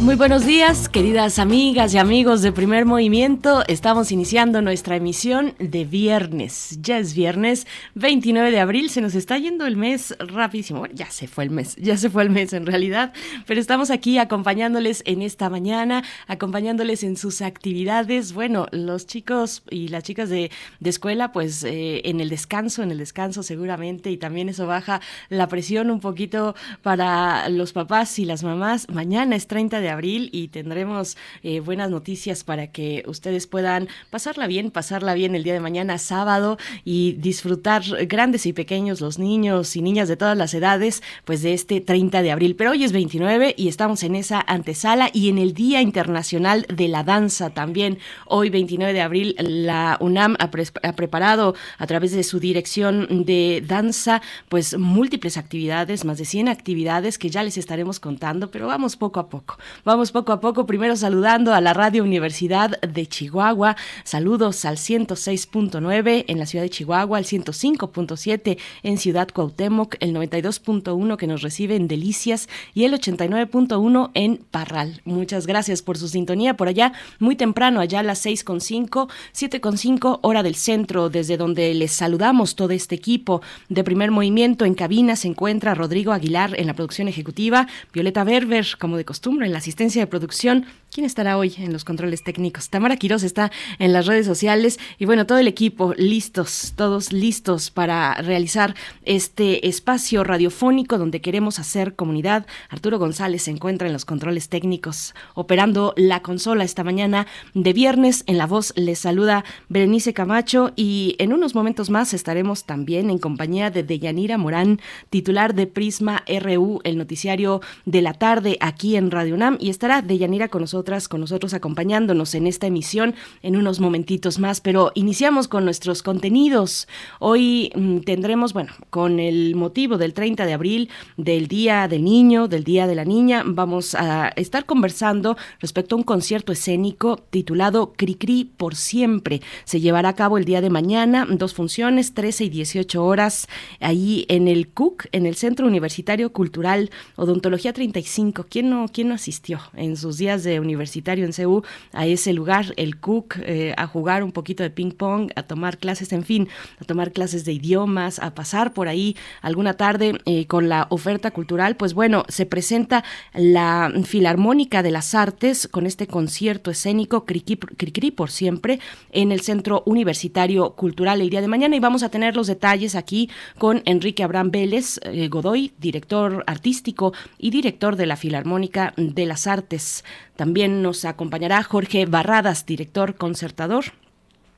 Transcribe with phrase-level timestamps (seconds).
[0.00, 3.64] Muy buenos días, queridas amigas y amigos de Primer Movimiento.
[3.66, 6.78] Estamos iniciando nuestra emisión de viernes.
[6.80, 8.90] Ya es viernes 29 de abril.
[8.90, 10.78] Se nos está yendo el mes rapidísimo.
[10.78, 13.12] Bueno, ya se fue el mes, ya se fue el mes en realidad.
[13.44, 18.32] Pero estamos aquí acompañándoles en esta mañana, acompañándoles en sus actividades.
[18.32, 20.52] Bueno, los chicos y las chicas de,
[20.84, 24.12] escuela, pues eh, en el descanso, en el descanso seguramente.
[24.12, 28.88] Y también eso baja la presión un poquito para los papás y las mamás.
[28.90, 34.46] Mañana es 30 de abril y tendremos eh, buenas noticias para que ustedes puedan pasarla
[34.46, 39.76] bien, pasarla bien el día de mañana sábado y disfrutar grandes y pequeños, los niños
[39.76, 42.56] y niñas de todas las edades, pues de este 30 de abril.
[42.56, 46.88] Pero hoy es 29 y estamos en esa antesala y en el Día Internacional de
[46.88, 47.98] la Danza también.
[48.26, 50.50] Hoy 29 de abril la UNAM ha,
[50.82, 56.48] ha preparado a través de su dirección de danza pues múltiples actividades, más de 100
[56.48, 59.58] actividades que ya les estaremos contando, pero vamos poco a poco.
[59.84, 63.76] Vamos poco a poco, primero saludando a la Radio Universidad de Chihuahua.
[64.02, 71.16] Saludos al 106.9 en la ciudad de Chihuahua, al 105.7 en Ciudad Cuauhtémoc, el 92.1
[71.16, 75.00] que nos recibe en Delicias y el 89.1 en Parral.
[75.04, 80.42] Muchas gracias por su sintonía por allá, muy temprano, allá a las 6.5, 7.5 hora
[80.42, 84.64] del centro, desde donde les saludamos todo este equipo de primer movimiento.
[84.64, 89.46] En cabina se encuentra Rodrigo Aguilar en la producción ejecutiva, Violeta Berber, como de costumbre,
[89.46, 90.64] en la asistencia de producción.
[90.90, 92.70] ¿Quién estará hoy en los controles técnicos?
[92.70, 97.70] Tamara Quiroz está en las redes sociales y bueno, todo el equipo listos, todos listos
[97.70, 98.74] para realizar
[99.04, 102.46] este espacio radiofónico donde queremos hacer comunidad.
[102.70, 108.24] Arturo González se encuentra en los controles técnicos operando la consola esta mañana de viernes.
[108.26, 113.18] En la voz les saluda Berenice Camacho y en unos momentos más estaremos también en
[113.18, 114.80] compañía de Deyanira Morán,
[115.10, 120.02] titular de Prisma RU, el noticiario de la tarde aquí en Radio UNAM y estará
[120.02, 125.48] Deyanira con nosotras, con nosotros acompañándonos en esta emisión en unos momentitos más, pero iniciamos
[125.48, 126.88] con nuestros contenidos.
[127.18, 132.48] Hoy mm, tendremos, bueno, con el motivo del 30 de abril, del Día del Niño,
[132.48, 137.92] del Día de la Niña, vamos a estar conversando respecto a un concierto escénico titulado
[137.96, 139.40] Cricri por siempre.
[139.64, 143.48] Se llevará a cabo el día de mañana, dos funciones, 13 y 18 horas,
[143.80, 148.46] ahí en el CUC, en el Centro Universitario Cultural Odontología 35.
[148.48, 149.47] ¿Quién no, quién no asistió?
[149.74, 154.22] En sus días de universitario en CEU a ese lugar, el Cook, eh, a jugar
[154.22, 156.48] un poquito de ping pong, a tomar clases, en fin,
[156.80, 161.30] a tomar clases de idiomas, a pasar por ahí alguna tarde eh, con la oferta
[161.30, 163.04] cultural, pues bueno, se presenta
[163.34, 168.80] la Filarmónica de las Artes con este concierto escénico Cricri por siempre
[169.12, 171.76] en el Centro Universitario Cultural el día de mañana.
[171.76, 177.12] Y vamos a tener los detalles aquí con Enrique Abraham Vélez eh, Godoy, director artístico
[177.38, 180.04] y director de la Filarmónica de las Artes.
[180.36, 183.84] También nos acompañará Jorge Barradas, director concertador.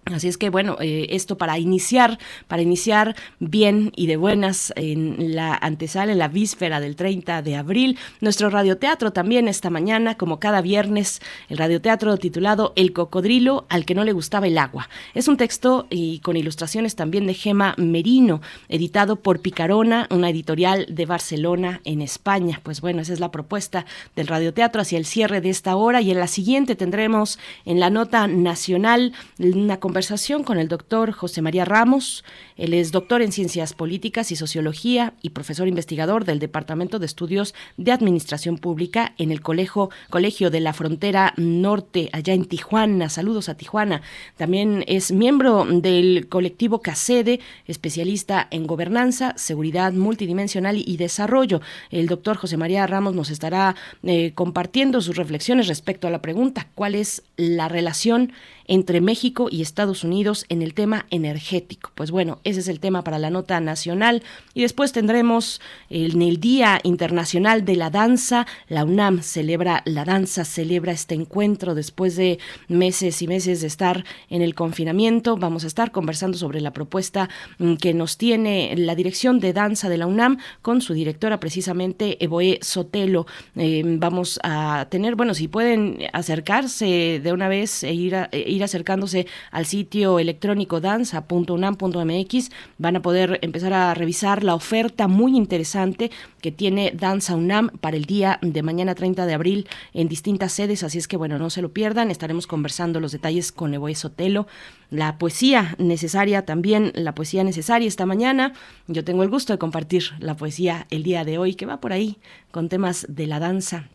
[0.07, 2.19] Así es que bueno, eh, esto para iniciar,
[2.49, 7.55] para iniciar bien y de buenas en la antesala, en la víspera del 30 de
[7.55, 13.85] abril, nuestro radioteatro también esta mañana, como cada viernes, el radioteatro titulado El cocodrilo al
[13.85, 14.89] que no le gustaba el agua.
[15.15, 20.87] Es un texto y con ilustraciones también de Gema Merino, editado por Picarona, una editorial
[20.89, 22.61] de Barcelona en España.
[22.63, 23.87] Pues bueno, esa es la propuesta
[24.17, 27.91] del radioteatro hacia el cierre de esta hora y en la siguiente tendremos en la
[27.91, 32.23] nota nacional una conversación con el doctor José María Ramos.
[32.57, 37.57] Él es doctor en Ciencias Políticas y Sociología y profesor investigador del Departamento de Estudios
[37.77, 43.09] de Administración Pública en el Colegio, Colegio de la Frontera Norte, allá en Tijuana.
[43.09, 44.03] Saludos a Tijuana.
[44.37, 51.63] También es miembro del colectivo CACEDE, especialista en gobernanza, seguridad multidimensional y desarrollo.
[51.91, 56.69] El doctor José María Ramos nos estará eh, compartiendo sus reflexiones respecto a la pregunta,
[56.77, 58.33] ¿cuál es la relación
[58.67, 61.91] entre México y Estados Unidos en el tema energético.
[61.95, 64.23] Pues bueno, ese es el tema para la nota nacional.
[64.55, 68.47] Y después tendremos en el Día Internacional de la Danza.
[68.69, 74.05] La UNAM celebra la danza, celebra este encuentro después de meses y meses de estar
[74.29, 75.37] en el confinamiento.
[75.37, 77.29] Vamos a estar conversando sobre la propuesta
[77.59, 82.23] mm, que nos tiene la Dirección de Danza de la UNAM con su directora precisamente
[82.23, 83.27] Evoe Sotelo.
[83.57, 88.60] Eh, vamos a tener, bueno, si pueden acercarse de una vez e ir, e ir
[88.65, 96.11] acercándose al sitio electrónico danza.unam.mx van a poder empezar a revisar la oferta muy interesante
[96.41, 100.83] que tiene Danza UNAM para el día de mañana 30 de abril en distintas sedes,
[100.83, 104.47] así es que bueno, no se lo pierdan, estaremos conversando los detalles con Evoe Sotelo,
[104.91, 108.53] la poesía necesaria también, la poesía necesaria esta mañana.
[108.87, 111.93] Yo tengo el gusto de compartir la poesía el día de hoy que va por
[111.93, 112.19] ahí
[112.51, 113.89] con temas de la danza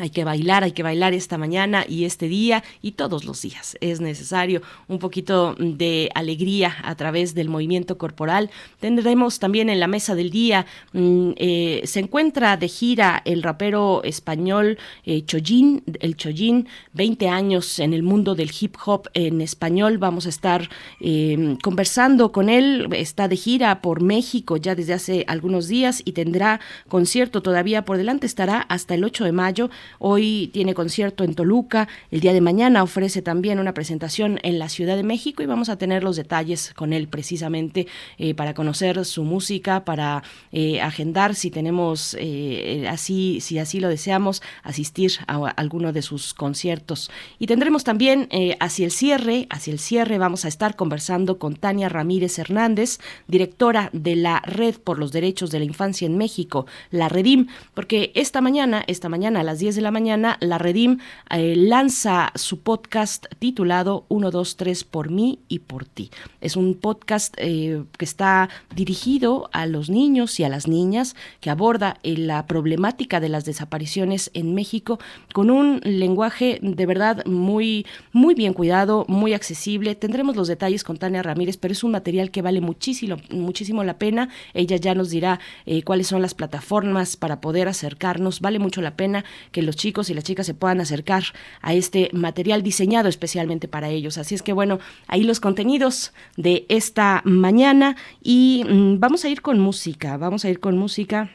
[0.00, 3.76] hay que bailar, hay que bailar esta mañana y este día y todos los días.
[3.80, 8.50] Es necesario un poquito de alegría a través del movimiento corporal.
[8.80, 14.02] Tendremos también en la mesa del día, mm, eh, se encuentra de gira el rapero
[14.04, 19.98] español eh, Chollín, el Chollín, 20 años en el mundo del hip hop en español.
[19.98, 20.68] Vamos a estar
[21.00, 22.88] em, conversando con él.
[22.92, 27.96] Está de gira por México ya desde hace algunos días y tendrá concierto todavía por
[27.96, 28.26] delante.
[28.26, 32.82] Estará hasta el 8 de mayo Hoy tiene concierto en Toluca, el día de mañana
[32.82, 36.72] ofrece también una presentación en la Ciudad de México y vamos a tener los detalles
[36.74, 37.86] con él precisamente
[38.18, 40.22] eh, para conocer su música, para
[40.52, 46.34] eh, agendar si tenemos eh, así, si así lo deseamos, asistir a, alguno de sus
[46.34, 47.10] conciertos.
[47.38, 48.28] Y tendremos también
[48.60, 53.90] hacia el cierre, hacia el cierre vamos a estar conversando con Tania Ramírez Hernández, directora
[53.92, 58.40] de la Red por los Derechos de la Infancia en México, la Redim, porque esta
[58.40, 60.98] mañana, esta mañana a las 10 de la mañana, la Redim
[61.30, 66.10] eh, lanza su podcast titulado 1, 2, 3 por mí y por ti.
[66.40, 71.50] Es un podcast eh, que está dirigido a los niños y a las niñas, que
[71.50, 75.00] aborda eh, la problemática de las desapariciones en México
[75.32, 79.96] con un lenguaje de verdad muy, muy bien cuidado, muy accesible.
[79.96, 83.98] Tendremos los detalles con Tania Ramírez, pero es un material que vale muchísimo, muchísimo la
[83.98, 84.28] pena.
[84.54, 85.40] Ella ya nos dirá
[85.84, 88.40] cuáles son las plataformas para poder acercarnos.
[88.40, 89.24] Vale mucho la pena
[89.56, 91.24] que los chicos y las chicas se puedan acercar
[91.62, 94.18] a este material diseñado especialmente para ellos.
[94.18, 99.40] Así es que bueno, ahí los contenidos de esta mañana y mm, vamos a ir
[99.40, 101.30] con música, vamos a ir con música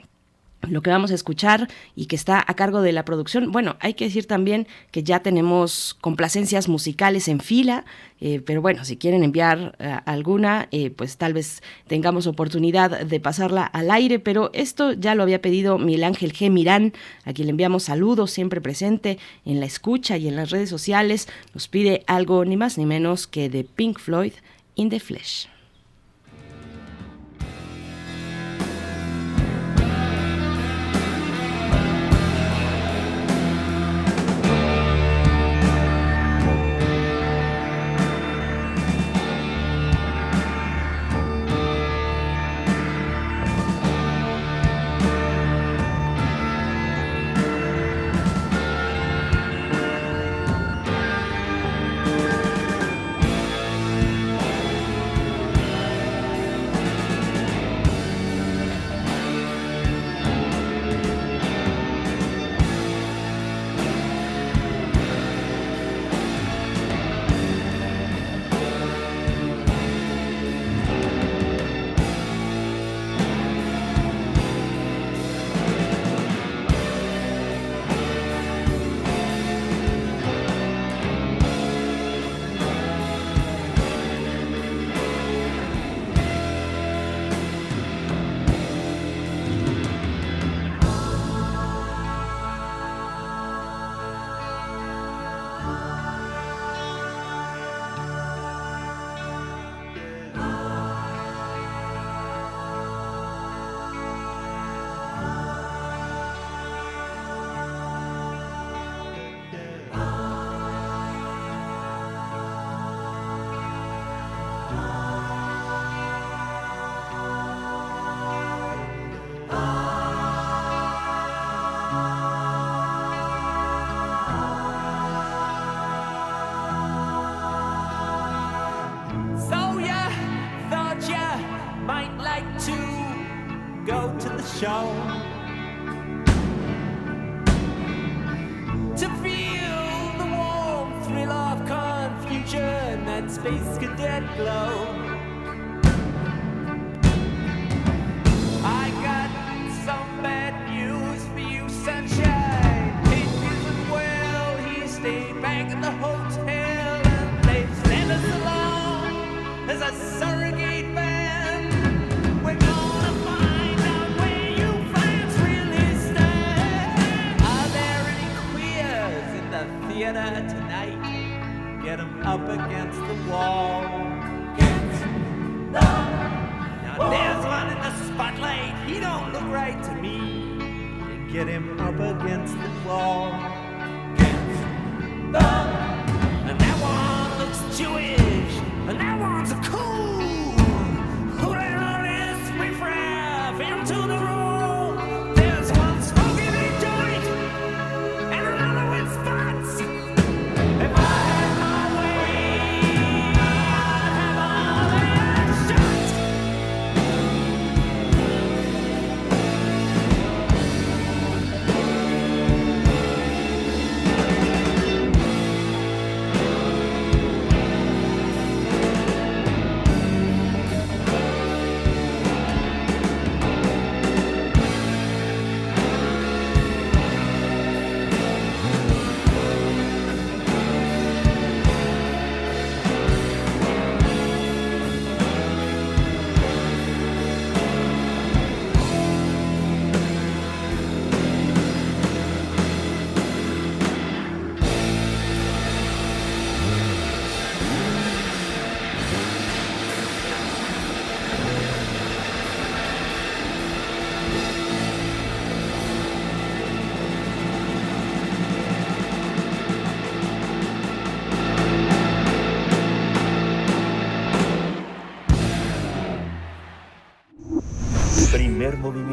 [0.70, 3.52] lo que vamos a escuchar y que está a cargo de la producción.
[3.52, 7.86] Bueno, hay que decir también que ya tenemos complacencias musicales en fila,
[8.20, 13.20] eh, pero bueno, si quieren enviar eh, alguna, eh, pues tal vez tengamos oportunidad de
[13.20, 16.52] pasarla al aire, pero esto ya lo había pedido Miguel Ángel G.
[16.52, 16.94] Mirán,
[17.26, 21.28] a quien le enviamos saludos, siempre presente en la escucha y en las redes sociales,
[21.54, 24.34] nos pide algo ni más ni menos que de Pink Floyd,
[24.76, 25.48] In the Flesh.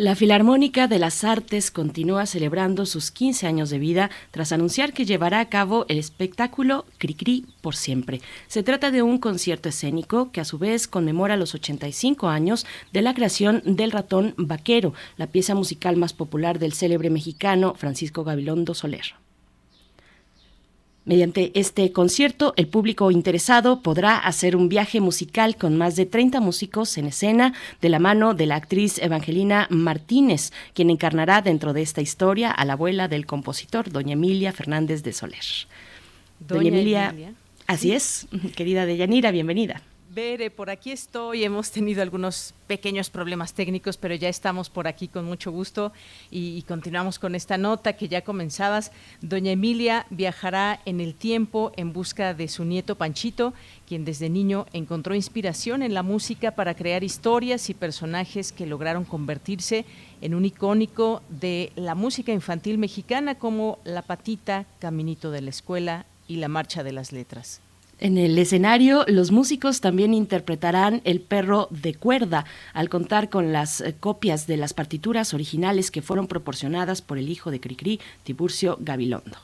[0.00, 5.04] La Filarmónica de las Artes continúa celebrando sus 15 años de vida tras anunciar que
[5.04, 8.22] llevará a cabo el espectáculo Cricri por siempre.
[8.48, 12.64] Se trata de un concierto escénico que a su vez conmemora los 85 años
[12.94, 18.24] de la creación del ratón vaquero, la pieza musical más popular del célebre mexicano Francisco
[18.24, 19.19] Gabilondo Soler.
[21.06, 26.40] Mediante este concierto, el público interesado podrá hacer un viaje musical con más de 30
[26.40, 31.80] músicos en escena de la mano de la actriz Evangelina Martínez, quien encarnará dentro de
[31.80, 35.44] esta historia a la abuela del compositor, doña Emilia Fernández de Soler.
[36.38, 37.14] Doña, Emilia,
[37.66, 39.82] así es, querida Deyanira, bienvenida.
[40.12, 41.44] Bere, por aquí estoy.
[41.44, 45.92] Hemos tenido algunos pequeños problemas técnicos, pero ya estamos por aquí con mucho gusto
[46.32, 48.90] y, y, continuamos con esta nota que ya comenzabas.
[49.20, 53.54] Doña Emilia viajará en el tiempo en busca de su nieto Panchito,
[53.86, 59.04] quien desde niño encontró inspiración en la música para crear historias y personajes que lograron
[59.04, 59.84] convertirse
[60.22, 66.04] en un icónico de la música infantil mexicana como La Patita, Caminito de la Escuela
[66.26, 67.60] y La Marcha de las Letras.
[68.02, 73.82] En el escenario, los músicos también interpretarán El perro de cuerda, al contar con las
[73.82, 78.78] eh, copias de las partituras originales que fueron proporcionadas por el hijo de Cricri, Tiburcio
[78.80, 79.36] Gabilondo.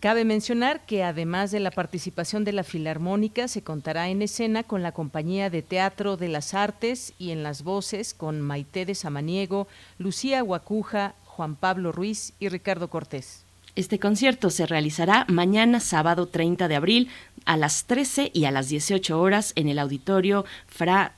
[0.00, 4.82] Cabe mencionar que además de la participación de la Filarmónica, se contará en escena con
[4.82, 9.68] la Compañía de Teatro de las Artes y en las voces con Maite de Samaniego,
[9.98, 13.44] Lucía Guacuja, Juan Pablo Ruiz y Ricardo Cortés.
[13.76, 17.08] Este concierto se realizará mañana sábado 30 de abril
[17.44, 21.14] a las 13 y a las 18 horas en el auditorio Fra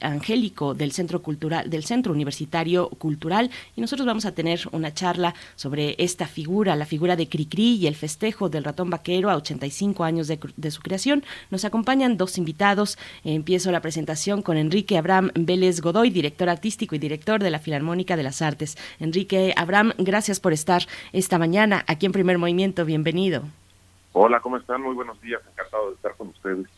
[0.00, 5.34] Angélico del Centro Cultural del Centro Universitario Cultural y nosotros vamos a tener una charla
[5.56, 10.04] sobre esta figura, la figura de Cricri y el festejo del ratón vaquero a 85
[10.04, 11.24] años de, de su creación.
[11.50, 12.98] Nos acompañan dos invitados.
[13.24, 18.16] Empiezo la presentación con Enrique Abraham Vélez Godoy, director artístico y director de la Filarmónica
[18.16, 18.76] de las Artes.
[19.00, 22.84] Enrique Abraham, gracias por estar esta mañana aquí en Primer Movimiento.
[22.84, 23.63] Bienvenido.
[24.16, 24.80] Hola, ¿cómo están?
[24.80, 26.68] Muy buenos días, encantado de estar con ustedes.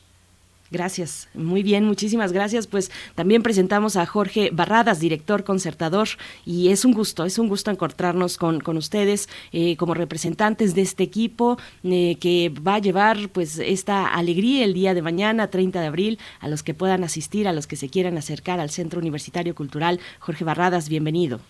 [0.70, 2.66] Gracias, muy bien, muchísimas gracias.
[2.66, 6.08] Pues también presentamos a Jorge Barradas, director concertador,
[6.46, 10.80] y es un gusto, es un gusto encontrarnos con, con ustedes eh, como representantes de
[10.80, 15.78] este equipo eh, que va a llevar pues esta alegría el día de mañana, 30
[15.78, 18.98] de abril, a los que puedan asistir, a los que se quieran acercar al Centro
[18.98, 20.00] Universitario Cultural.
[20.20, 21.40] Jorge Barradas, bienvenido.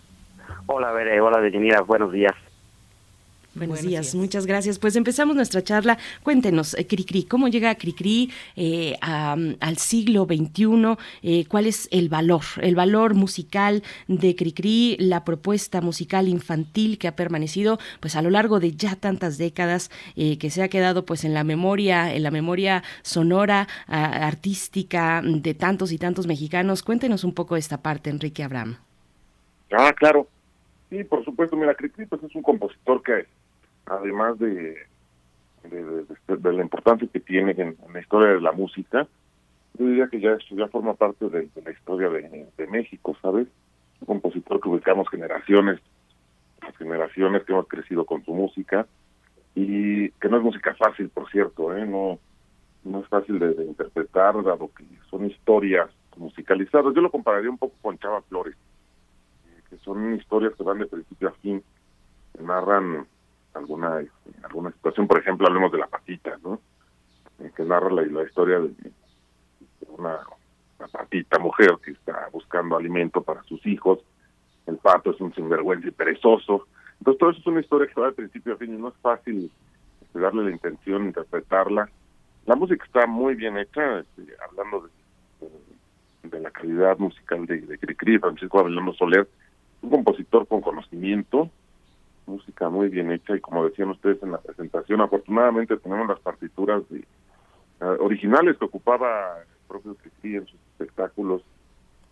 [0.66, 2.34] Hola, Bere, hola, Deyanira, buenos días.
[3.56, 4.04] Buenos, Buenos días.
[4.06, 4.14] días.
[4.14, 4.78] muchas gracias.
[4.78, 5.96] Pues empezamos nuestra charla.
[6.22, 10.96] Cuéntenos, eh, Cricri, ¿cómo llega Cricri eh, a, al siglo XXI?
[11.22, 17.08] Eh, ¿Cuál es el valor, el valor musical de Cricri, la propuesta musical infantil que
[17.08, 21.06] ha permanecido pues a lo largo de ya tantas décadas, eh, que se ha quedado
[21.06, 26.82] pues en la memoria, en la memoria sonora, a, artística de tantos y tantos mexicanos?
[26.82, 28.76] Cuéntenos un poco esta parte, Enrique Abraham.
[29.72, 30.28] Ah, claro.
[30.90, 31.56] Sí, por supuesto.
[31.56, 33.26] Mira, Cricri pues es un compositor que
[33.86, 34.76] además de,
[35.64, 39.06] de, la importancia que tiene en, la historia de la música,
[39.78, 43.46] yo diría que ya, ya forma parte de, la historia de, México, ¿sabes?
[44.00, 45.80] un compositor que ubicamos generaciones,
[46.62, 48.86] las generaciones que hemos crecido con su música
[49.54, 51.86] y que no es música fácil, por cierto, ¿eh?
[51.86, 52.18] no,
[52.84, 56.94] no es fácil de, de interpretar, dado que son historias musicalizadas.
[56.94, 58.54] Yo lo compararía un poco con Chava Flores,
[59.46, 61.62] eh, que son historias que van de principio a fin,
[62.36, 63.06] que narran
[63.56, 66.60] alguna este, alguna situación, por ejemplo, hablemos de La Patita, ¿no?
[67.40, 68.72] Eh, que narra la, historia de,
[69.88, 70.18] una,
[70.92, 74.00] patita mujer que está buscando alimento para sus hijos,
[74.66, 76.66] el pato es un sinvergüenza y perezoso,
[76.98, 78.94] entonces todo eso es una historia que va de principio a fin y no es
[79.02, 79.50] fácil
[80.00, 81.90] este, darle la intención, interpretarla.
[82.46, 84.88] La música está muy bien hecha, este, hablando
[86.22, 89.28] de la calidad musical de, de Cricri, Francisco Avelano Soler,
[89.82, 91.50] un compositor con conocimiento,
[92.26, 96.82] música muy bien hecha y como decían ustedes en la presentación, afortunadamente tenemos las partituras
[96.90, 97.04] eh,
[98.00, 101.42] originales que ocupaba el propio Cricri en sus espectáculos,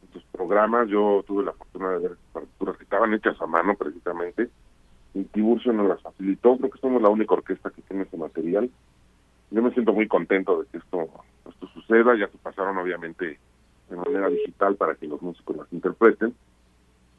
[0.03, 0.89] en sus programas.
[0.89, 4.49] Yo tuve la fortuna de ver partituras que estaban hechas a mano precisamente
[5.15, 6.57] y Tiburcio nos las facilitó.
[6.59, 8.69] Creo que somos la única orquesta que tiene ese material.
[9.51, 11.09] Yo me siento muy contento de que esto,
[11.49, 12.17] esto suceda.
[12.17, 13.39] Ya se pasaron, obviamente,
[13.89, 16.35] de manera digital para que los músicos las interpreten.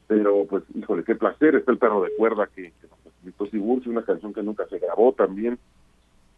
[0.06, 1.56] Pero, pues, híjole, qué placer.
[1.56, 4.78] Está el perro de cuerda que, que nos facilitó Tiburcio, una canción que nunca se
[4.78, 5.58] grabó también.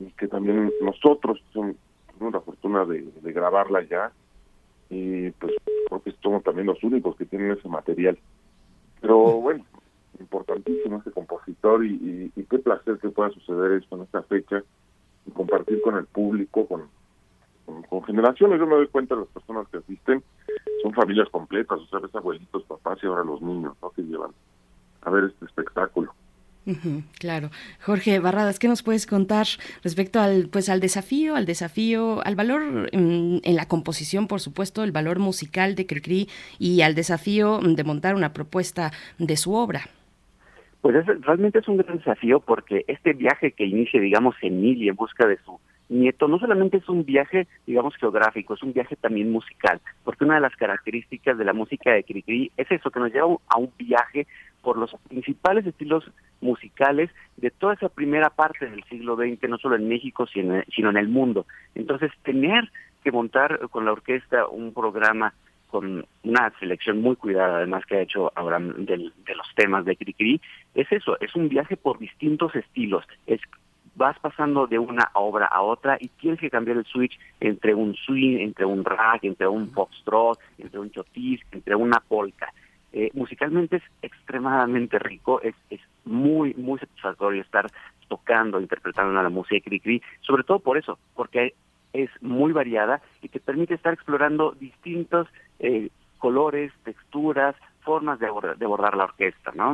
[0.00, 4.12] Y que también nosotros tuvimos la fortuna de, grabarla ya.
[4.90, 5.52] Y, pues,
[5.88, 8.18] creo que somos también los únicos que tienen ese material.
[9.00, 9.64] Pero, bueno,
[10.18, 14.62] importantísimo este compositor y, qué placer que pueda suceder esto en esta fecha
[15.26, 16.88] y compartir con el público, con,
[17.88, 18.58] con, generaciones.
[18.58, 20.22] Yo me doy cuenta de las personas que asisten,
[20.82, 23.90] son familias completas, o sea, ves abuelitos, papás y ahora los niños, ¿no?
[23.90, 24.30] Que llevan
[25.02, 26.12] a ver este espectáculo.
[26.66, 27.50] Uh -huh, claro.
[27.80, 29.47] Jorge Barradas, ¿qué nos puedes contar
[29.82, 34.84] respecto al pues al desafío, al desafío, al valor en, en la composición, por supuesto,
[34.84, 39.88] el valor musical de Cricri y al desafío de montar una propuesta de su obra?
[40.82, 44.97] Pues es, realmente es un gran desafío porque este viaje que inicia, digamos, Emilia en
[44.97, 49.30] busca de su nieto, no solamente es un viaje, digamos, geográfico, es un viaje también
[49.30, 53.12] musical, porque una de las características de la música de Cricri es eso, que nos
[53.12, 54.26] lleva a un viaje
[54.62, 59.76] por los principales estilos musicales de toda esa primera parte del siglo XX, no solo
[59.76, 61.46] en México, sino, en el mundo.
[61.74, 62.70] Entonces, tener
[63.02, 65.32] que montar con la orquesta un programa
[65.68, 69.96] con una selección muy cuidada, además que ha hecho ahora de, de los temas de
[69.96, 70.40] Cricri,
[70.74, 73.40] es eso, es un viaje por distintos estilos, es
[73.99, 77.95] vas pasando de una obra a otra y tienes que cambiar el switch entre un
[77.95, 82.52] swing, entre un rag, entre un foxtrot, entre un chotis, entre una polka.
[82.93, 87.67] Eh, musicalmente es extremadamente rico, es, es muy, muy satisfactorio estar
[88.06, 91.54] tocando, interpretando la música de Cricri, sobre todo por eso, porque
[91.93, 95.26] es muy variada y te permite estar explorando distintos
[95.58, 99.73] eh, colores, texturas, formas de abordar, de abordar la orquesta, ¿no?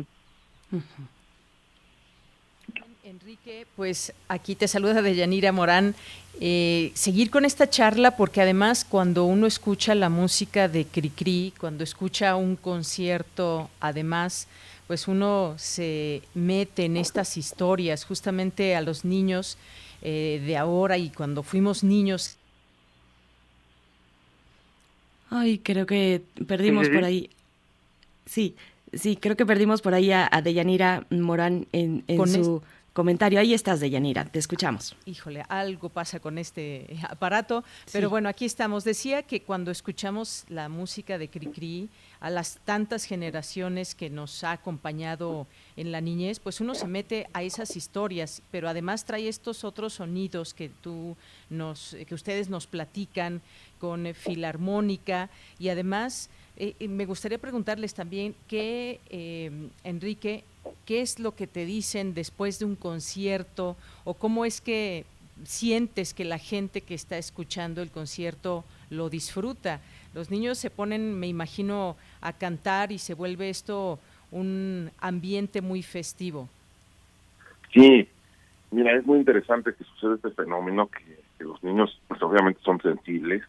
[0.73, 1.14] Uh -huh.
[3.05, 5.95] Enrique, pues aquí te saluda Deyanira Morán.
[6.41, 11.85] Eh, seguir con esta charla porque además cuando uno escucha la música de Cricri, cuando
[11.85, 14.49] escucha un concierto, además,
[14.87, 19.59] pues uno se mete en estas historias, justamente a los niños
[20.01, 22.39] eh, de ahora y cuando fuimos niños.
[25.29, 27.29] Ay, creo que perdimos por ahí.
[28.25, 28.57] Sí,
[28.95, 32.63] sí, creo que perdimos por ahí a, a Deyanira Morán en, en su
[32.95, 33.41] comentario.
[33.41, 34.97] Ahí estás, Deyanira, te escuchamos.
[35.05, 38.11] Híjole, algo pasa con este aparato, pero sí.
[38.11, 38.85] bueno, aquí estamos.
[38.85, 44.53] Decía que cuando escuchamos la música de Cricri, a las tantas generaciones que nos ha
[44.53, 49.65] acompañado en la niñez, pues uno se mete a esas historias, pero además trae estos
[49.65, 51.17] otros sonidos que tú
[51.51, 53.43] nos, que ustedes nos platican
[53.79, 55.29] con eh, filarmónica
[55.59, 59.51] y además eh, me gustaría preguntarles también que eh,
[59.83, 60.45] Enrique
[60.87, 65.05] ¿Qué es lo que te dicen después de un concierto o cómo es que
[65.45, 69.81] sientes que la gente que está escuchando el concierto lo disfruta?
[70.15, 73.99] Los niños se ponen, me imagino, a cantar y se vuelve esto
[74.31, 76.49] un ambiente muy festivo.
[77.73, 78.09] Sí,
[78.71, 82.81] mira, es muy interesante que suceda este fenómeno, que, que los niños pues obviamente son
[82.81, 83.43] sensibles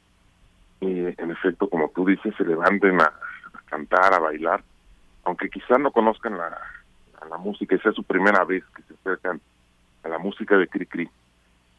[0.82, 4.64] y en efecto, como tú dices, se levanten a, a cantar, a bailar,
[5.24, 6.58] aunque quizás no conozcan la,
[7.30, 9.42] la música y sea su primera vez que se acercan
[10.04, 11.10] a la música de Cricri.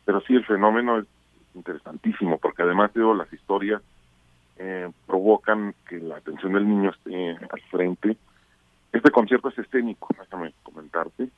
[0.05, 1.07] Pero sí, el fenómeno es
[1.55, 3.83] interesantísimo porque además digo, las historias
[4.59, 8.17] eh, provocan que la atención del niño esté al frente.
[8.93, 11.29] Este concierto es escénico, déjame comentarte.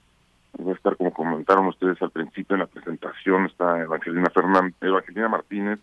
[0.60, 5.28] Va a estar como comentaron ustedes al principio en la presentación, está Evangelina Fernández, Evangelina
[5.28, 5.78] Martínez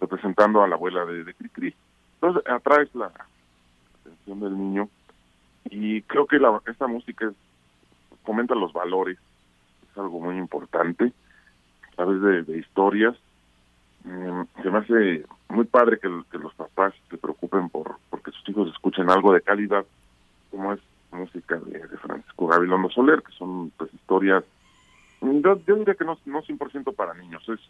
[0.00, 1.74] representando a la abuela de, de Cricri.
[2.14, 3.10] Entonces atraes la
[4.00, 4.88] atención del niño
[5.70, 7.34] y creo que la, esta música es,
[8.26, 9.16] fomenta los valores,
[9.90, 11.12] es algo muy importante,
[11.92, 13.16] a través de, historias.
[14.04, 18.68] Mm, se me hace muy padre que, los papás se preocupen por porque sus hijos
[18.70, 19.86] escuchen algo de calidad,
[20.50, 20.80] como es
[21.12, 24.44] música de, Francisco Gabilondo Soler, que son pues historias,
[25.20, 27.60] mm, yo, diría que no, no 100% para niños, es,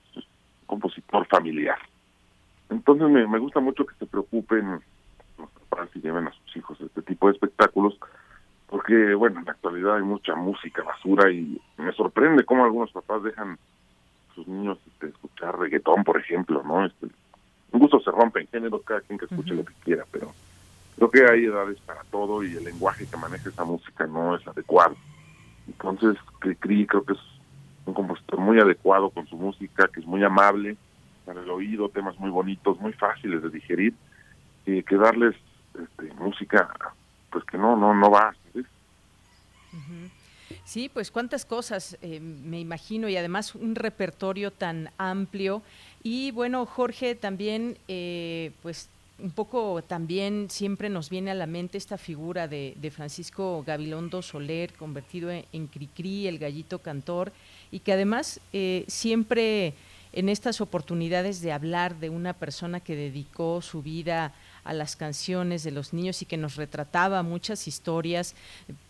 [0.67, 1.79] compositor familiar.
[2.71, 4.81] Entonces me, me gusta mucho que se preocupen
[5.39, 7.97] los papás y lleven a sus hijos este tipo de espectáculos,
[8.69, 13.23] porque bueno, en la actualidad hay mucha música basura y me sorprende cómo algunos papás
[13.23, 16.85] dejan a sus niños este, escuchar reggaetón, por ejemplo, ¿no?
[16.85, 17.07] Este,
[17.73, 20.33] un gusto se rompe en género, cada quien que escuche lo que quiera, pero
[20.97, 24.47] creo que hay edades para todo y el lenguaje que maneja esa música no es
[24.47, 24.97] adecuado.
[25.67, 27.21] Entonces, Cricri creo que es
[27.85, 30.77] un compositor muy adecuado con su música, que es muy amable
[31.25, 33.95] para el oído, temas muy bonitos, muy fáciles de digerir,
[34.65, 35.35] y que darles
[35.75, 36.69] este, música,
[37.31, 38.35] pues que no, no, no va.
[40.65, 45.63] Sí, pues cuántas cosas eh, me imagino y además un repertorio tan amplio.
[46.03, 51.79] Y bueno, Jorge, también, eh, pues un poco también siempre nos viene a la mente
[51.79, 57.33] esta figura de, de Francisco Gabilondo Soler, convertido en, en Cricri, el gallito cantor,
[57.71, 59.75] y que además eh, siempre
[60.13, 64.33] en estas oportunidades de hablar de una persona que dedicó su vida
[64.67, 68.35] a las canciones de los niños y que nos retrataba muchas historias.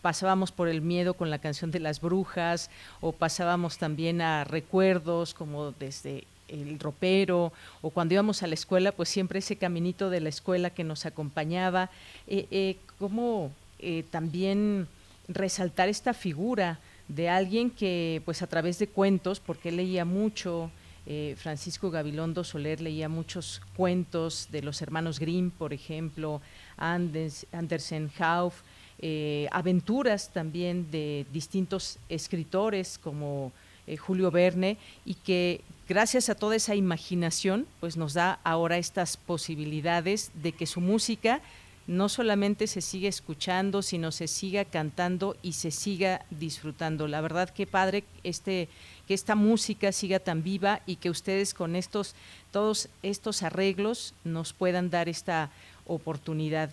[0.01, 2.69] Pasábamos por el miedo con la canción de las brujas
[3.01, 8.91] o pasábamos también a recuerdos como desde el ropero o cuando íbamos a la escuela,
[8.91, 11.89] pues siempre ese caminito de la escuela que nos acompañaba.
[12.27, 14.87] Eh, eh, ¿Cómo eh, también
[15.27, 20.71] resaltar esta figura de alguien que pues a través de cuentos, porque leía mucho,
[21.09, 26.41] eh, Francisco Gabilondo Soler leía muchos cuentos de los hermanos Grimm, por ejemplo,
[26.75, 28.61] Anders, Andersen Hauff,
[28.99, 33.53] eh, aventuras también de distintos escritores como
[33.85, 39.15] eh, Julio Verne y que gracias a toda esa imaginación pues nos da ahora estas
[39.15, 41.39] posibilidades de que su música
[41.87, 47.07] no solamente se siga escuchando, sino se siga cantando y se siga disfrutando.
[47.07, 48.67] La verdad que padre este
[49.07, 52.13] que esta música siga tan viva y que ustedes con estos
[52.51, 55.49] todos estos arreglos nos puedan dar esta
[55.85, 56.71] oportunidad.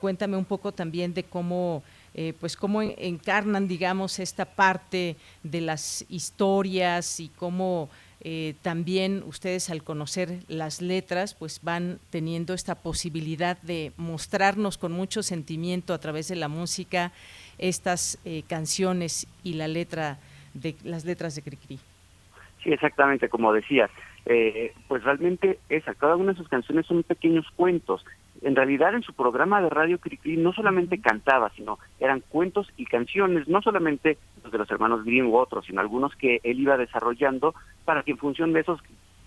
[0.00, 1.82] Cuéntame un poco también de cómo
[2.14, 7.88] eh, pues cómo en- encarnan digamos esta parte de las historias y cómo
[8.28, 14.90] eh, también ustedes al conocer las letras pues van teniendo esta posibilidad de mostrarnos con
[14.90, 17.12] mucho sentimiento a través de la música
[17.56, 20.18] estas eh, canciones y la letra
[20.54, 21.78] de las letras de Cricri.
[22.64, 23.92] Sí, exactamente, como decías.
[24.24, 28.04] Eh, pues realmente esa, cada una de sus canciones son pequeños cuentos.
[28.42, 32.84] En realidad en su programa de radio Cricri no solamente cantaba, sino eran cuentos y
[32.84, 36.76] canciones, no solamente los de los hermanos Grimm u otros, sino algunos que él iba
[36.76, 38.80] desarrollando para que en función de esos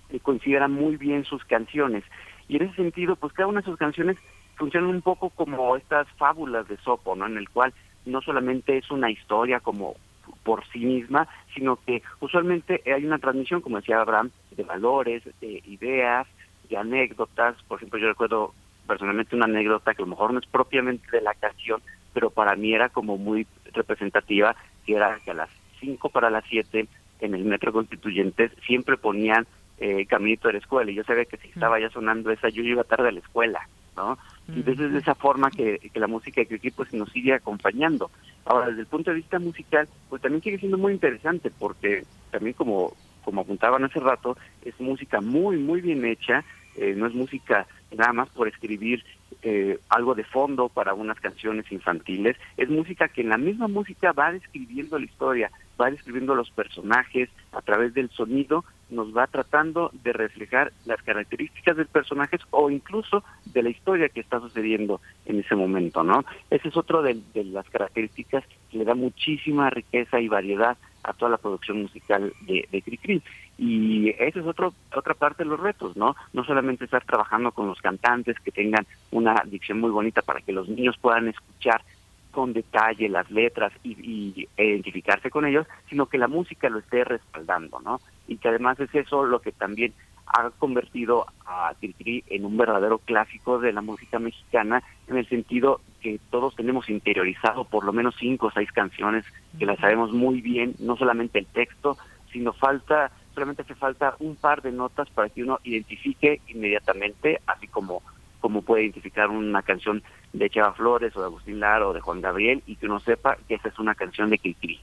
[0.09, 2.03] eh, coincidieran muy bien sus canciones.
[2.47, 4.17] Y en ese sentido, pues cada una de sus canciones
[4.55, 7.25] funcionan un poco como estas fábulas de Sopo, ¿no?
[7.25, 7.73] En el cual
[8.05, 9.95] no solamente es una historia como
[10.43, 15.61] por sí misma, sino que usualmente hay una transmisión, como decía Abraham, de valores, de
[15.65, 16.27] ideas,
[16.69, 17.55] de anécdotas.
[17.67, 18.53] Por ejemplo, yo recuerdo
[18.89, 21.79] personalmente una anécdota que a lo mejor no es propiamente de la canción,
[22.11, 25.49] pero para mí era como muy representativa, que era que a las
[25.79, 26.87] 5 para las 7
[27.21, 29.45] en el Metro Constituyentes siempre ponían
[29.77, 32.63] eh, Caminito de la Escuela y yo sabía que si estaba ya sonando esa, yo
[32.63, 34.17] iba tarde a la escuela, ¿no?
[34.47, 38.09] Y entonces de esa forma que, que la música de Cricri pues nos sigue acompañando.
[38.45, 42.55] Ahora, desde el punto de vista musical, pues también sigue siendo muy interesante porque también
[42.55, 46.43] como, como apuntaban hace rato, es música muy, muy bien hecha,
[46.75, 49.03] eh, no es música nada más por escribir
[49.41, 54.11] eh, algo de fondo para unas canciones infantiles, es música que en la misma música
[54.11, 59.91] va describiendo la historia, va describiendo los personajes a través del sonido, nos va tratando
[60.03, 65.39] de reflejar las características del personaje o incluso de la historia que está sucediendo en
[65.39, 66.23] ese momento, ¿no?
[66.49, 71.31] Ese es otro de, las características que le da muchísima riqueza y variedad a toda
[71.31, 73.21] la producción musical de, de Cricri.
[73.57, 76.15] Y esa es otro, otra parte de los retos, ¿no?
[76.33, 80.51] No solamente estar trabajando con los cantantes que tengan una dicción muy bonita para que
[80.51, 81.81] los niños puedan escuchar
[82.31, 87.03] con detalle las letras y, y identificarse con ellos, sino que la música lo esté
[87.03, 87.99] respaldando, ¿no?
[88.27, 89.93] Y que además es eso lo que también
[90.29, 95.81] ha convertido a Cricri en un verdadero clásico de la música mexicana, en el sentido
[96.01, 99.25] que todos tenemos interiorizado por lo menos cinco o seis canciones
[99.57, 101.97] que las sabemos muy bien, no solamente el texto,
[102.31, 107.67] sino falta, solamente hace falta un par de notas para que uno identifique inmediatamente, así
[107.67, 108.03] como
[108.39, 112.21] como puede identificar una canción de Chava Flores o de Agustín Lara o de Juan
[112.21, 114.79] Gabriel y que uno sepa que esa es una canción de Cricri.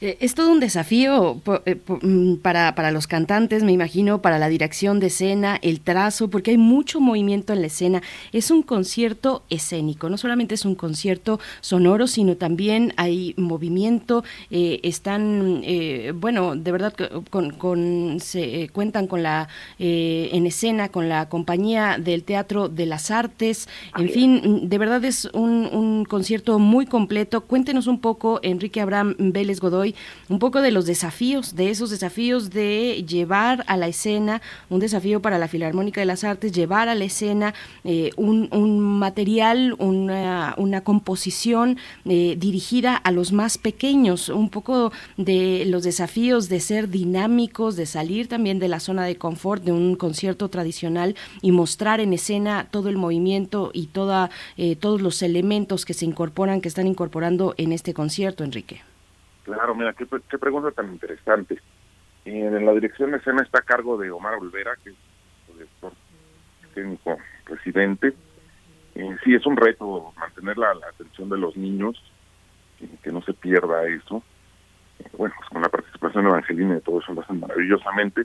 [0.00, 4.48] Eh, Es todo un desafío eh, mm, para, para los cantantes, me imagino, para la
[4.48, 8.02] dirección de escena, el trazo, porque hay mucho movimiento en la escena.
[8.32, 14.80] Es un concierto escénico, no solamente es un concierto sonoro, sino también hay movimiento, eh,
[14.82, 16.94] están, eh, bueno, de verdad
[17.30, 22.86] con, con- se cuentan con la, eh, en escena, con la compañía del Teatro de
[22.86, 23.68] las Artes,
[23.98, 27.42] en fin, de verdad es un, un concierto muy completo.
[27.42, 29.94] Cuéntenos un poco, Enrique Abraham Vélez Godoy,
[30.28, 35.20] un poco de los desafíos, de esos desafíos de llevar a la escena, un desafío
[35.20, 40.54] para la Filarmónica de las Artes, llevar a la escena eh, un, un material, una,
[40.58, 46.88] una composición eh, dirigida a los más pequeños, un poco de los desafíos de ser
[46.88, 52.00] dinámicos, de salir también de la zona de confort de un concierto tradicional y mostrar
[52.00, 56.68] en escena todo el movimiento y toda, eh, todos los elementos que se incorporan, que
[56.68, 58.93] están incorporando en este concierto, Enrique.
[59.44, 61.60] Claro, mira, qué, qué pregunta tan interesante.
[62.24, 64.96] En la dirección de escena está a cargo de Omar Olvera, que es
[65.48, 65.92] el director
[66.74, 68.14] técnico residente.
[68.94, 72.00] Eh, sí, es un reto mantener la, la atención de los niños,
[72.78, 74.22] que, que no se pierda eso.
[75.00, 78.22] Eh, bueno, pues con la participación de Evangelina y todo eso lo hacen maravillosamente.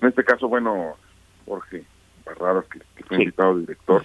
[0.00, 0.96] En este caso, bueno,
[1.46, 1.84] Jorge
[2.24, 3.22] Barradas, que, que fue Sí.
[3.22, 4.02] invitado director,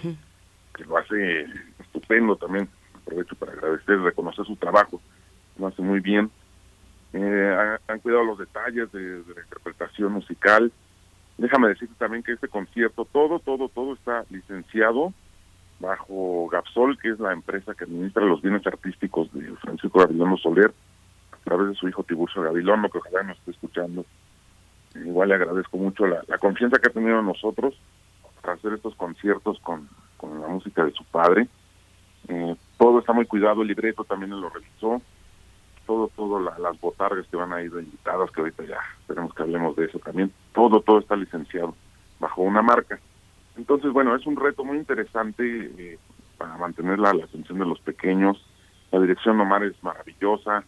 [0.74, 1.46] que lo hace
[1.80, 2.68] estupendo también.
[2.94, 5.02] Aprovecho para agradecer, reconocer su trabajo.
[5.58, 6.30] Lo hace muy bien.
[7.12, 10.72] Eh, han, cuidado los detalles de, la interpretación musical.
[11.36, 15.12] Déjame decirte también que este concierto, todo, todo, todo está licenciado
[15.80, 20.72] bajo Gapsol, que es la empresa que administra los bienes artísticos de Francisco Gabilondo Soler,
[21.32, 24.04] a través de su hijo Tiburcio Gabilondo, que ojalá nos esté escuchando.
[24.94, 27.74] Eh, Igual le agradezco mucho la, confianza que ha tenido en nosotros
[28.40, 31.48] para hacer estos conciertos con, con la música de su padre.
[32.28, 35.02] Eh, todo está muy cuidado, el libreto también lo realizó
[35.92, 39.42] todo, todo, la- las botargas que van a ir invitadas, que ahorita ya esperemos que
[39.42, 41.74] hablemos de eso también, todo, todo está licenciado
[42.18, 42.98] bajo una marca.
[43.56, 45.98] Entonces, bueno, es un reto muy interesante eh,
[46.38, 48.42] para mantener la, la atención de los pequeños.
[48.90, 50.64] La dirección Omar es maravillosa,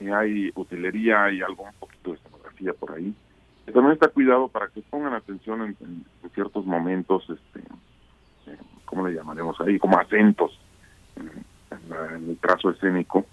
[0.00, 3.14] y hay utilería, hay algo, un poquito de escenografía por ahí.
[3.66, 7.60] También está cuidado para que pongan atención en, en- en ciertos momentos, este,
[8.46, 8.56] eh,
[8.86, 9.78] ¿cómo le llamaremos ahí?
[9.78, 10.58] Como acentos
[11.16, 11.28] en,
[11.70, 13.26] en la- el trazo escénico.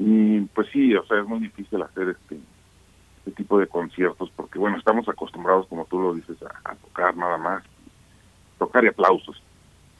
[0.00, 2.38] Y pues sí, o sea, es muy difícil hacer este,
[3.18, 7.36] este tipo de conciertos porque, bueno, estamos acostumbrados, como tú lo dices, a, tocar nada
[7.36, 7.64] más,
[8.58, 9.42] tocar y aplausos.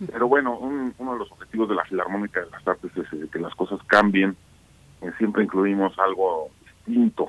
[0.06, 3.28] Pero bueno, un- uno de los objetivos de la Filarmónica de las Artes es eh,
[3.32, 4.36] que las cosas cambien.
[5.02, 6.48] Eh, siempre incluimos algo
[6.86, 7.28] distinto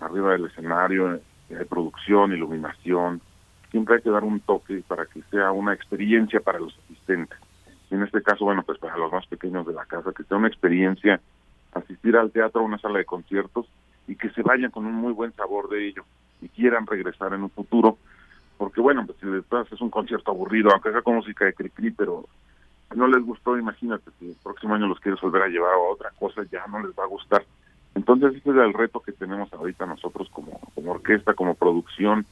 [0.00, 1.22] arriba del escenario, eh,
[1.58, 3.22] hay producción, iluminación.
[3.70, 7.38] Siempre hay que dar un toque para que sea una experiencia para los asistentes.
[7.90, 10.36] Y en este caso, bueno, pues para los más pequeños de la casa, que sea
[10.36, 11.18] una experiencia
[11.74, 13.66] asistir al teatro, a una sala de conciertos
[14.06, 16.04] y que se vayan con un muy buen sabor de ello
[16.40, 17.98] y quieran regresar en un futuro.
[18.58, 21.90] Porque bueno, pues si después es un concierto aburrido, aunque sea con música de Cricri,
[21.90, 22.24] pero
[22.94, 26.10] no les gustó, imagínate, si el próximo año los quieres volver a llevar a otra
[26.18, 27.44] cosa, ya no les va a gustar.
[27.94, 32.26] Entonces ese es el reto que tenemos ahorita nosotros como, como orquesta, como producción,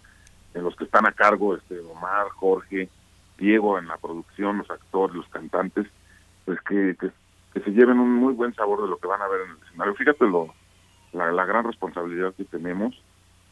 [0.55, 2.88] en los que están a cargo, este Omar, Jorge,
[3.38, 5.87] Diego en la producción, los actores, los cantantes,
[6.44, 7.11] pues que, que,
[7.53, 9.57] que se lleven un muy buen sabor de lo que van a ver en el
[9.67, 9.95] escenario.
[9.95, 10.55] Fíjate lo,
[11.12, 13.01] la, gran responsabilidad que tenemos,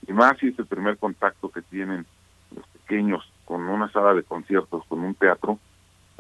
[0.07, 2.07] y más si es el primer contacto que tienen
[2.55, 5.59] los pequeños con una sala de conciertos, con un teatro,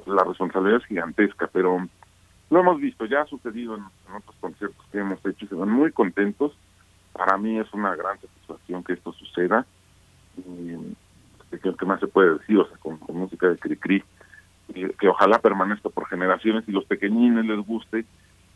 [0.06, 1.86] la responsabilidad es gigantesca, pero
[2.50, 5.70] lo hemos visto, ya ha sucedido en, otros conciertos que hemos hecho y se van
[5.70, 6.52] muy contentos.
[7.12, 9.66] Para mí es una gran satisfacción que esto suceda.
[10.36, 10.76] Y,
[11.48, 12.58] pues, ¿qué, más se puede decir?
[12.58, 14.02] O sea, con, música de Cricri, y
[14.72, 18.04] que ojalá permanezca por generaciones y los pequeñines les guste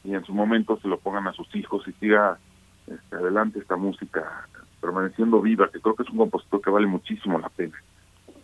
[0.04, 2.38] y en su momento se lo pongan a sus hijos y siga
[2.86, 4.46] este, adelante esta música
[4.80, 7.74] permaneciendo viva, que creo que es un compositor que vale muchísimo la pena.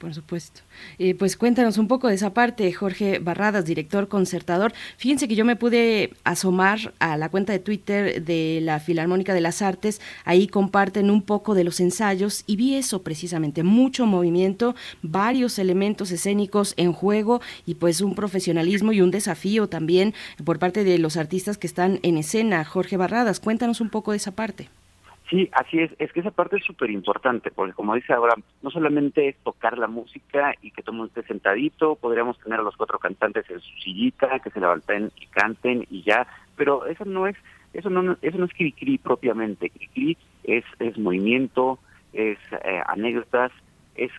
[0.01, 0.63] Por supuesto.
[0.99, 4.73] Eh, pues cuéntanos un poco de esa parte, Jorge Barradas, director concertador.
[4.97, 9.43] Fíjense que yo me pude asomar a la cuenta de Twitter de la Filarmónica de
[9.43, 10.01] las Artes.
[10.25, 16.11] Ahí comparten un poco de los ensayos y vi eso precisamente, mucho movimiento, varios elementos
[16.13, 20.15] escénicos en juego y pues un profesionalismo y un desafío también
[20.47, 22.65] por parte de los artistas que están en escena.
[22.65, 24.71] Jorge Barradas, cuéntanos un poco de esa parte.
[25.31, 25.93] Sí, así es.
[26.01, 29.79] Es que esa parte es súper importante, porque como dice ahora, no solamente es tocar
[29.79, 33.49] la música y que todo el mundo esté sentadito, podríamos tener a los cuatro cantantes
[33.49, 37.37] en su sillita, que se levanten y canten y ya, pero eso no es,
[37.73, 39.71] eso no, eso no es Cricri propiamente.
[39.71, 41.79] Cricri es, es movimiento,
[42.13, 43.53] es eh, anécdotas,
[43.95, 44.11] es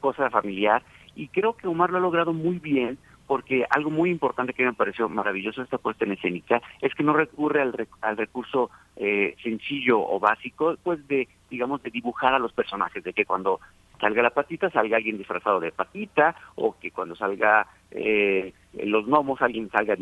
[0.00, 0.84] cosa familiar
[1.16, 2.96] y creo que Omar lo ha logrado muy bien
[3.30, 7.12] porque algo muy importante que me pareció maravilloso esta puesta en escénica es que no
[7.12, 12.40] recurre al, rec- al recurso eh, sencillo o básico, pues de, digamos, de dibujar a
[12.40, 13.60] los personajes, de que cuando
[14.00, 19.40] salga la patita salga alguien disfrazado de patita, o que cuando salga eh, los gnomos
[19.42, 19.94] alguien salga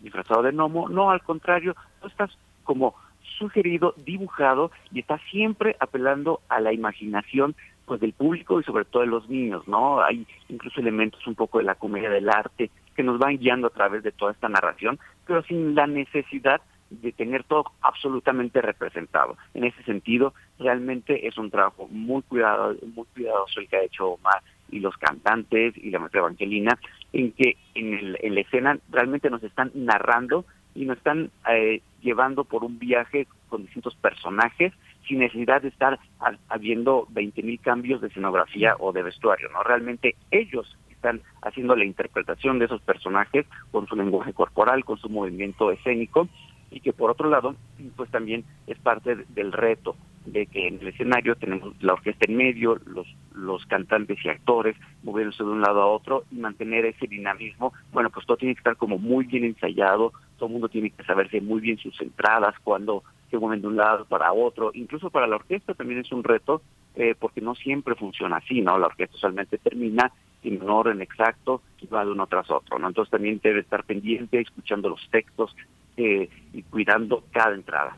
[0.00, 0.88] disfrazado de gnomo.
[0.88, 2.30] No, al contrario, tú estás
[2.62, 2.94] como
[3.38, 7.56] sugerido, dibujado y está siempre apelando a la imaginación
[7.88, 10.00] pues del público y sobre todo de los niños, ¿no?
[10.02, 13.70] Hay incluso elementos un poco de la comedia del arte que nos van guiando a
[13.70, 19.36] través de toda esta narración, pero sin la necesidad de tener todo absolutamente representado.
[19.54, 24.10] En ese sentido, realmente es un trabajo muy cuidado, muy cuidadoso el que ha hecho
[24.12, 26.78] Omar y los cantantes y la maestra Evangelina,
[27.12, 31.82] en que en, el- en la escena realmente nos están narrando y nos están eh,
[32.02, 34.72] llevando por un viaje con distintos personajes
[35.08, 39.62] sin necesidad de estar ha- habiendo 20 mil cambios de escenografía o de vestuario, ¿no?
[39.64, 45.08] Realmente ellos están haciendo la interpretación de esos personajes con su lenguaje corporal, con su
[45.08, 46.28] movimiento escénico
[46.70, 47.54] y que por otro lado,
[47.96, 52.26] pues también es parte de- del reto de que en el escenario tenemos la orquesta
[52.28, 56.84] en medio, los, los cantantes y actores moviéndose de un lado a otro y mantener
[56.84, 57.72] ese dinamismo.
[57.92, 61.04] Bueno, pues todo tiene que estar como muy bien ensayado, todo el mundo tiene que
[61.04, 64.70] saberse muy bien sus entradas, cuando se mueven de un lado para otro.
[64.74, 66.62] Incluso para la orquesta también es un reto
[66.94, 68.78] eh, porque no siempre funciona así, ¿no?
[68.78, 70.12] La orquesta usualmente termina
[70.42, 72.88] en un orden exacto y va de uno tras otro, ¿no?
[72.88, 75.54] Entonces también debe estar pendiente, escuchando los textos
[75.96, 77.96] eh, y cuidando cada entrada.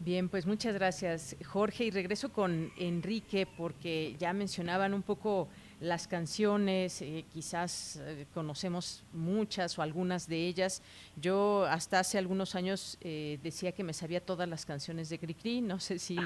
[0.00, 1.84] Bien, pues muchas gracias, Jorge.
[1.84, 5.48] Y regreso con Enrique porque ya mencionaban un poco
[5.80, 10.80] las canciones, eh, quizás eh, conocemos muchas o algunas de ellas.
[11.20, 15.60] Yo hasta hace algunos años eh, decía que me sabía todas las canciones de Cricri,
[15.60, 16.16] no sé si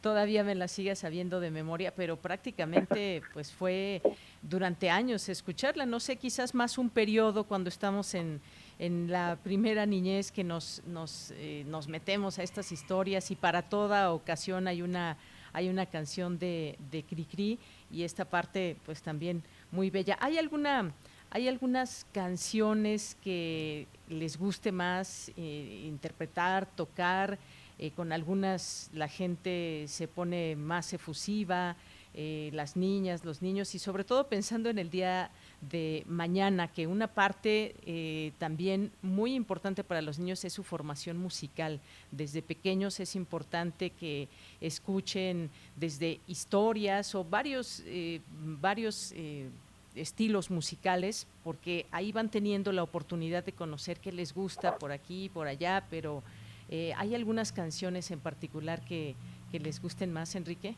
[0.00, 4.00] todavía me las siga sabiendo de memoria, pero prácticamente pues fue
[4.42, 8.40] durante años escucharla, no sé, quizás más un periodo cuando estamos en,
[8.78, 11.34] en la primera niñez que nos, nos,
[11.66, 15.18] nos metemos a estas historias y para toda ocasión hay una,
[15.52, 17.58] hay una canción de, de Cricri
[17.90, 20.16] y esta parte pues también muy bella.
[20.20, 20.92] ¿Hay alguna,
[21.30, 27.38] hay algunas canciones que les guste más eh, interpretar, tocar?
[27.78, 31.76] Eh, con algunas la gente se pone más efusiva,
[32.12, 36.86] eh, las niñas, los niños y sobre todo pensando en el día de mañana, que
[36.86, 41.80] una parte eh, también muy importante para los niños es su formación musical.
[42.10, 44.28] Desde pequeños es importante que
[44.60, 49.48] escuchen desde historias o varios, eh, varios eh,
[49.94, 55.28] estilos musicales, porque ahí van teniendo la oportunidad de conocer qué les gusta por aquí,
[55.28, 56.22] por allá, pero
[56.68, 59.14] eh, ¿hay algunas canciones en particular que,
[59.50, 60.76] que les gusten más, Enrique?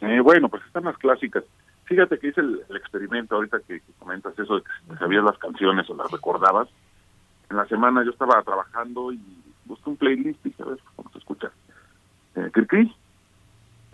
[0.00, 1.44] Eh, bueno, pues están las clásicas.
[1.90, 5.36] Fíjate que hice el, el experimento ahorita que, que comentas eso de que sabías las
[5.38, 6.68] canciones o las recordabas.
[7.50, 9.20] En la semana yo estaba trabajando y
[9.64, 11.50] busqué un playlist y sabes cómo se escucha.
[12.36, 12.94] Eh, Cricri.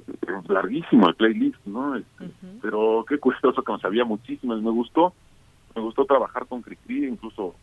[0.08, 1.96] Eh, larguísimo el playlist, ¿no?
[1.96, 2.30] Este,
[2.60, 4.60] Pero qué curioso que me sabía muchísimas.
[4.60, 5.14] Me gustó,
[5.74, 7.54] me gustó trabajar con Cricri, incluso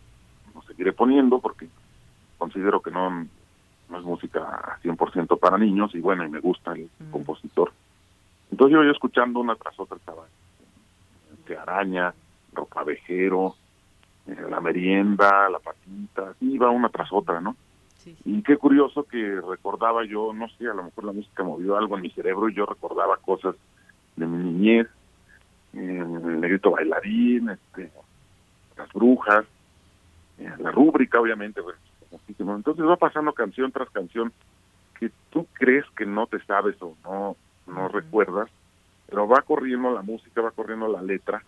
[0.56, 1.70] lo seguiré poniendo porque
[2.40, 6.90] considero que no, no es música 100% para niños y bueno, y me gusta el
[7.12, 7.72] compositor.
[8.54, 10.28] Entonces yo, yo escuchando una tras otra estaba
[11.34, 12.14] este, Araña,
[12.54, 13.56] Ropavejero,
[14.28, 17.56] eh, La Merienda, La Patita, así iba una tras otra, ¿no?
[18.26, 21.96] Y qué curioso que recordaba yo, no sé, a lo mejor la música movió algo
[21.96, 23.56] en mi cerebro y yo recordaba cosas
[24.18, 24.88] de mi niñez,
[25.74, 27.92] eh, el negrito bailarín, este,
[28.78, 29.46] las brujas,
[30.38, 31.78] eh, la rúbrica obviamente, pues,
[32.38, 34.32] entonces va pasando canción tras canción
[35.00, 37.36] que tú crees que no te sabes o no
[37.68, 38.50] no recuerdas,
[39.08, 41.44] pero va corriendo la música, va corriendo la letra,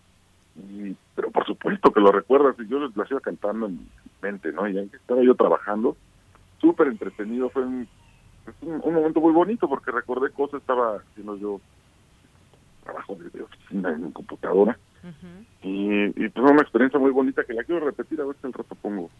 [0.56, 3.88] y, pero por supuesto que lo recuerdas, y yo la iba cantando en mi
[4.22, 4.68] mente, ¿no?
[4.68, 5.96] Y que estaba yo trabajando,
[6.60, 7.88] súper entretenido, fue un,
[8.62, 11.60] un, un momento muy bonito porque recordé cosas, estaba haciendo yo
[12.84, 14.78] trabajo de, de oficina en computadora,
[15.62, 18.52] y, y pues una experiencia muy bonita que la quiero repetir, a ver si al
[18.52, 19.10] rato pongo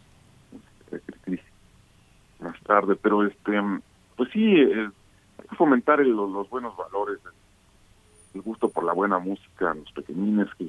[2.41, 3.61] más tarde, pero este,
[4.17, 4.57] pues sí,
[5.47, 7.19] que fomentar el- los, buenos valores,
[8.35, 10.69] el, gusto por la buena música, los pequeñines que,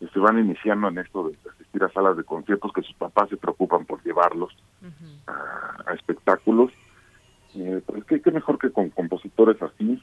[0.00, 3.28] que se van iniciando en esto de asistir a salas de conciertos, que sus papás
[3.30, 4.54] se preocupan por llevarlos
[5.26, 6.70] a, a espectáculos.
[7.54, 10.02] Eh, pues qué, qué mejor que con compositores así.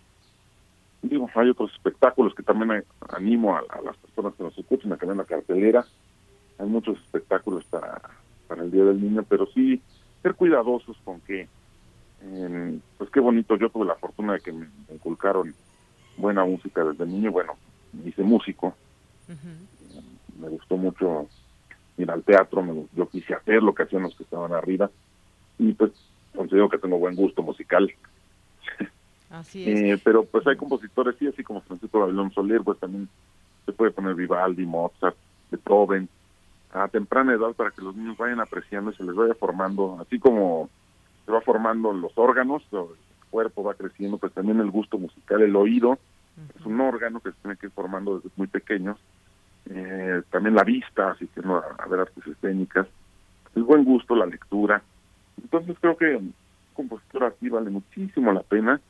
[1.01, 4.97] Digo, hay otros espectáculos que también animo a, a las personas que nos escuchen a
[4.97, 5.85] que vean la cartelera.
[6.57, 8.01] Hay muchos espectáculos para,
[8.47, 9.81] para el Día del Niño, pero sí
[10.21, 11.47] ser cuidadosos con que
[12.21, 15.53] eh, pues qué bonito, yo tuve la fortuna de que me, inculcaron
[16.17, 17.53] buena música desde niño, bueno,
[18.05, 18.75] hice músico.
[20.39, 21.27] Me gustó mucho
[21.97, 24.89] ir al teatro, me, yo quise hacer lo que hacían los que estaban arriba
[25.57, 25.91] y pues
[26.35, 27.91] considero que tengo buen gusto musical.
[29.29, 29.79] Así es.
[29.79, 33.07] Eh, pero pues hay compositores, sí, así como Francisco Gavilón Soler, pues también
[33.65, 35.15] se puede poner Vivaldi, Mozart,
[35.51, 36.09] Beethoven,
[36.71, 40.19] a temprana edad para que los niños vayan apreciando y se les vaya formando, así
[40.19, 40.69] como
[41.29, 42.87] se va formando los órganos, el
[43.29, 45.99] cuerpo va creciendo, pues también el gusto musical, el oído,
[46.57, 48.97] es un órgano que se tiene que ir formando desde muy pequeños,
[49.69, 52.87] eh, también la vista, así que no a, ver artes escénicas,
[53.53, 54.81] el buen gusto, la lectura.
[55.39, 56.33] Entonces creo que un
[56.73, 58.81] compositor así vale muchísimo la pena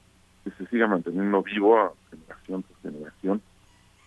[0.46, 3.42] que se siga manteniendo vivo a generación tras generación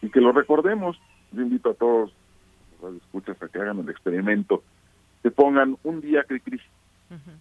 [0.01, 0.99] y que lo recordemos.
[1.33, 2.15] Yo invito a todos
[2.81, 4.63] los escuchas a que hagan el experimento,
[5.23, 6.41] que pongan un día cri,
[7.11, 7.33] Ujú.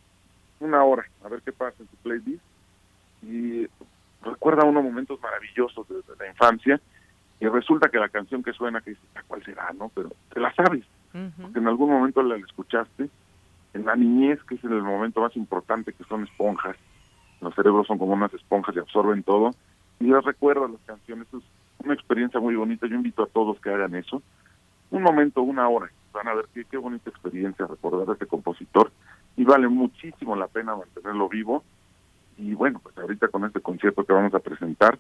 [0.62, 2.43] Una hora, a ver qué pasa en su playlist
[3.22, 3.68] y
[4.22, 6.80] recuerda unos momentos maravillosos desde la infancia
[7.39, 9.72] y resulta que la canción que suena que dices, "Ah, ¿cuál será?
[9.74, 11.41] no Pero te la sabes, Ujú.
[11.41, 13.09] porque en algún momento la escuchaste
[13.74, 16.76] en la niñez, que es el momento más importante, que son esponjas.
[17.39, 19.51] Los cerebros son como unas esponjas y absorben todo.
[19.99, 21.43] Y yo recuerdo las canciones, es
[21.84, 22.86] una experiencia muy bonita.
[22.88, 24.22] Yo invito a todos que hagan eso.
[24.89, 25.91] Un momento, una hora.
[26.14, 28.91] Van a ver qué, qué bonita experiencia recordar a este compositor.
[29.38, 31.64] Y vale muchísimo la pena mantenerlo vivo.
[32.38, 34.97] Y bueno, pues ahorita con este concierto que vamos a presentar,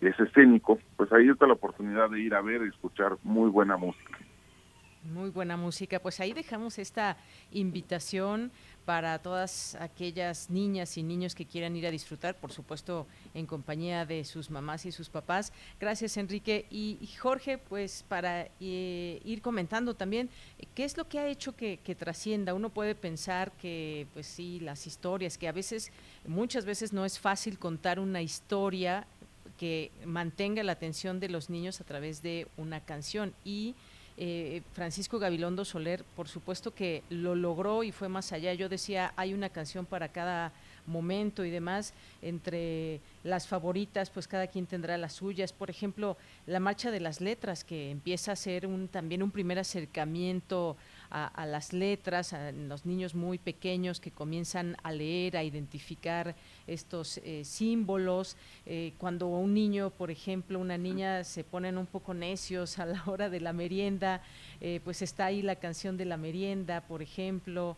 [0.00, 3.76] es escénico, pues ahí está la oportunidad de ir a ver y escuchar muy buena
[3.76, 4.18] música.
[5.04, 5.98] Muy buena música.
[5.98, 7.16] Pues ahí dejamos esta
[7.50, 8.52] invitación
[8.84, 14.04] para todas aquellas niñas y niños que quieran ir a disfrutar, por supuesto, en compañía
[14.04, 15.52] de sus mamás y sus papás.
[15.78, 16.66] Gracias, Enrique.
[16.70, 21.54] Y, Jorge, pues para eh, ir comentando también, eh, ¿qué es lo que ha hecho
[21.54, 22.54] que, que trascienda?
[22.54, 25.92] Uno puede pensar que, pues sí, las historias, que a veces,
[26.26, 29.06] muchas veces no es fácil contar una historia
[29.58, 33.76] que mantenga la atención de los niños a través de una canción y
[34.18, 38.52] eh, Francisco Gabilondo Soler, por supuesto que lo logró y fue más allá.
[38.54, 40.52] Yo decía, hay una canción para cada
[40.86, 45.52] momento y demás, entre las favoritas, pues cada quien tendrá las suyas.
[45.52, 49.58] Por ejemplo, la Marcha de las Letras, que empieza a ser un, también un primer
[49.58, 50.76] acercamiento
[51.12, 56.34] a, las letras, a los niños muy pequeños que comienzan a leer, a identificar
[56.66, 58.36] estos eh, símbolos.
[58.64, 63.02] Eh, cuando un niño, por ejemplo, una niña se ponen un poco necios a la
[63.06, 64.22] hora de la merienda,
[64.60, 67.76] eh, pues está ahí la canción de la merienda, por ejemplo.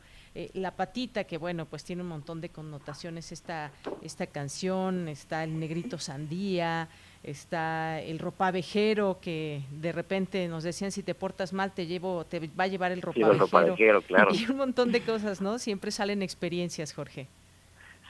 [0.55, 3.71] La patita, que bueno, pues tiene un montón de connotaciones esta,
[4.03, 6.89] esta canción, está el negrito sandía,
[7.25, 12.39] está el ropavejero, que de repente nos decían si te portas mal te llevo, te
[12.49, 13.33] va a llevar el Sí, ropavejero.
[13.33, 14.31] el ropavejero, claro.
[14.35, 15.59] Y un montón de cosas, ¿no?
[15.59, 17.27] Siempre salen experiencias, Jorge.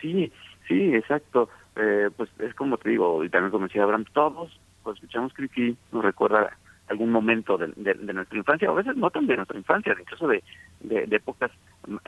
[0.01, 0.33] Sí,
[0.69, 1.49] sí, exacto.
[1.77, 5.77] Eh, pues es como te digo, y también como decía Abraham, todos pues escuchamos Criki,
[5.93, 6.57] nos recuerda
[6.89, 10.29] algún momento de, de- de nuestra infancia, a veces no tan de nuestra infancia, incluso
[10.29, 10.43] de,
[10.81, 11.51] de, de épocas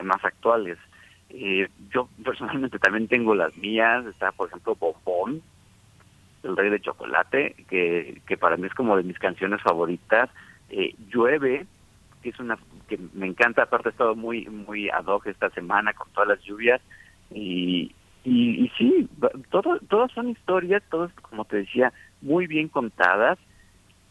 [0.03, 0.77] más actuales.
[1.29, 5.41] Eh, yo personalmente también tengo las mías, está por ejemplo Bombón,
[6.47, 10.29] El Rey de Chocolate, que, que para mí es como de mis canciones favoritas.
[10.69, 11.65] Eh, Llueve,
[12.21, 15.93] que es una que me encanta, aparte he estado muy, muy ad hoc esta semana
[15.93, 16.81] con todas las lluvias,
[17.29, 17.93] y,
[18.23, 19.09] y, y sí,
[19.49, 21.91] todo, todas son historias, todas, como te decía,
[22.21, 23.37] muy bien contadas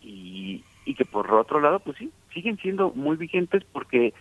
[0.03, 4.13] y, y que por otro lado, pues sí, siguen siendo muy vigentes porque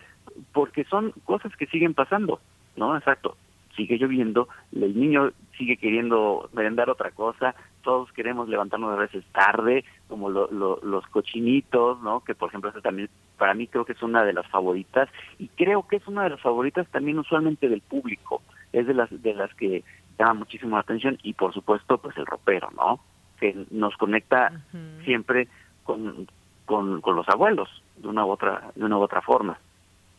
[0.52, 2.40] porque son cosas que siguen pasando,
[2.76, 2.96] ¿no?
[2.96, 3.36] Exacto.
[3.76, 9.84] Sigue lloviendo, el niño sigue queriendo merendar otra cosa, todos queremos levantarnos a veces tarde,
[10.08, 12.20] como lo- lo- los cochinitos, ¿no?
[12.24, 13.08] Que por ejemplo, esa también
[13.38, 15.08] para mí creo que es una de las favoritas
[15.38, 19.10] y creo que es una de las favoritas también usualmente del público, es de las
[19.22, 19.84] de las que
[20.18, 22.98] llama muchísimo la atención y por supuesto pues el ropero, ¿no?
[23.38, 24.62] Que nos conecta
[25.04, 25.48] siempre
[25.84, 26.26] con,
[26.64, 27.68] con, con los abuelos
[27.98, 29.58] de una u otra de una u otra forma.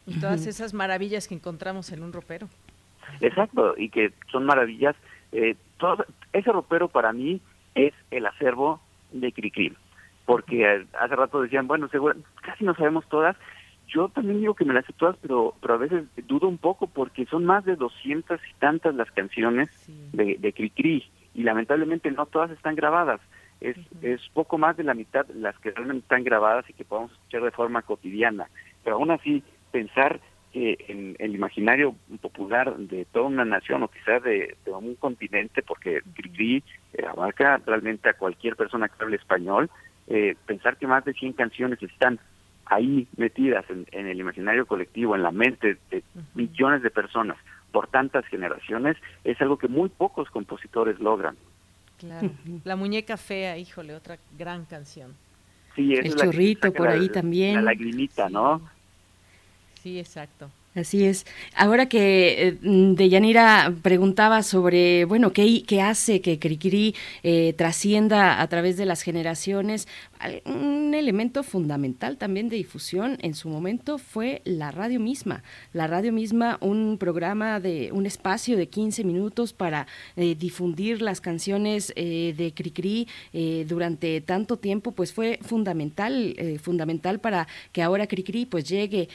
[0.06, 2.48] Y todas esas maravillas que encontramos en un ropero.
[3.22, 4.96] Exacto, y que son maravillas.
[5.32, 7.42] Eh, todo, ese ropero para mí
[7.76, 8.82] es el acervo
[9.12, 9.74] de Cricri,
[10.26, 13.36] porque hace rato decían, bueno, seguro, casi no sabemos todas.
[13.88, 16.88] Yo también digo que me las sé todas, pero, pero a veces dudo un poco
[16.88, 20.10] porque son más de doscientas y tantas las canciones Sí.
[20.12, 23.22] de, de Cricri y lamentablemente no todas están grabadas.
[23.62, 27.12] Es, es poco más de la mitad las que realmente están grabadas y que podemos
[27.14, 28.48] escuchar de forma cotidiana.
[28.84, 29.42] Pero aún así,
[29.72, 30.20] pensar
[30.58, 35.62] que en el imaginario popular de toda una nación o quizás de, de un continente,
[35.62, 39.70] porque Cricri eh, abarca realmente a cualquier persona que hable español,
[40.08, 42.20] eh, pensar que más de 100 canciones están
[42.66, 46.04] ahí metidas en, en el imaginario colectivo, en la mente de
[46.34, 47.38] millones de personas
[47.72, 51.36] por tantas generaciones, es algo que muy pocos compositores logran.
[52.00, 52.32] Claro.
[52.64, 55.14] La muñeca fea, híjole, otra gran canción.
[55.76, 57.56] Sí, El es chorrito saca por la- ahí también.
[57.56, 58.62] La lagrimita, ¿no?
[59.88, 60.52] Sí, exacto.
[60.76, 61.26] Así es.
[61.56, 68.48] Ahora que eh, mm, Deyanira preguntaba sobre, bueno, ¿qué, hace que Cricri eh, trascienda a
[68.48, 69.88] través de las generaciones?
[70.46, 75.44] Un elemento fundamental también de difusión en su momento fue la radio misma.
[75.74, 81.22] La radio misma, un programa de un espacio de 15 minutos para eh, difundir las
[81.22, 87.84] canciones eh, de Cricri eh, durante tanto tiempo, pues fue fundamental, eh, fundamental para que
[87.84, 89.10] ahora Cricri pues llegue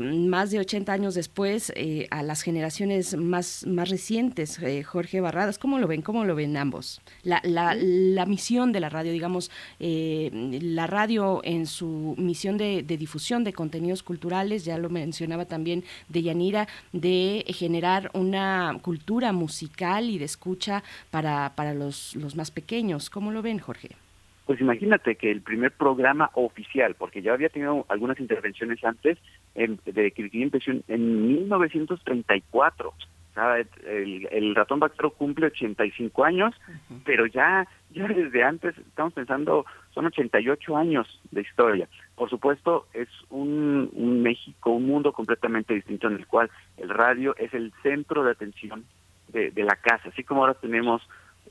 [0.00, 1.72] más de 80 años después
[2.10, 4.60] a las generaciones más, más recientes.
[4.84, 6.02] Jorge Barradas, ¿cómo lo ven?
[6.02, 7.00] ¿Cómo lo ven ambos?
[7.22, 12.82] La, la, la misión de la radio, digamos, eh, la radio en su misión de,
[12.82, 19.32] de difusión de contenidos culturales, ya lo mencionaba también de Yanira, de generar una cultura
[19.32, 23.10] musical y de escucha para, para los, los más pequeños.
[23.10, 23.90] ¿Cómo lo ven, Jorge?
[24.46, 29.18] Pues imagínate que el primer programa oficial, porque ya había tenido algunas intervenciones antes,
[29.56, 30.12] en- de
[30.68, 32.94] en, en 1934.
[33.36, 36.54] Sea, el, el ratón vaquero cumple 85 años,
[37.04, 41.86] pero ya, ya desde antes estamos pensando, son 88 años de historia.
[42.14, 47.36] Por supuesto, es un, un México, un mundo completamente distinto en el cual el radio
[47.36, 48.86] es el centro de atención
[49.28, 51.02] de, de la casa, así como ahora tenemos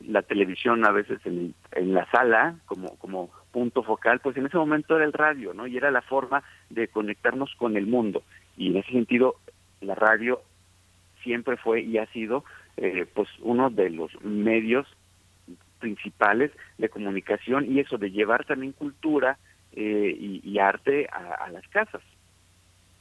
[0.01, 4.57] la televisión a veces en, en la sala como, como punto focal, pues en ese
[4.57, 5.67] momento era el radio, ¿no?
[5.67, 8.23] Y era la forma de conectarnos con el mundo.
[8.57, 9.35] Y en ese sentido,
[9.81, 10.41] la radio
[11.25, 12.45] siempre fue y ha sido
[12.77, 14.87] eh, pues uno de los medios
[15.79, 19.37] principales de comunicación y eso de llevar también cultura
[19.73, 22.01] eh, y, arte a las casas.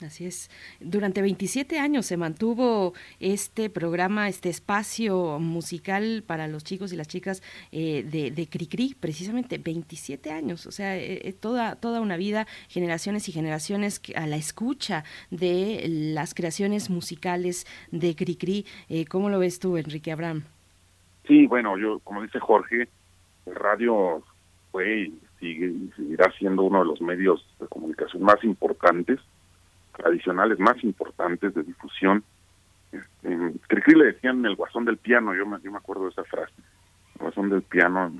[0.00, 0.50] Así es.
[0.80, 7.06] Durante 27 años se mantuvo este programa, este espacio musical para los chicos y las
[7.06, 12.16] chicas eh, de, de Cricri, precisamente 27 años, o sea, eh, eh, toda, toda una
[12.16, 18.66] vida, generaciones y generaciones a la escucha de las creaciones musicales de Cricri.
[18.88, 20.42] Eh, ¿Cómo lo ves tú, Enrique Abraham?
[21.26, 22.88] Sí, bueno, yo, como dice Jorge,
[23.46, 24.22] el radio
[24.72, 29.20] fue y sigue y seguirá siendo uno de los medios de comunicación más importantes,
[29.96, 32.24] tradicionales más importantes de difusión.
[32.92, 36.24] Este, Cricri le decían el guasón del piano, yo me, yo me acuerdo de esa
[36.24, 36.54] frase,
[37.14, 38.12] el guasón del piano,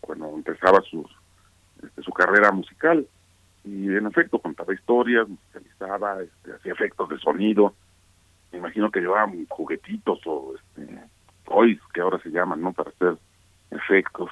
[0.00, 1.08] cuando empezaba su,
[1.82, 3.06] este, su carrera musical.
[3.64, 7.74] Y en efecto, contaba historias, musicalizaba, este, hacía efectos de sonido.
[8.52, 11.00] Me imagino que llevaban juguetitos o este,
[11.44, 12.72] toys, que ahora se llaman, ¿no?
[12.72, 13.16] Para hacer
[13.72, 14.30] efectos.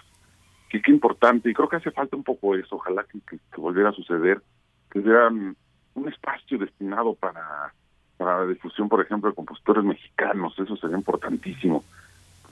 [0.72, 3.92] Y qué importante, y creo que hace falta un poco eso, ojalá que volviera a
[3.92, 4.42] suceder,
[4.90, 5.56] que hubieran
[5.94, 7.72] un espacio destinado para,
[8.16, 11.84] para la difusión, por ejemplo, de compositores mexicanos, eso sería importantísimo.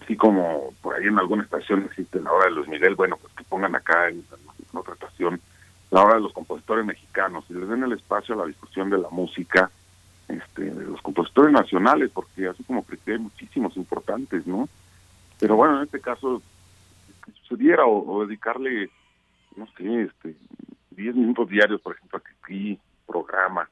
[0.02, 3.32] Así como por ahí en alguna estación existe la hora de Luis Miguel, bueno, pues
[3.34, 4.24] que pongan acá en,
[4.72, 5.40] otra estación
[5.90, 8.96] la hora de los compositores mexicanos y les den el espacio a la difusión de
[8.96, 9.70] la música
[10.26, 14.68] este, de los compositores nacionales, porque así como que hay muchísimos importantes, ¿no?
[15.38, 16.40] Pero bueno, en este caso,
[17.24, 18.88] que sucediera o, o dedicarle,
[19.56, 20.34] no sé, este,
[20.96, 23.68] 10 minutos diarios, por ejemplo, a aquí programa.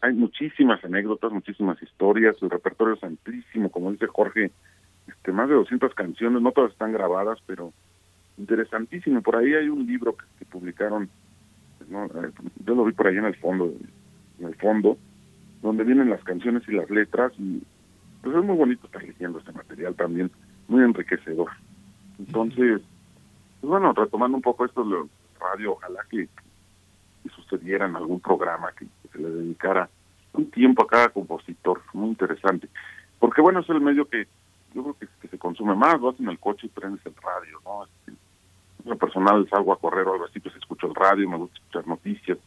[0.00, 4.50] Hay muchísimas anécdotas, muchísimas historias, el repertorio es amplísimo, como dice Jorge,
[5.06, 7.72] este, más de 200 canciones, no todas están grabadas, pero
[8.38, 9.22] interesantísimo.
[9.22, 11.08] Por ahí hay un libro que, publicaron,
[11.88, 12.06] ¿no?
[12.06, 12.30] Eh,
[12.64, 13.72] yo lo vi por ahí en el fondo,
[14.38, 14.98] en el fondo,
[15.62, 17.62] donde vienen las canciones y las letras y
[18.22, 20.30] pues es muy bonito estar leyendo este material también,
[20.68, 21.50] muy enriquecedor.
[22.18, 22.80] Entonces,
[23.60, 25.08] pues bueno, retomando un poco esto de
[25.38, 26.28] radio, ojalá que,
[27.24, 29.88] que sucediera en algún programa que, se le dedicara
[30.34, 32.68] un tiempo a cada compositor, muy interesante.
[33.18, 34.26] Porque bueno, es el medio que
[34.74, 37.84] yo creo que, se consume más, vas en el coche y prendes el radio, ¿no?
[37.84, 38.12] Este,
[38.84, 41.86] lo personal salgo a correr o algo así, pues escucho el radio, me gusta escuchar
[41.86, 42.38] noticias.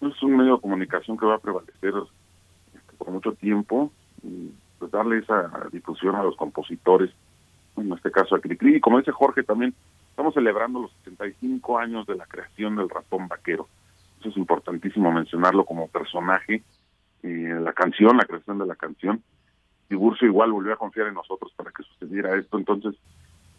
[0.00, 1.92] Es un medio de comunicación que va a prevalecer
[2.74, 3.92] este, por mucho tiempo
[4.22, 7.10] y pues darle esa difusión a los compositores,
[7.76, 8.76] en este caso a Cricri.
[8.76, 9.74] Y como dice Jorge también,
[10.10, 13.68] estamos celebrando los 75 años de la creación del ratón vaquero.
[14.28, 16.62] Es importantísimo mencionarlo como personaje.
[17.22, 19.22] Eh, la canción, la creación de la canción.
[19.88, 22.58] Y Burso igual volvió a confiar en nosotros para que sucediera esto.
[22.58, 22.94] Entonces,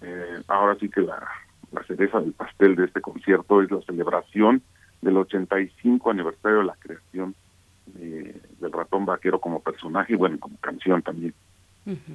[0.01, 1.26] eh, ahora sí que la,
[1.72, 4.61] la cereza del pastel de este concierto es la celebración
[5.01, 7.36] del 85 aniversario de la creación
[7.88, 11.34] de- del ratón vaquero como personaje y bueno, como canción también.
[11.86, 12.13] Ujú.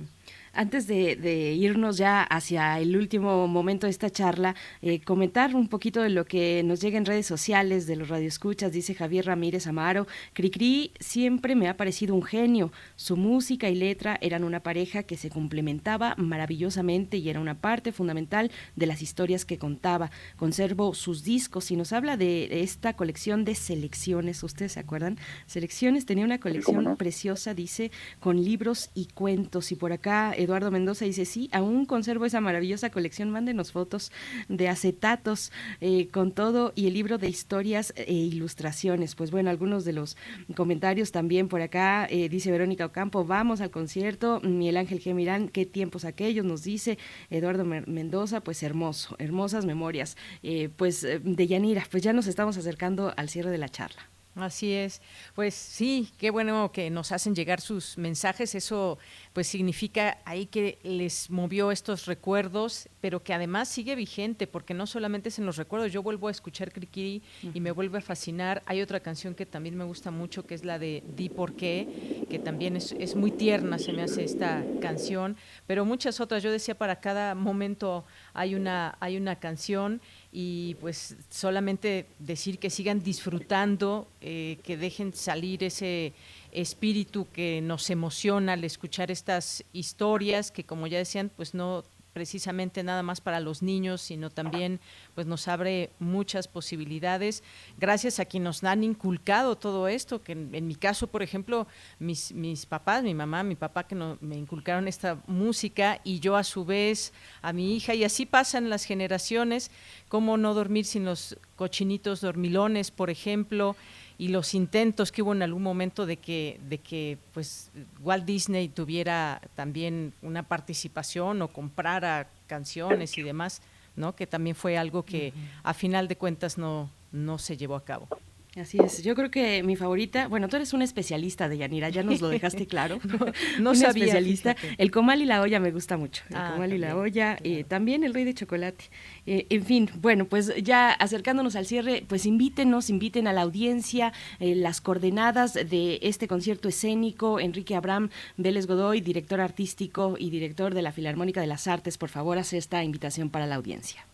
[0.54, 5.66] Antes de, de irnos ya hacia el último momento de esta charla, eh, comentar un
[5.68, 9.66] poquito de lo que nos llega en redes sociales de los radioescuchas, dice Javier Ramírez
[9.66, 15.04] Amaro, Cricri siempre me ha parecido un genio, su música y letra eran una pareja
[15.04, 20.10] que se complementaba maravillosamente y era una parte fundamental de las historias que contaba.
[20.36, 25.18] Conservo sus discos y nos habla de esta colección de selecciones, ¿ustedes se acuerdan?
[25.46, 26.96] Selecciones tenía una colección no.
[26.96, 27.90] preciosa, dice,
[28.20, 29.72] con libros y cuentos.
[29.72, 34.12] Y por acá Eduardo Mendoza dice, sí, aún conservo esa maravillosa colección, mándenos fotos
[34.48, 39.14] de acetatos eh, con todo y el libro de historias e ilustraciones.
[39.14, 40.16] Pues bueno, algunos de los
[40.54, 45.14] comentarios también por acá, eh, dice Verónica Ocampo, vamos al concierto, Miguel Ángel G.
[45.14, 46.98] Mirán, qué tiempos aquellos, nos dice
[47.30, 50.16] Eduardo Mendoza, pues hermoso, hermosas memorias.
[50.42, 54.08] Eh, pues eh, de Yanira, pues ya nos estamos acercando al cierre de la charla.
[54.34, 55.02] Así es.
[55.34, 58.54] Pues sí, qué bueno que nos hacen llegar sus mensajes.
[58.54, 58.98] Eso
[59.34, 64.86] pues significa ahí que les movió estos recuerdos, pero que además sigue vigente, porque no
[64.86, 65.92] solamente es en los recuerdos.
[65.92, 67.22] Yo vuelvo a escuchar Crikiri
[67.52, 68.62] y me vuelve a fascinar.
[68.64, 72.26] Hay otra canción que también me gusta mucho, que es la de Di por qué,
[72.30, 76.42] que también es, es muy tierna, se me hace esta canción, pero muchas otras.
[76.42, 80.00] Yo decía, para cada momento hay una, hay una canción
[80.32, 86.12] y pues solamente decir que sigan disfrutando, eh, que dejen salir ese
[86.52, 92.82] espíritu que nos emociona al escuchar estas historias que como ya decían pues no precisamente
[92.82, 94.80] nada más para los niños, sino también
[95.14, 97.42] pues nos abre muchas posibilidades.
[97.78, 101.66] Gracias a quienes nos han inculcado todo esto, que en, en mi caso, por ejemplo,
[101.98, 106.36] mis, mis papás, mi mamá, mi papá que no- me inculcaron esta música y yo
[106.36, 109.70] a su vez a mi hija y así pasan las generaciones,
[110.08, 113.76] cómo no dormir sin los cochinitos dormilones, por ejemplo,
[114.22, 118.68] y los intentos que hubo en algún momento de que de que pues Walt Disney
[118.68, 123.62] tuviera también una participación o comprara canciones y demás,
[123.96, 124.14] ¿no?
[124.14, 125.32] Que también fue algo que
[125.64, 128.06] a final de cuentas no no se llevó a cabo.
[128.54, 132.02] Así es, yo creo que mi favorita, bueno, tú eres una especialista de Yanira, ya
[132.02, 132.98] nos lo dejaste claro.
[133.60, 134.54] no sabía, especialista.
[134.54, 134.82] fíjate.
[134.82, 136.22] El comal y la olla me gusta mucho.
[136.28, 138.84] El Ah, comal y la también, olla, eh, también el rey de chocolate.
[139.24, 144.12] Eh, en fin, bueno, pues ya acercándonos al cierre, pues invítenos, inviten a la audiencia
[144.38, 147.40] eh, las coordenadas de este concierto escénico.
[147.40, 152.10] Enrique Abraham Vélez Godoy, director artístico y director de la Filarmónica de las Artes, por
[152.10, 154.04] favor, hace esta invitación para la audiencia.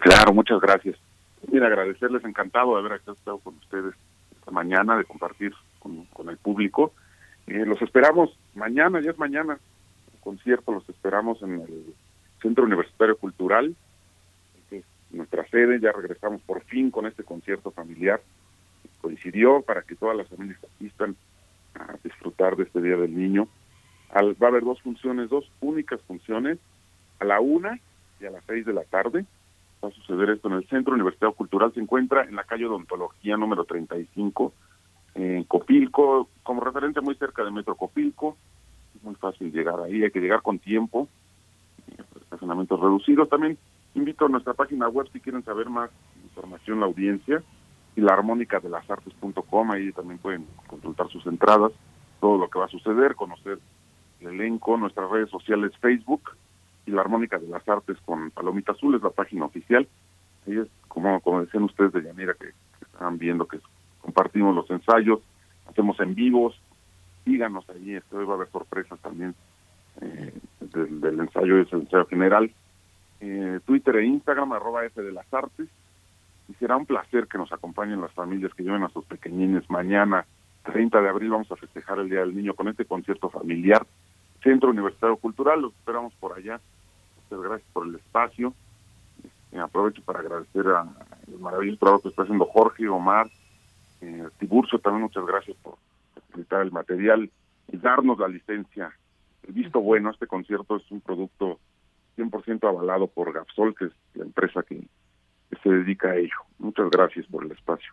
[0.00, 0.96] Claro, muchas gracias.
[1.50, 3.94] Mira, agradecerles, encantado de haber estado con ustedes
[4.38, 6.92] esta mañana, de compartir con, el público.
[7.46, 9.58] Eh, los esperamos mañana, ya es mañana,
[10.12, 11.94] el concierto, los esperamos en el
[12.40, 13.74] Centro Universitario Cultural,
[14.70, 18.20] que es nuestra sede, ya regresamos por fin con este concierto familiar.
[19.00, 21.16] Coincidió para que todas las familias asistan
[21.74, 23.48] a disfrutar de este Día del Niño.
[24.10, 26.58] Al- va a haber dos funciones, dos únicas funciones,
[27.20, 27.78] a la una
[28.20, 29.26] y a las seis de la tarde
[29.86, 31.72] a suceder esto en el Centro Universitario Cultural.
[31.72, 34.52] Se encuentra en la calle Odontología número 35,
[35.14, 38.36] en Copilco, como referencia muy cerca de Metro Copilco.
[38.94, 41.08] Es muy fácil llegar ahí, hay que llegar con tiempo.
[42.22, 43.28] Estacionamientos reducidos.
[43.28, 43.58] También
[43.94, 45.90] invito a nuestra página web si quieren saber más
[46.24, 47.42] información, la audiencia,
[47.96, 49.70] y la armónica de las artes.com.
[49.70, 51.72] Ahí también pueden consultar sus entradas,
[52.20, 53.58] todo lo que va a suceder, conocer
[54.20, 56.30] el elenco, nuestras redes sociales, Facebook
[56.86, 59.86] y la armónica de las artes con Palomita Azul es la página oficial.
[60.46, 63.58] Ahí es como, como decían ustedes de Yanira que, estaban viendo que
[64.00, 65.20] compartimos los ensayos,
[65.68, 66.60] hacemos en vivos,
[67.24, 69.34] síganos ahí, hoy va a haber sorpresas también
[70.00, 72.50] eh, del, del ensayo, es el ensayo general.
[73.20, 75.68] Eh, Twitter e Instagram, arroba F de las Artes.
[76.48, 79.68] Y será un placer que nos acompañen las familias que lleven a sus pequeñines.
[79.70, 80.26] Mañana,
[80.64, 83.86] 30 de abril, vamos a festejar el Día del Niño con este concierto familiar.
[84.44, 86.60] Centro Universitario Cultural, los esperamos por allá.
[87.24, 88.54] Muchas gracias por el espacio.
[89.50, 90.86] Eh, aprovecho para agradecer a
[91.26, 93.28] el maravilloso trabajo que está haciendo Jorge, Omar,
[94.00, 95.76] eh, Tiburcio, también muchas gracias por
[96.14, 97.30] facilitar el material
[97.72, 98.92] y darnos la licencia.
[99.46, 101.58] El visto bueno, este concierto es un producto
[102.16, 104.76] 100% avalado por Gapsol, que es la empresa que,
[105.50, 106.36] que se dedica a ello.
[106.58, 107.92] Muchas gracias por el espacio.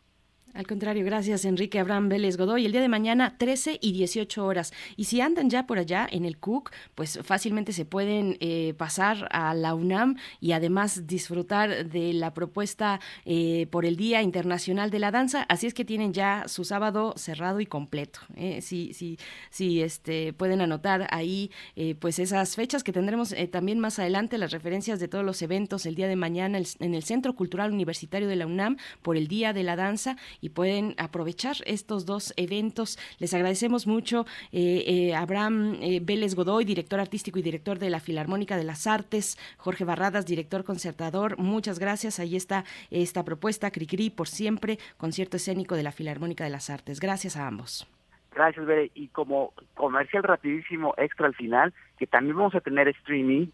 [0.53, 2.65] Al contrario, gracias Enrique Abraham Vélez Godoy.
[2.65, 4.73] El día de mañana 13 y 18 horas.
[4.97, 9.29] Y si andan ya por allá en el CUC, pues fácilmente se pueden eh, pasar
[9.31, 14.99] a la UNAM y además disfrutar de la propuesta eh, por el Día Internacional de
[14.99, 15.43] la Danza.
[15.47, 18.19] Así es que tienen ya su sábado cerrado y completo.
[18.35, 18.61] ¿eh?
[18.61, 19.17] Si, si,
[19.49, 24.37] si este, pueden anotar ahí eh, pues esas fechas que tendremos eh, también más adelante,
[24.37, 28.27] las referencias de todos los eventos el día de mañana en el Centro Cultural Universitario
[28.27, 32.97] de la UNAM por el Día de la Danza y pueden aprovechar estos dos eventos.
[33.19, 37.99] Les agradecemos mucho eh, eh, Abraham eh, Vélez Godoy, director artístico y director de la
[37.99, 41.37] Filarmónica de las Artes, Jorge Barradas, director concertador.
[41.37, 42.19] Muchas gracias.
[42.19, 46.99] Ahí está esta propuesta, Cricri por siempre, concierto escénico de la Filarmónica de las Artes.
[46.99, 47.87] Gracias a ambos.
[48.33, 48.91] Gracias, Bere.
[48.95, 53.47] Y como comercial rapidísimo extra al final, que también vamos a tener streaming,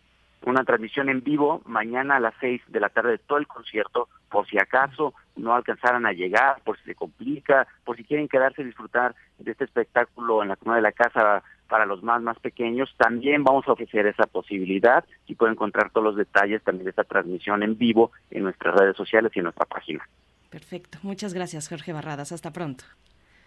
[0.43, 4.07] una transmisión en vivo mañana a las seis de la tarde de todo el concierto,
[4.29, 8.61] por si acaso no alcanzaran a llegar, por si se complica, por si quieren quedarse
[8.61, 12.39] a disfrutar de este espectáculo en la comuna de la casa para los más más
[12.39, 16.91] pequeños, también vamos a ofrecer esa posibilidad y pueden encontrar todos los detalles también de
[16.91, 20.07] esta transmisión en vivo en nuestras redes sociales y en nuestra página.
[20.49, 20.97] Perfecto.
[21.03, 22.31] Muchas gracias, Jorge Barradas.
[22.31, 22.85] Hasta pronto.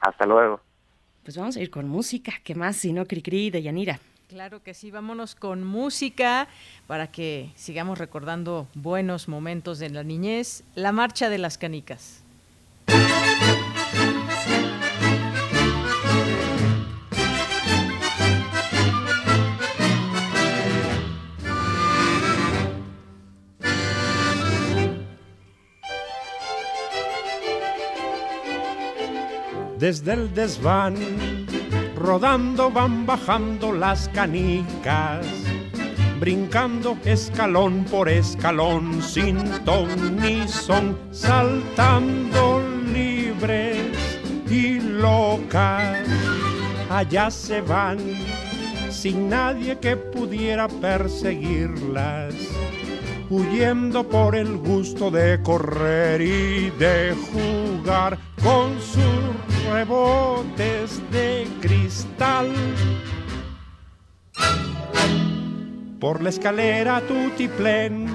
[0.00, 0.60] Hasta luego.
[1.22, 2.32] Pues vamos a ir con música.
[2.44, 3.98] ¿Qué más si no Cricri de Yanira?
[4.30, 6.46] Claro que sí, vámonos con música
[6.86, 10.62] para que sigamos recordando buenos momentos de la niñez.
[10.76, 12.22] La marcha de las canicas.
[29.76, 30.94] Desde el desván,
[32.00, 35.26] rodando van bajando las canicas,
[36.18, 39.36] brincando escalón por escalón, sin
[39.66, 44.18] ton ni son, saltando libres
[44.50, 46.08] y locas.
[46.88, 47.98] Allá se van,
[48.90, 52.34] sin nadie que pudiera perseguirlas
[53.30, 62.50] huyendo por el gusto de correr y de jugar con sus rebotes de cristal.
[66.00, 68.08] Por la escalera tutiplén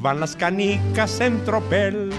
[0.00, 2.10] van las canicas en tropel,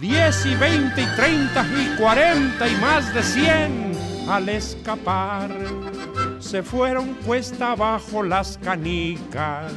[0.00, 3.92] 10 y 20 y 30 y 40 y más de 100
[4.28, 5.50] al escapar.
[6.40, 9.72] Se fueron cuesta abajo las canicas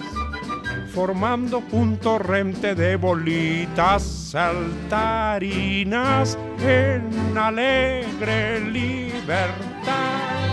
[0.94, 5.48] formando un torrente de bolitas saltarinas
[6.64, 10.53] en alegre libertad.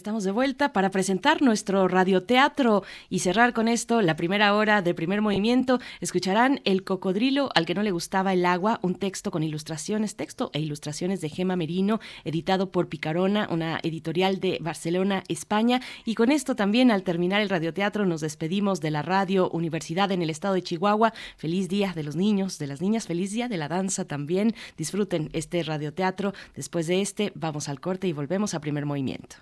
[0.00, 4.94] Estamos de vuelta para presentar nuestro radioteatro y cerrar con esto la primera hora de
[4.94, 5.78] primer movimiento.
[6.00, 10.50] Escucharán El cocodrilo al que no le gustaba el agua, un texto con ilustraciones, texto
[10.54, 15.82] e ilustraciones de Gema Merino, editado por Picarona, una editorial de Barcelona, España.
[16.06, 20.22] Y con esto también, al terminar el radioteatro, nos despedimos de la radio Universidad en
[20.22, 21.12] el estado de Chihuahua.
[21.36, 24.54] Feliz día de los niños, de las niñas, feliz día de la danza también.
[24.78, 26.32] Disfruten este radioteatro.
[26.56, 29.36] Después de este, vamos al corte y volvemos a primer movimiento.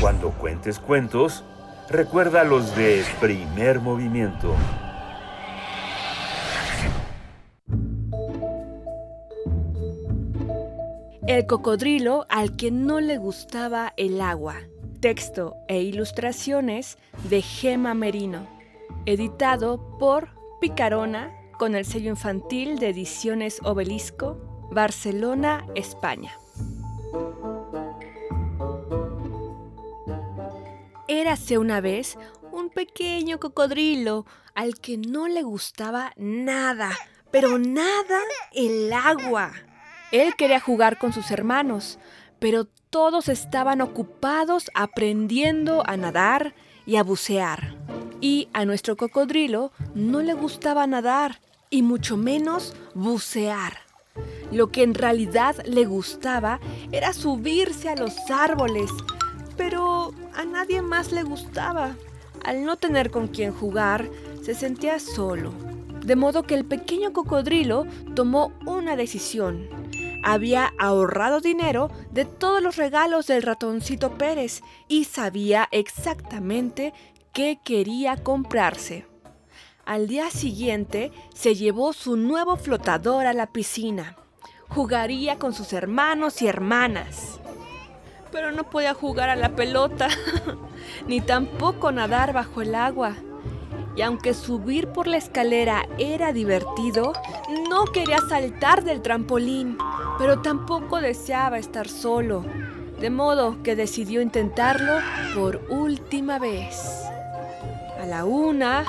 [0.00, 1.44] Cuando cuentes cuentos,
[1.88, 4.54] recuerda los de primer movimiento.
[11.26, 14.54] El cocodrilo al que no le gustaba el agua.
[15.00, 16.96] Texto e ilustraciones
[17.28, 18.46] de Gema Merino.
[19.04, 26.32] Editado por Picarona con el sello infantil de Ediciones Obelisco, Barcelona, España.
[31.08, 32.18] Érase una vez
[32.52, 36.90] un pequeño cocodrilo al que no le gustaba nada,
[37.30, 38.20] pero nada
[38.52, 39.52] el agua.
[40.12, 41.98] Él quería jugar con sus hermanos,
[42.38, 46.54] pero todos estaban ocupados aprendiendo a nadar
[46.84, 47.74] y a bucear.
[48.20, 51.40] Y a nuestro cocodrilo no le gustaba nadar,
[51.70, 53.78] y mucho menos bucear.
[54.50, 56.60] Lo que en realidad le gustaba
[56.92, 58.90] era subirse a los árboles,
[59.58, 61.96] pero a nadie más le gustaba.
[62.44, 64.08] Al no tener con quien jugar,
[64.42, 65.52] se sentía solo.
[66.02, 67.84] De modo que el pequeño cocodrilo
[68.14, 69.68] tomó una decisión.
[70.24, 76.94] Había ahorrado dinero de todos los regalos del ratoncito Pérez y sabía exactamente
[77.32, 79.06] qué quería comprarse.
[79.84, 84.16] Al día siguiente se llevó su nuevo flotador a la piscina.
[84.68, 87.40] Jugaría con sus hermanos y hermanas.
[88.38, 90.06] Pero no podía jugar a la pelota,
[91.08, 93.16] ni tampoco nadar bajo el agua.
[93.96, 97.14] Y aunque subir por la escalera era divertido,
[97.68, 99.76] no quería saltar del trampolín,
[100.18, 102.44] pero tampoco deseaba estar solo.
[103.00, 105.00] De modo que decidió intentarlo
[105.34, 106.76] por última vez.
[108.00, 108.84] A la una,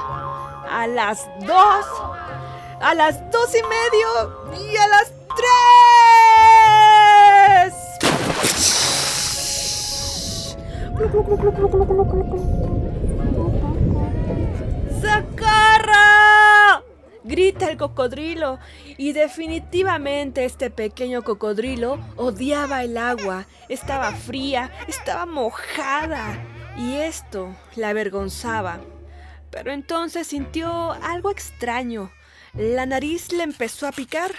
[0.70, 1.86] a las dos,
[2.80, 6.59] a las dos y medio y a las tres.
[15.02, 16.84] ¡Sacarra!
[17.24, 18.60] Grita el cocodrilo
[18.97, 23.45] y definitivamente este pequeño cocodrilo odiaba el agua.
[23.70, 26.38] Estaba fría, estaba mojada
[26.78, 28.82] y esto la avergonzaba.
[29.52, 32.12] Pero entonces sintió algo extraño.
[32.56, 34.32] La nariz le empezó a picar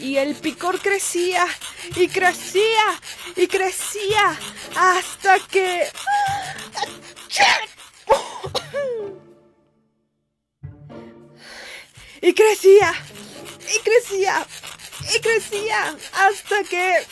[0.00, 1.46] y el picor crecía
[1.94, 3.00] y crecía
[3.36, 4.38] y crecía
[4.74, 5.88] hasta que...
[12.22, 12.92] Y crecía
[13.74, 14.46] y crecía
[15.14, 17.06] y crecía hasta que...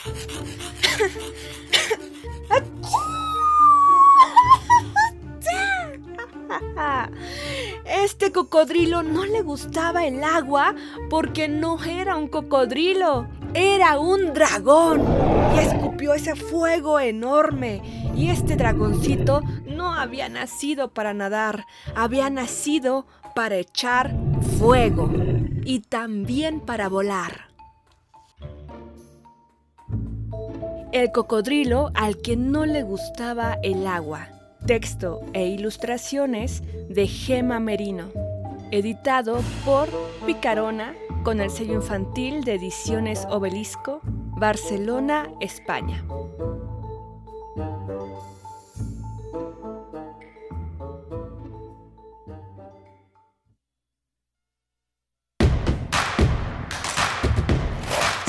[7.84, 10.74] Este cocodrilo no le gustaba el agua
[11.08, 15.02] porque no era un cocodrilo, era un dragón.
[15.54, 18.10] Y escupió ese fuego enorme.
[18.14, 24.14] Y este dragoncito no había nacido para nadar, había nacido para echar
[24.58, 25.10] fuego
[25.64, 27.48] y también para volar.
[30.90, 34.37] El cocodrilo al que no le gustaba el agua.
[34.66, 38.10] Texto e ilustraciones de Gema Merino.
[38.70, 39.88] Editado por
[40.26, 40.94] Picarona
[41.24, 46.04] con el sello infantil de Ediciones Obelisco, Barcelona, España.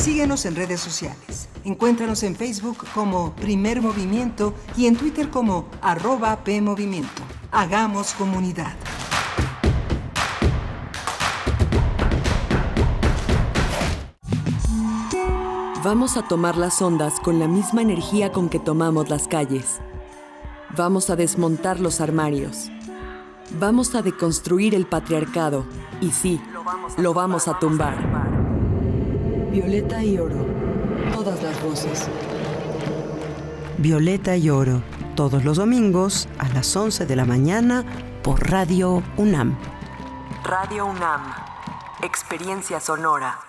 [0.10, 1.50] Síguenos en redes sociales.
[1.64, 7.22] Encuéntranos en Facebook como Primer Movimiento y en Twitter como arroba PMovimiento.
[7.52, 8.74] Hagamos comunidad.
[15.84, 19.80] Vamos a tomar las ondas con la misma energía con que tomamos las calles.
[20.76, 22.72] Vamos a desmontar los armarios.
[23.60, 25.66] Vamos a deconstruir el patriarcado.
[26.02, 26.42] Y sí,
[26.98, 28.29] lo vamos a tumbar.
[29.52, 30.46] Violeta y oro.
[31.12, 32.08] Todas las voces.
[33.80, 34.84] Violeta y oro.
[35.16, 37.84] Todos los domingos a las 11 de la mañana
[38.22, 39.58] por Radio UNAM.
[40.44, 41.34] Radio UNAM.
[42.04, 43.49] Experiencia sonora.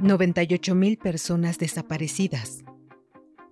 [0.00, 2.64] 98 mil personas desaparecidas.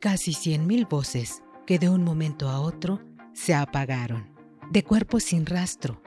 [0.00, 3.00] Casi 100 mil voces que de un momento a otro
[3.32, 4.28] se apagaron.
[4.70, 6.00] De cuerpos sin rastro.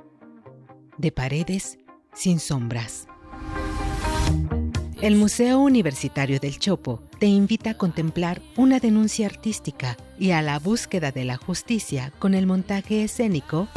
[0.97, 1.79] De paredes
[2.13, 3.07] sin sombras.
[5.01, 10.57] El Museo Universitario del Chopo te invita a contemplar una denuncia artística y a la
[10.57, 13.67] búsqueda de la justicia con el montaje escénico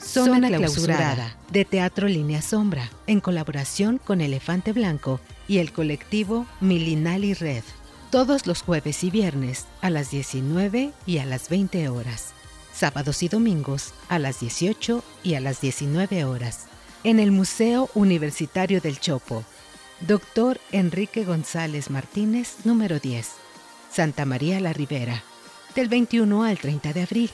[0.00, 7.34] Zona, clausurada, de Teatro Línea Sombra, en colaboración con Elefante Blanco y el colectivo Milinali
[7.34, 7.64] Red.
[8.10, 12.32] Todos los jueves y viernes a las 19 y a las 20 horas.
[12.72, 16.66] Sábados y domingos a las 18 y a las 19 horas.
[17.04, 19.44] En el Museo Universitario del Chopo.
[20.00, 23.28] Doctor Enrique González Martínez, número 10.
[23.90, 25.22] Santa María la Ribera.
[25.74, 27.30] Del 21 al 30 de abril.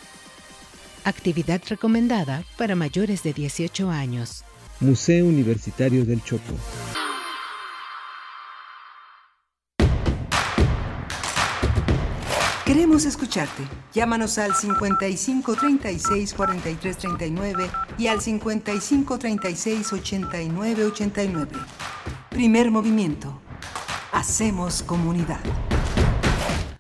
[1.05, 4.43] Actividad recomendada para mayores de 18 años.
[4.81, 6.55] Museo Universitario del Chopo.
[12.65, 13.63] Queremos escucharte.
[13.93, 21.53] Llámanos al 55 36 43 39 y al 55 36 89 89.
[22.31, 23.41] Primer movimiento.
[24.13, 25.41] Hacemos comunidad.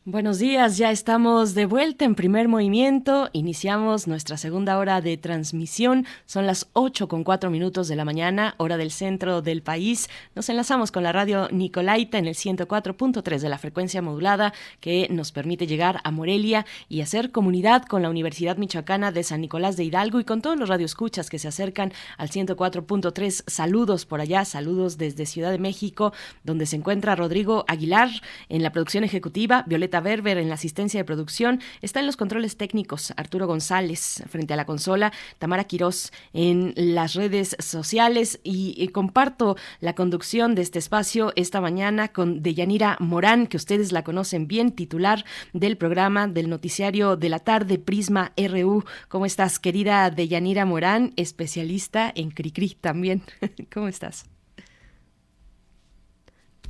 [0.06, 3.30] Buenos días, ya estamos de vuelta en primer movimiento.
[3.32, 6.04] Iniciamos nuestra segunda hora de transmisión.
[6.26, 10.10] Son las 8 con 4 minutos de la mañana, hora del centro del país.
[10.34, 15.32] Nos enlazamos con la radio Nicolaita en el 104.3 de la frecuencia modulada que nos
[15.32, 19.84] permite llegar a Morelia y hacer comunidad con la Universidad Michoacana de San Nicolás de
[19.84, 23.44] Hidalgo y con todos los radioescuchas que se acercan al 104.3.
[23.46, 28.10] Saludos por allá, saludos desde Ciudad de México, donde se encuentra Rodrigo Aguilar
[28.50, 32.56] en la producción ejecutiva, Violeta Berber en la asistencia de producción, está en los controles
[32.56, 38.88] técnicos Arturo González frente a la consola, Tamara Quirós en las redes sociales y, y
[38.88, 44.46] comparto la conducción de este espacio esta mañana con Deyanira Morán, que ustedes la conocen
[44.46, 48.84] bien, titular del programa del noticiario de la tarde Prisma RU.
[49.08, 53.22] ¿Cómo estás, querida Deyanira Morán, especialista en Cricri también?
[53.72, 54.33] ¿Cómo estás?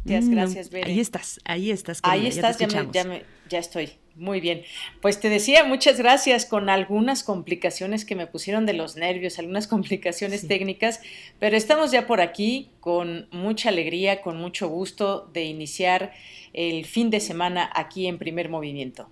[0.05, 0.91] Gracias, Mm, gracias, Bere.
[0.93, 2.01] Ahí estás, ahí estás.
[2.05, 3.91] Ahí estás, ya, me- ya, me- ya estoy.
[4.17, 4.63] Muy bien.
[5.03, 9.67] Pues te decía, muchas gracias con algunas complicaciones que me pusieron de los nervios, algunas
[9.67, 11.01] complicaciones técnicas,
[11.41, 16.13] pero estamos ya por aquí con mucha alegría, con mucho gusto de iniciar
[16.53, 19.11] el fin de semana aquí en primer movimiento.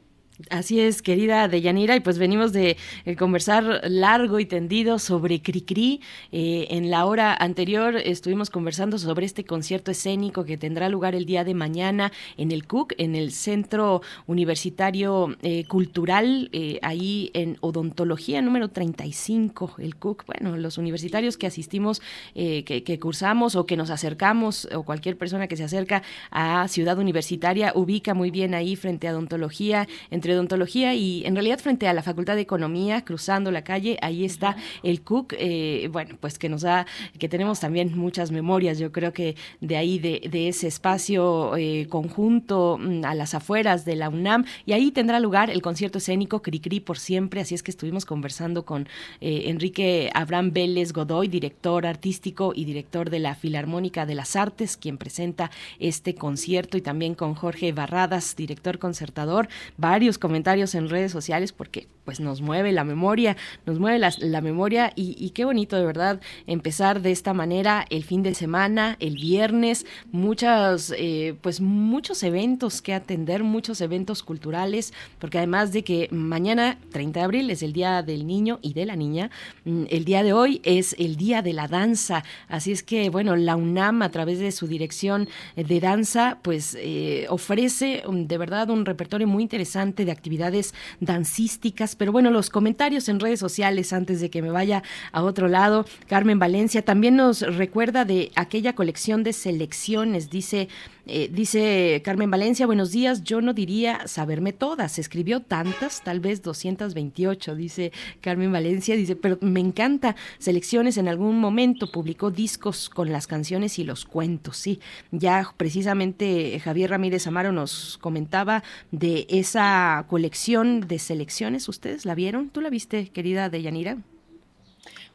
[0.50, 6.00] Así es, querida Deyanira, y pues venimos de eh, conversar largo y tendido sobre Cricri.
[6.30, 11.26] Eh, en la hora anterior estuvimos conversando sobre este concierto escénico que tendrá lugar el
[11.26, 16.50] día de mañana en el CUC, en el Centro Universitario eh, Cultural,
[16.82, 20.24] ahí en Odontología número 35, el CUC.
[20.26, 22.02] Bueno, los universitarios que asistimos,
[22.34, 26.98] que, que cursamos o que nos acercamos, o cualquier persona que se acerca a Ciudad
[26.98, 31.92] Universitaria, ubica muy bien ahí frente a Odontología, entre Odontología y en realidad frente a
[31.92, 36.48] la Facultad de Economía, cruzando la calle, ahí está el CUC, eh, bueno, pues que
[36.48, 36.86] nos da,
[37.18, 41.86] que tenemos también muchas memorias, yo creo que de ahí, de, de ese espacio eh,
[41.88, 46.42] conjunto mm, a las afueras de la UNAM, y ahí tendrá lugar el concierto escénico
[46.42, 48.88] Cricri por siempre, así es que estuvimos conversando con
[49.20, 54.76] eh, Enrique Abraham Vélez Godoy, director artístico y director de la Filarmónica de las Artes,
[54.76, 61.12] quien presenta este concierto, y también con Jorge Barradas, director concertador, varios comentarios en redes
[61.12, 63.36] sociales porque pues nos mueve la memoria,
[63.66, 68.04] nos mueve la, la memoria y, qué bonito de verdad empezar de esta manera el
[68.04, 74.92] fin de semana, el viernes, muchas, eh, pues muchos eventos que atender, muchos eventos culturales,
[75.18, 78.86] porque además de que mañana, 30 de abril, es el Día del Niño y de
[78.86, 79.30] la Niña,
[79.64, 83.36] mm, el día de hoy es el Día de la Danza, así es que bueno,
[83.36, 88.70] la UNAM a través de su dirección de danza, pues eh, ofrece um, de verdad
[88.70, 94.20] un repertorio muy interesante de actividades dancísticas, pero bueno, los comentarios en redes sociales antes
[94.20, 94.82] de que me vaya
[95.12, 100.68] a otro lado, Carmen Valencia también nos recuerda de aquella colección de selecciones, dice
[101.06, 106.42] eh, dice Carmen Valencia, buenos días, yo no diría saberme todas, escribió tantas, tal vez
[106.42, 113.10] 228, dice Carmen Valencia, dice, pero me encanta, selecciones en algún momento, publicó discos con
[113.10, 114.78] las canciones y los cuentos, sí,
[115.10, 122.50] ya precisamente Javier Ramírez Amaro nos comentaba de esa colección de selecciones, ¿ustedes la vieron?
[122.50, 123.98] ¿Tú la viste, querida Deyanira?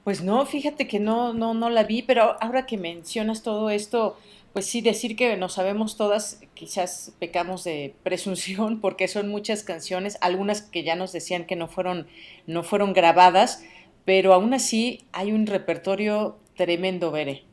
[0.03, 4.17] Pues no, fíjate que no, no, no la vi, pero ahora que mencionas todo esto,
[4.53, 10.17] pues sí, decir que no sabemos todas, quizás pecamos de presunción, porque son muchas canciones,
[10.21, 12.07] algunas que ya nos decían que no fueron,
[12.45, 13.63] no fueron grabadas,
[14.05, 17.43] pero aún así hay un repertorio tremendo, Bere.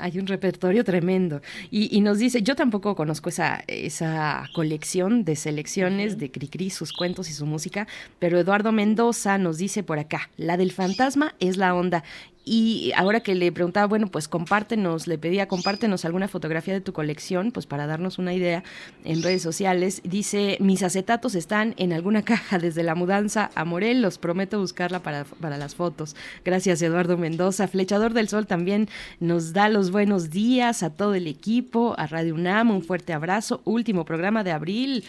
[0.00, 1.40] Hay un repertorio tremendo.
[1.70, 6.92] Y, y nos dice, yo tampoco conozco esa, esa colección de selecciones de Cricri, sus
[6.92, 7.86] cuentos y su música,
[8.18, 12.04] pero Eduardo Mendoza nos dice por acá, la del fantasma es la onda.
[12.50, 16.94] Y ahora que le preguntaba, bueno, pues compártenos, le pedía, compártenos alguna fotografía de tu
[16.94, 18.64] colección, pues para darnos una idea
[19.04, 20.00] en redes sociales.
[20.02, 25.24] Dice, mis acetatos están en alguna caja desde la mudanza a Morelos, prometo buscarla para,
[25.24, 26.16] para las fotos.
[26.42, 27.68] Gracias, Eduardo Mendoza.
[27.68, 28.88] Flechador del Sol también
[29.20, 33.60] nos da los buenos días a todo el equipo, a Radio UNAM, un fuerte abrazo.
[33.66, 35.04] Último programa de abril.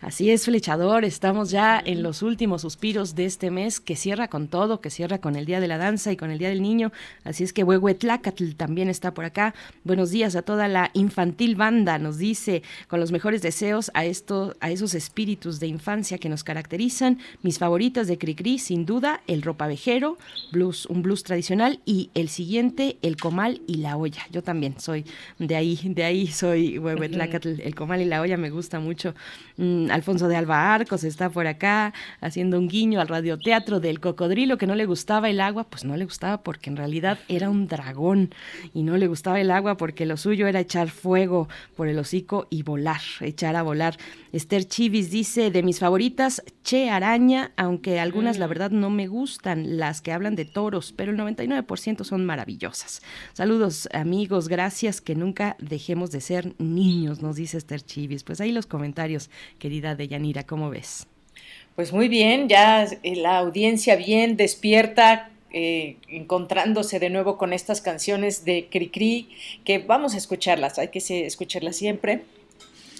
[0.00, 4.48] Así es, Flechador, estamos ya en los últimos suspiros de este mes que cierra con
[4.48, 6.83] todo, que cierra con el Día de la Danza y con el Día del Niño
[7.24, 9.54] Así es que Huehuetlacatl también está por acá.
[9.84, 14.56] Buenos días a toda la infantil banda, nos dice, con los mejores deseos a, esto,
[14.60, 17.18] a esos espíritus de infancia que nos caracterizan.
[17.42, 20.18] Mis favoritas de Cricri, sin duda, el ropavejero,
[20.52, 24.22] blues, un blues tradicional, y el siguiente, el comal y la olla.
[24.30, 25.04] Yo también soy
[25.38, 29.14] de ahí, de ahí soy Huehuetlacatl, el comal y la olla me gusta mucho.
[29.56, 34.58] Mm, Alfonso de Alba Arcos está por acá haciendo un guiño al radioteatro del cocodrilo
[34.58, 37.68] que no le gustaba el agua, pues no le gustaba porque en realidad era un
[37.68, 38.34] dragón
[38.74, 42.48] y no le gustaba el agua porque lo suyo era echar fuego por el hocico
[42.50, 43.96] y volar, echar a volar.
[44.32, 49.78] Esther Chivis dice, de mis favoritas, Che Araña, aunque algunas la verdad no me gustan,
[49.78, 53.02] las que hablan de toros, pero el 99% son maravillosas.
[53.34, 58.24] Saludos amigos, gracias, que nunca dejemos de ser niños, nos dice Esther Chivis.
[58.24, 61.06] Pues ahí los comentarios, querida Deyanira, ¿cómo ves?
[61.76, 67.80] Pues muy bien, ya eh, la audiencia bien despierta, eh, encontrándose de nuevo con estas
[67.80, 69.28] canciones de Cricri,
[69.64, 72.22] que vamos a escucharlas, hay que escucharlas siempre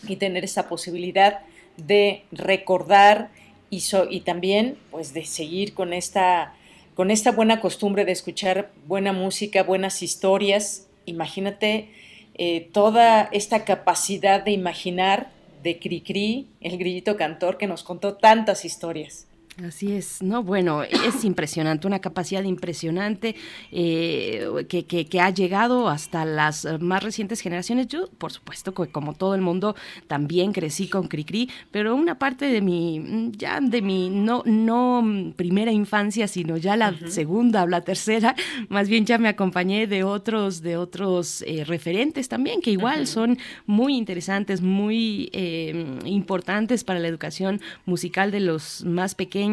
[0.09, 1.41] y tener esa posibilidad
[1.77, 3.31] de recordar
[3.71, 6.55] y, so- y también pues de seguir con esta,
[6.95, 10.87] con esta buena costumbre de escuchar buena música, buenas historias.
[11.07, 11.89] Imagínate
[12.37, 15.33] eh, toda esta capacidad de imaginar
[15.65, 19.27] de Cricri, el grillito cantor que nos contó tantas historias.
[19.63, 23.37] Así es, no, bueno, es impresionante, una capacidad impresionante
[23.71, 27.87] eh, que, que- que ha llegado hasta las más recientes generaciones.
[27.87, 29.77] Yo, por supuesto, que como todo el mundo,
[30.09, 35.71] también crecí con Cricri, pero una parte de mi, ya de mi, no, no primera
[35.71, 38.35] infancia, sino ya la segunda o la tercera,
[38.71, 43.39] más bien ya me acompañé de otros, de otros eh, referentes también, que igual son
[43.67, 49.44] muy interesantes, muy eh, importantes para la educación musical de los más pequeños.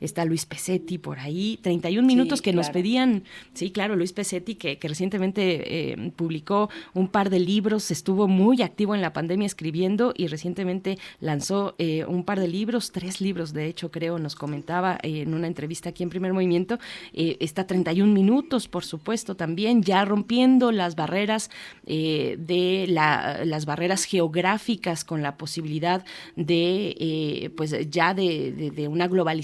[0.00, 3.22] Está Luis Pesetti por ahí, 31 minutos que nos pedían,
[3.54, 8.62] sí, claro, Luis Pesetti, que, que recientemente eh, publicó un par de libros, estuvo muy
[8.62, 13.52] activo en la pandemia escribiendo y recientemente lanzó eh, un par de libros, tres libros
[13.52, 16.78] de hecho creo, nos comentaba eh, en una entrevista aquí en Primer Movimiento.
[17.12, 21.50] Eh, está 31 minutos, por supuesto, también ya rompiendo las barreras
[21.86, 29.06] de la- las barreras geográficas con la posibilidad de, pues ya de, de- de una
[29.08, 29.35] globalización,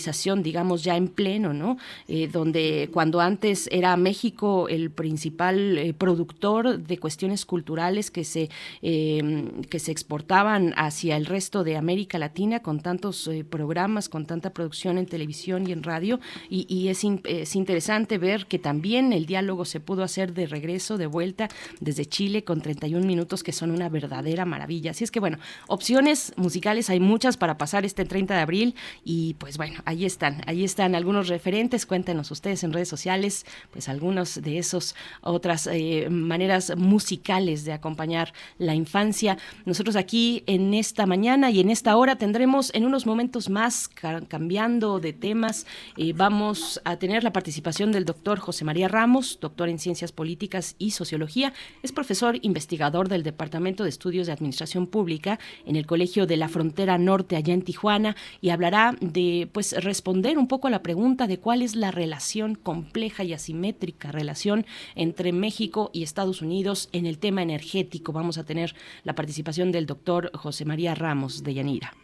[0.42, 1.76] digamos, ya en pleno, ¿no?
[2.08, 8.48] Eh, donde cuando antes era México el principal eh, productor de cuestiones culturales que se,
[8.82, 14.26] eh, que se exportaban hacia el resto de América Latina con tantos eh, programas, con
[14.26, 18.58] tanta producción en televisión y en radio, y, y es, in- es interesante ver que
[18.58, 21.48] también el diálogo se pudo hacer de regreso, de vuelta,
[21.80, 24.92] desde Chile con 31 minutos que son una verdadera maravilla.
[24.92, 25.38] Así es que bueno,
[25.68, 28.74] opciones musicales hay muchas para pasar este 30 de abril
[29.04, 33.88] y pues bueno, ahí están, ahí están algunos referentes, cuéntenos ustedes en redes sociales, pues
[33.88, 39.38] algunos de esos otras eh, maneras musicales de acompañar la infancia.
[39.64, 44.22] Nosotros aquí en esta mañana y en esta hora tendremos en unos momentos más, ca-
[44.28, 45.66] cambiando de temas,
[45.96, 50.76] eh, vamos a tener la participación del doctor José María Ramos, doctor en Ciencias Políticas
[50.78, 51.52] y Sociología,
[51.82, 56.48] es profesor investigador del Departamento de Estudios de Administración Pública en el Colegio de la
[56.48, 61.26] Frontera Norte allá en Tijuana y hablará de pues responder un poco a la pregunta
[61.26, 67.06] de cuál es la relación compleja y asimétrica relación entre México y Estados Unidos en
[67.06, 68.12] el tema energético.
[68.12, 71.94] Vamos a tener la participación del doctor José María Ramos de Yanira.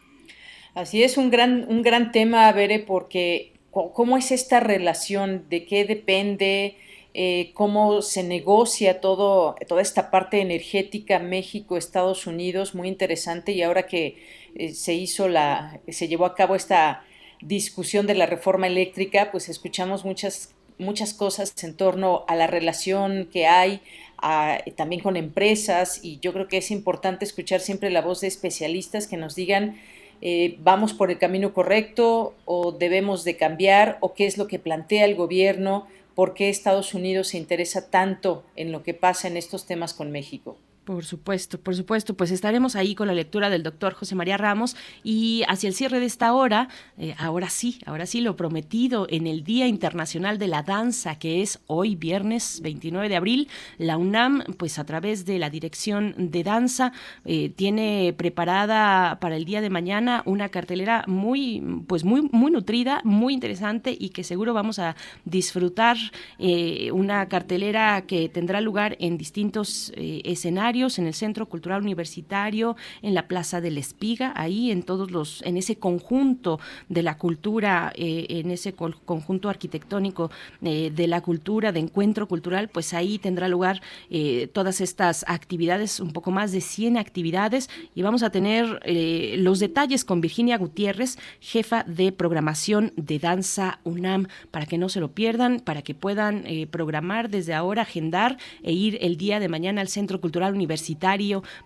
[0.74, 5.84] Así es, un gran, un gran tema, Bere, porque cómo es esta relación, de qué
[5.84, 6.76] depende,
[7.14, 13.62] eh, cómo se negocia todo, toda esta parte energética México, Estados Unidos, muy interesante, y
[13.62, 14.22] ahora que
[14.54, 17.04] eh, se hizo la, se llevó a cabo esta
[17.40, 23.28] discusión de la reforma eléctrica, pues escuchamos muchas, muchas cosas en torno a la relación
[23.32, 23.80] que hay
[24.76, 29.06] también con empresas y yo creo que es importante escuchar siempre la voz de especialistas
[29.06, 29.76] que nos digan
[30.20, 34.58] eh, vamos por el camino correcto o debemos de cambiar o qué es lo que
[34.58, 39.36] plantea el gobierno, por qué Estados Unidos se interesa tanto en lo que pasa en
[39.36, 40.56] estos temas con México.
[40.88, 44.74] Por supuesto, por supuesto, pues estaremos ahí con la lectura del doctor José María Ramos
[45.04, 49.26] y hacia el cierre de esta hora, eh, ahora sí, ahora sí, lo prometido en
[49.26, 54.44] el Día Internacional de la Danza, que es hoy viernes 29 de abril, la UNAM,
[54.56, 56.92] pues a través de la Dirección de Danza,
[57.26, 63.02] eh, tiene preparada para el día de mañana una cartelera muy, pues muy, muy nutrida,
[63.04, 64.96] muy interesante y que seguro vamos a
[65.26, 65.98] disfrutar,
[66.38, 73.12] eh, una cartelera que tendrá lugar en distintos escenarios En el Centro Cultural Universitario, en
[73.12, 77.92] la Plaza de la Espiga, ahí en todos los, en ese conjunto de la cultura,
[77.96, 80.30] eh, en ese conjunto arquitectónico
[80.62, 85.98] eh, de la cultura, de encuentro cultural, pues ahí tendrá lugar eh, todas estas actividades,
[85.98, 88.80] un poco más de 100 actividades, y vamos a tener
[89.38, 95.00] los detalles con Virginia Gutiérrez, jefa de programación de Danza UNAM, para que no se
[95.00, 99.80] lo pierdan, para que puedan programar desde ahora, agendar e ir el día de mañana
[99.80, 100.67] al Centro Cultural Universitario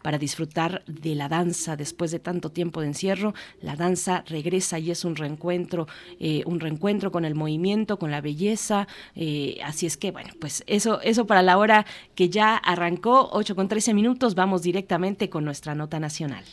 [0.03, 3.35] para disfrutar de la danza después de tanto tiempo de encierro.
[3.61, 5.87] La danza regresa y es un reencuentro,
[6.21, 8.87] eh, un reencuentro con el movimiento, con la belleza.
[9.15, 13.57] eh, así es que, bueno, pues eso, eso para la hora que ya arrancó, 8
[13.57, 16.45] con 13 minutos, vamos directamente con nuestra nota nacional.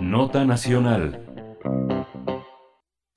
[0.00, 1.29] Nota nacional.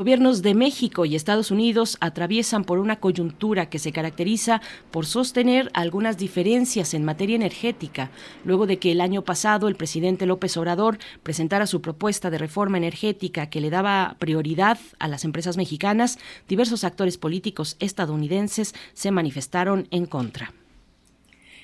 [0.04, 4.62] Gobiernos de México y Estados Unidos atraviesan por una coyuntura que se caracteriza
[4.92, 8.12] por sostener algunas diferencias en materia energética,
[8.44, 12.78] luego de que el año pasado el presidente López Obrador presentara su propuesta de reforma
[12.78, 16.20] energética que le daba prioridad a las empresas mexicanas,
[16.50, 20.52] diversos actores políticos estadounidenses se manifestaron en contra.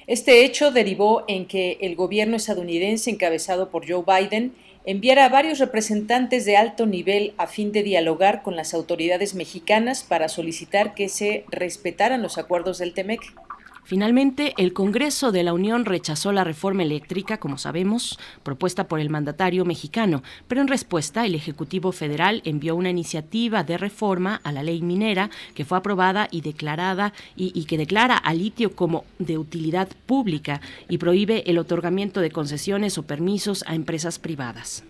[0.07, 4.53] Este hecho derivó en que el gobierno estadounidense encabezado por Joe Biden
[4.90, 10.02] enviara a varios representantes de alto nivel a fin de dialogar con las autoridades mexicanas
[10.02, 13.22] para solicitar que se respetaran los acuerdos del TEMEC.
[13.90, 19.10] Finalmente, el Congreso de la Unión rechazó la reforma eléctrica, como sabemos, propuesta por el
[19.10, 24.61] mandatario mexicano, pero en respuesta el Ejecutivo Federal envió una iniciativa de reforma a la
[24.61, 29.90] ley minera que fue aprobada y declarada y, que declara al litio como de utilidad
[30.06, 34.84] pública y prohíbe el otorgamiento de concesiones o permisos a empresas privadas.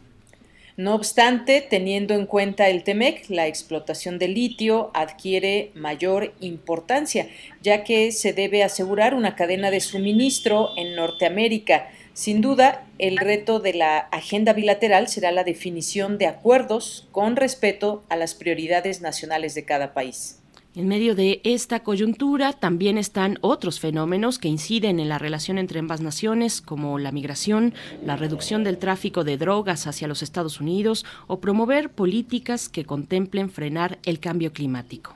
[0.80, 7.28] No obstante, teniendo en cuenta el TEMEC, la explotación del litio adquiere mayor importancia,
[7.62, 11.90] ya que se debe asegurar una cadena de suministro en Norteamérica.
[12.14, 18.06] Sin duda, el reto de la agenda bilateral será la definición de acuerdos con respeto
[18.08, 20.40] a las prioridades nacionales de cada país.
[20.76, 25.80] En medio de esta coyuntura también están otros fenómenos que inciden en la relación entre
[25.80, 27.74] ambas naciones, como la migración,
[28.06, 33.50] la reducción del tráfico de drogas hacia los Estados Unidos o promover políticas que contemplen
[33.50, 35.16] frenar el cambio climático.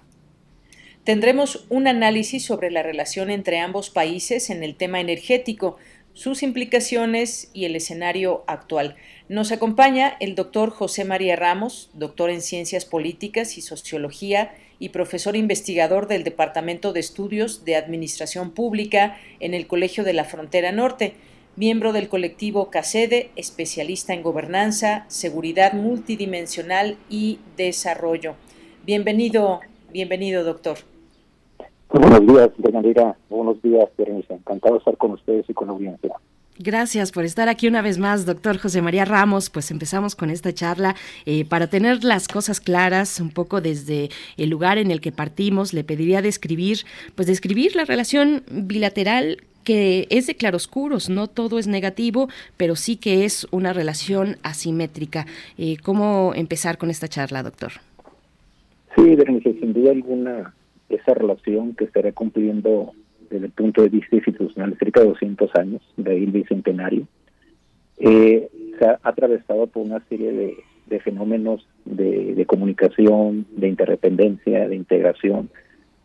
[1.04, 5.78] Tendremos un análisis sobre la relación entre ambos países en el tema energético,
[6.14, 8.96] sus implicaciones y el escenario actual.
[9.34, 15.36] Nos acompaña el doctor José María Ramos, doctor en Ciencias Políticas y Sociología y profesor
[15.36, 21.16] investigador del Departamento de Estudios de Administración Pública en el Colegio de la Frontera Norte,
[21.56, 28.36] miembro del colectivo CACEDE, especialista en gobernanza, seguridad multidimensional y desarrollo.
[28.86, 29.62] Bienvenido,
[29.92, 30.78] bienvenido, doctor.
[31.90, 33.18] Buenos días, Yanira.
[33.32, 34.36] Buenos días, Berenice.
[34.36, 36.14] Encantado de estar con ustedes y con la audiencia.
[36.60, 39.50] Gracias por estar aquí una vez más, doctor José María Ramos.
[39.50, 44.50] Pues empezamos con esta charla eh, para tener las cosas claras, un poco desde el
[44.50, 45.74] lugar en el que partimos.
[45.74, 46.80] Le pediría describir,
[47.16, 52.28] pues describir la relación bilateral que es de claroscuros, no todo es negativo,
[52.58, 55.26] pero sí que es una relación asimétrica.
[55.58, 57.72] Eh, ¿Cómo empezar con esta charla, doctor?
[58.96, 60.54] Sí, Berenice, sin duda alguna,
[60.90, 62.94] esa relación que estará cumpliendo
[63.34, 67.08] desde el punto de vista institucional cerca de 200 años, de ahí el bicentenario,
[67.98, 68.48] eh,
[68.78, 75.50] se ha atravesado por una serie de, fenómenos de, de, comunicación, de interdependencia, de integración.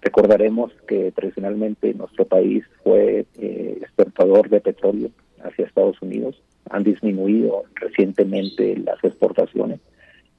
[0.00, 5.10] Recordaremos que tradicionalmente nuestro país fue eh, exportador de petróleo
[5.44, 6.40] hacia Estados Unidos.
[6.70, 9.80] Han disminuido recientemente las exportaciones,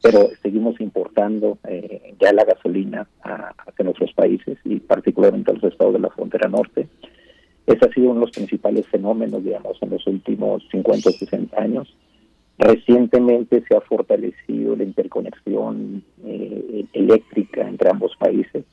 [0.02, 3.54] pero seguimos importando eh, ya la gasolina a,
[3.84, 6.88] nuestros países y particularmente a los estados de la frontera norte.
[7.66, 11.62] Ese ha sido uno de los principales fenómenos, digamos, en los últimos 50 o 60
[11.62, 11.96] años.
[12.58, 18.66] Recientemente se ha fortalecido la interconexión eh, eléctrica entre ambos países,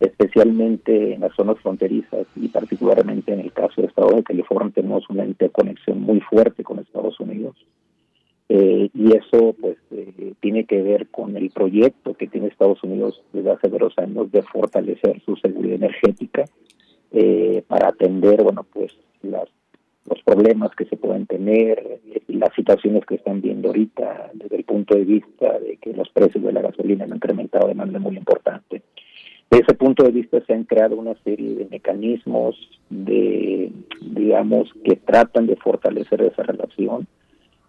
[0.00, 5.08] especialmente en las zonas fronterizas y particularmente en el caso del estado de California tenemos
[5.08, 7.54] una interconexión muy fuerte con Estados Unidos.
[8.48, 13.22] Eh, y eso pues eh, tiene que ver con el proyecto que tiene Estados Unidos
[13.32, 16.44] desde hace varios años de fortalecer su seguridad energética
[17.12, 18.92] eh, para atender bueno pues
[19.22, 19.48] las
[20.04, 24.64] los problemas que se pueden tener y las situaciones que están viendo ahorita desde el
[24.64, 28.16] punto de vista de que los precios de la gasolina han incrementado de manera muy
[28.16, 28.82] importante.
[29.48, 32.56] Desde ese punto de vista se han creado una serie de mecanismos
[32.90, 33.70] de
[34.00, 37.06] digamos que tratan de fortalecer esa relación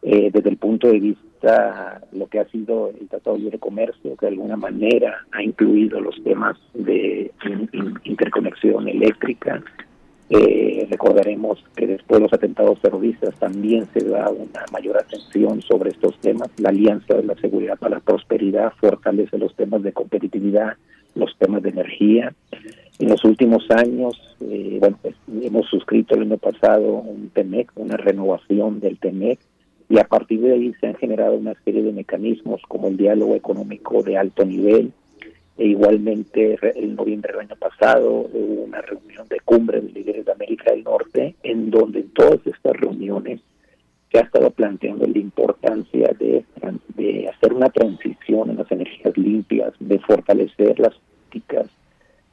[0.03, 4.15] eh, desde el punto de vista lo que ha sido el Tratado de Libre Comercio,
[4.15, 9.61] que de alguna manera ha incluido los temas de in, in, interconexión eléctrica,
[10.29, 15.91] Eh, recordaremos que después de los atentados terroristas también se da una mayor atención sobre
[15.91, 16.49] estos temas.
[16.57, 20.77] La Alianza de la Seguridad para la Prosperidad fortalece los temas de competitividad,
[21.13, 22.33] los temas de energía.
[22.99, 27.97] En los últimos años, eh, bueno, pues, hemos suscrito el año pasado un TEMEC, una
[27.97, 29.39] renovación del TEMEC,
[29.89, 33.35] y a partir de ahí se han generado una serie de mecanismos como el diálogo
[33.35, 34.91] económico de alto nivel,
[35.57, 40.31] e igualmente, el noviembre del año pasado hubo una reunión de cumbre de líderes de
[40.31, 43.39] América del Norte, en donde en todas estas reuniones
[44.11, 46.43] se ha estado planteando la importancia de,
[46.95, 51.67] de hacer una transición en las energías limpias, de fortalecer las políticas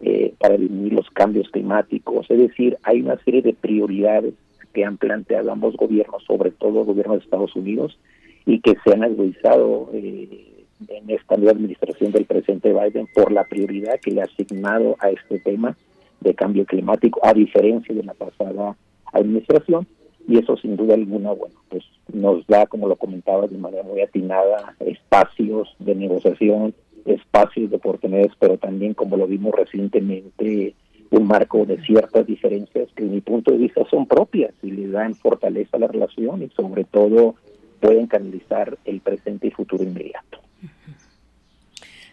[0.00, 2.30] eh, para disminuir los cambios climáticos.
[2.30, 4.32] Es decir, hay una serie de prioridades
[4.72, 7.98] que han planteado ambos gobiernos, sobre todo el gobierno de Estados Unidos,
[8.46, 13.44] y que se han agudizado eh, en esta nueva administración del presidente Biden por la
[13.44, 15.76] prioridad que le ha asignado a este tema
[16.20, 18.76] de cambio climático, a diferencia de la pasada
[19.12, 19.86] administración.
[20.28, 24.00] Y eso sin duda alguna, bueno, pues nos da, como lo comentaba de manera muy
[24.00, 26.74] atinada, espacios de negociación,
[27.04, 30.74] espacios de oportunidades, pero también, como lo vimos recientemente,
[31.10, 34.88] un marco de ciertas diferencias que, en mi punto de vista, son propias y le
[34.88, 37.34] dan fortaleza a la relación y, sobre todo,
[37.80, 40.38] pueden canalizar el presente y futuro inmediato.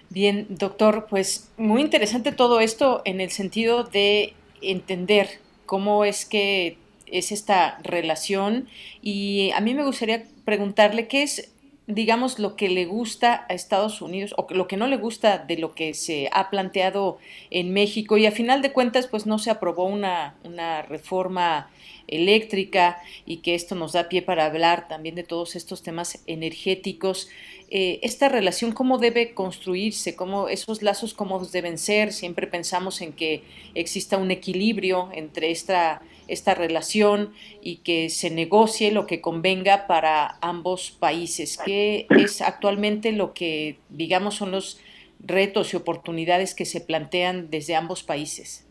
[0.10, 5.28] Bien, doctor, pues muy interesante todo esto en el sentido de entender
[5.66, 8.68] cómo es que es esta relación
[9.02, 11.54] y a mí me gustaría preguntarle qué es,
[11.88, 15.58] digamos, lo que le gusta a Estados Unidos o lo que no le gusta de
[15.58, 17.18] lo que se ha planteado
[17.50, 21.70] en México y a final de cuentas pues no se aprobó una, una reforma
[22.08, 27.30] eléctrica y que esto nos da pie para hablar también de todos estos temas energéticos.
[27.70, 32.12] Eh, esta relación, cómo debe construirse, cómo esos lazos, cómo deben ser.
[32.12, 33.44] Siempre pensamos en que
[33.76, 37.32] exista un equilibrio entre esta, esta relación
[37.62, 41.58] y que se negocie lo que convenga para ambos países.
[41.64, 44.80] ¿Qué es actualmente lo que, digamos, son los
[45.20, 48.68] retos y oportunidades que se plantean desde ambos países?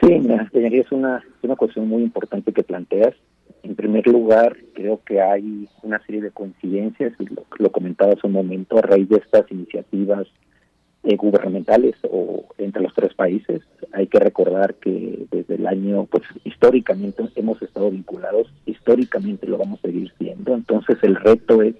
[0.00, 3.14] Sí, es una, una cuestión muy importante que planteas.
[3.62, 8.32] En primer lugar, creo que hay una serie de coincidencias, lo, lo comentaba hace un
[8.32, 10.26] momento, a raíz de estas iniciativas
[11.02, 13.62] eh, gubernamentales o entre los tres países.
[13.92, 19.78] Hay que recordar que desde el año, pues históricamente hemos estado vinculados, históricamente lo vamos
[19.80, 20.54] a seguir siendo.
[20.54, 21.74] Entonces el reto es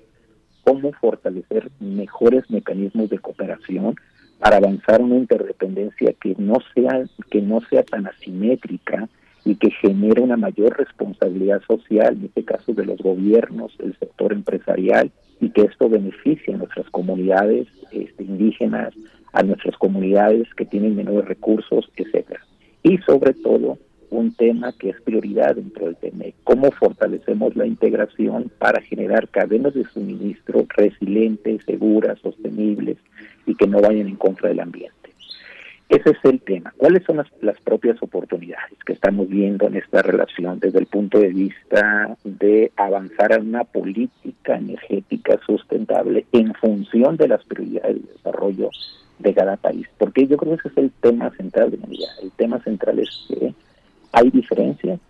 [0.65, 3.97] cómo fortalecer mejores mecanismos de cooperación
[4.39, 9.09] para avanzar una interdependencia que no sea que no sea tan asimétrica
[9.45, 14.33] y que genere una mayor responsabilidad social, en este caso de los gobiernos, el sector
[14.33, 15.11] empresarial,
[15.41, 18.95] y que esto beneficie a nuestras comunidades este, indígenas,
[19.33, 22.41] a nuestras comunidades que tienen menores recursos, etcétera.
[22.83, 23.79] Y sobre todo,
[24.11, 29.75] un tema que es prioridad dentro del TEMEC, cómo fortalecemos la integración para generar cadenas
[29.75, 32.99] de suministro resilientes, seguras, sostenibles
[33.47, 35.00] y que no vayan en contra del ambiente.
[35.91, 36.73] Ese es el tema.
[36.77, 41.31] ¿Cuáles son las, propias oportunidades que estamos viendo en esta relación desde el punto de
[41.31, 48.71] vista de avanzar a una política energética sustentable en función de las prioridades de desarrollo
[49.19, 49.89] de cada país?
[49.99, 52.07] Porque yo creo que ese es el tema central de mi vida.
[52.23, 53.53] El tema central es que
[54.13, 55.01] hay diferencias.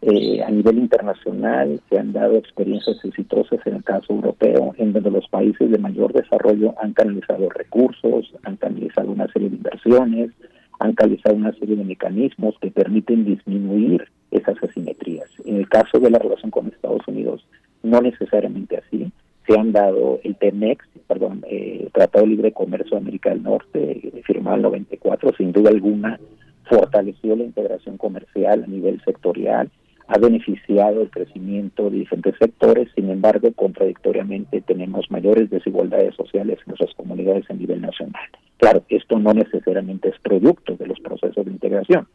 [0.00, 5.10] Eh, a nivel internacional se han dado experiencias exitosas en el caso europeo, en donde
[5.10, 10.30] los países de mayor desarrollo han canalizado recursos, han canalizado una serie de inversiones,
[10.78, 15.28] han canalizado una serie de mecanismos que permiten disminuir esas asimetrías.
[15.44, 17.44] En el caso de la relación con Estados Unidos,
[17.82, 19.10] no necesariamente así.
[19.48, 24.12] Se han dado el TEMEX, perdón, eh, Tratado de Libre Comercio de América del Norte,
[24.24, 26.20] firmado en el 94, sin duda alguna
[26.68, 29.70] fortaleció la integración comercial a nivel sectorial,
[30.08, 36.64] ha beneficiado el crecimiento de diferentes sectores, sin embargo, contradictoriamente tenemos mayores desigualdades sociales en
[36.68, 38.24] nuestras comunidades a nivel nacional.
[38.56, 42.08] Claro, esto no necesariamente es producto de los procesos de integración.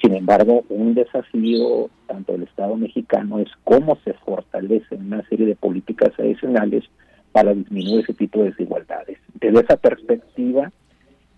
[0.00, 5.56] Sin embargo, un desafío tanto del Estado mexicano es cómo se fortalecen una serie de
[5.56, 6.84] políticas adicionales
[7.32, 9.18] para disminuir ese tipo de desigualdades.
[9.40, 10.70] Desde esa perspectiva,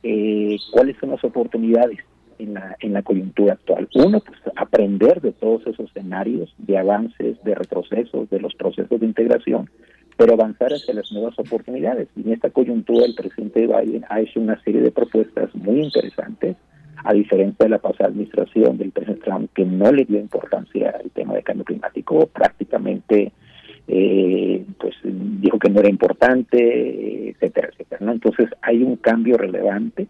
[0.03, 1.99] eh, ¿cuáles son las oportunidades?
[2.39, 3.89] En la, en la coyuntura actual.
[3.95, 9.07] Uno, pues aprender de todos esos escenarios de avances, de retrocesos, de los procesos de
[9.07, 9.71] integración,
[10.17, 12.09] pero avanzar hacia las nuevas oportunidades.
[12.17, 16.57] Y en esta coyuntura el presidente Biden ha hecho una serie de propuestas muy interesantes,
[17.05, 21.11] a diferencia de la pasada administración del presidente Trump, que no le dio importancia al
[21.11, 23.33] tema del cambio climático, prácticamente
[23.89, 28.05] eh, pues dijo que no era importante, etcétera, etcétera.
[28.05, 28.13] ¿no?
[28.13, 30.07] Entonces hay un cambio relevante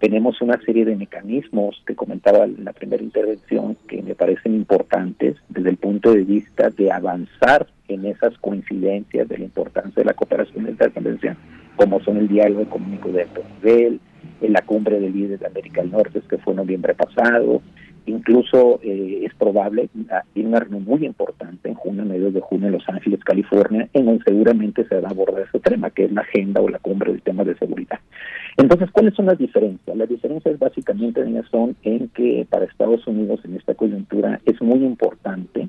[0.00, 5.36] tenemos una serie de mecanismos que comentaba en la primera intervención que me parecen importantes
[5.50, 10.14] desde el punto de vista de avanzar en esas coincidencias de la importancia de la
[10.14, 11.36] cooperación de interdependencia,
[11.76, 14.00] como son el diálogo económico de alto nivel,
[14.40, 17.60] en la cumbre de líderes de América del Norte, que fue en noviembre pasado,
[18.06, 19.88] incluso eh, es probable,
[20.32, 23.88] tiene una reunión muy importante en junio, a mediados de junio en Los Ángeles, California,
[23.92, 26.78] en donde seguramente se va a abordar ese tema, que es la agenda o la
[26.78, 27.98] cumbre del tema de seguridad.
[28.56, 29.96] Entonces, ¿cuáles son las diferencias?
[29.96, 35.68] Las diferencias básicamente son en que para Estados Unidos en esta coyuntura es muy importante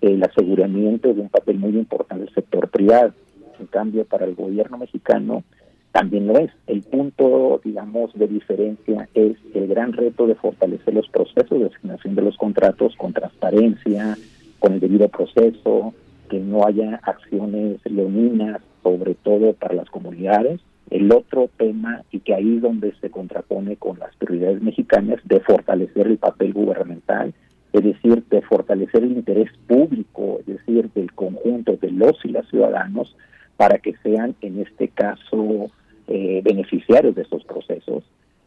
[0.00, 3.12] el aseguramiento de un papel muy importante del sector privado.
[3.60, 5.44] En cambio, para el gobierno mexicano
[5.92, 6.50] también lo es.
[6.66, 12.14] El punto, digamos, de diferencia es el gran reto de fortalecer los procesos de asignación
[12.14, 14.16] de los contratos con transparencia,
[14.58, 15.92] con el debido proceso,
[16.30, 20.60] que no haya acciones leoninas, sobre todo para las comunidades.
[20.88, 25.40] El otro tema, y que ahí es donde se contrapone con las prioridades mexicanas, de
[25.40, 27.34] fortalecer el papel gubernamental,
[27.72, 32.46] es decir, de fortalecer el interés público, es decir, del conjunto de los y las
[32.48, 33.14] ciudadanos,
[33.56, 35.70] para que sean, en este caso,
[36.08, 38.04] eh, beneficiarios de estos procesos.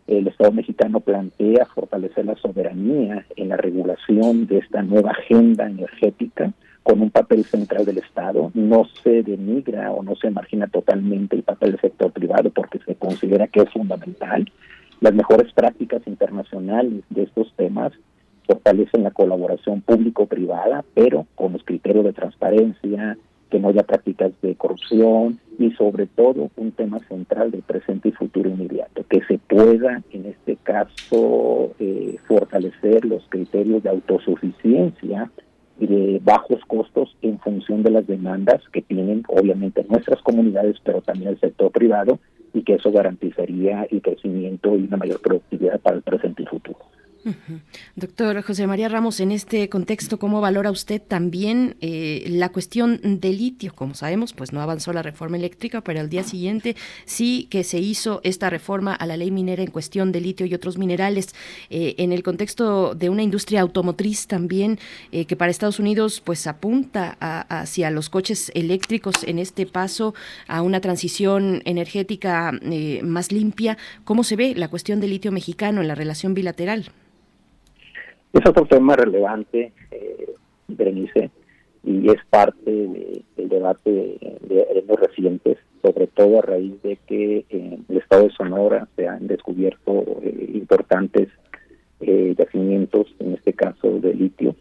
[0.08, 6.54] El Estado mexicano plantea fortalecer la soberanía en la regulación de esta nueva agenda energética
[6.84, 8.52] con un papel central del Estado.
[8.54, 12.96] No se denigra o no se margina totalmente el papel del sector privado porque se
[12.96, 14.46] considera que es fundamental.
[15.02, 17.92] Las mejores prácticas internacionales de estos temas
[18.46, 23.18] fortalecen la colaboración público-privada, pero con los criterios de transparencia,
[23.50, 28.12] que no haya prácticas de corrupción y sobre todo un tema central del presente y
[28.12, 35.30] futuro inmediato, que se pueda en este caso eh, fortalecer los criterios de autosuficiencia
[35.80, 41.02] y de bajos costos en función de las demandas que tienen obviamente nuestras comunidades, pero
[41.02, 42.20] también el sector privado,
[42.54, 46.80] y que eso garantizaría el crecimiento y una mayor productividad para el presente y futuro.
[47.96, 53.38] Doctor José María Ramos, en este contexto, ¿cómo valora usted también eh, la cuestión del
[53.38, 53.74] litio?
[53.74, 56.76] Como sabemos, pues no avanzó la reforma eléctrica, pero al día siguiente
[57.06, 60.54] sí que se hizo esta reforma a la ley minera en cuestión de litio y
[60.54, 61.34] otros minerales.
[61.70, 64.80] Eh, en el contexto de una industria automotriz también,
[65.12, 67.18] eh, que para Estados Unidos pues apunta
[67.50, 70.14] hacia los coches eléctricos en este paso
[70.48, 72.52] a una transición energética
[73.04, 76.92] más limpia, ¿cómo se ve la cuestión del litio mexicano en la relación bilateral?
[78.36, 80.30] Es otro tema relevante, eh,
[80.68, 81.32] Berenice,
[81.86, 87.86] y es parte del debate de, años recientes, sobre todo a raíz de que en
[87.88, 91.30] el estado de Sonora se han descubierto eh, importantes
[92.02, 94.54] eh, yacimientos, en este caso de litio,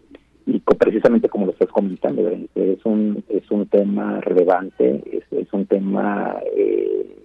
[0.46, 5.52] y precisamente como lo estás comentando, Berenice, es un, es un tema relevante, es, es
[5.52, 7.23] un tema eh,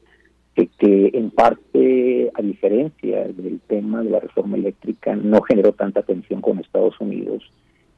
[0.55, 6.41] que, en parte, a diferencia del tema de la reforma eléctrica, no generó tanta atención
[6.41, 7.43] con Estados Unidos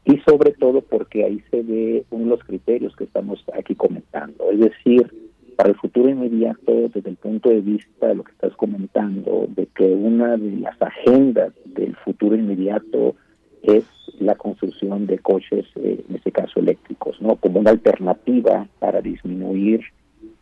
[0.05, 4.51] y sobre todo porque ahí se ve uno de los criterios que estamos aquí comentando,
[4.51, 5.11] es decir,
[5.55, 9.67] para el futuro inmediato, desde el punto de vista de lo que estás comentando, de
[9.67, 13.15] que una de las agendas del futuro inmediato
[13.61, 13.85] es
[14.19, 17.35] la construcción de coches, eh, en este caso eléctricos, ¿no?
[17.35, 19.81] Como una alternativa para disminuir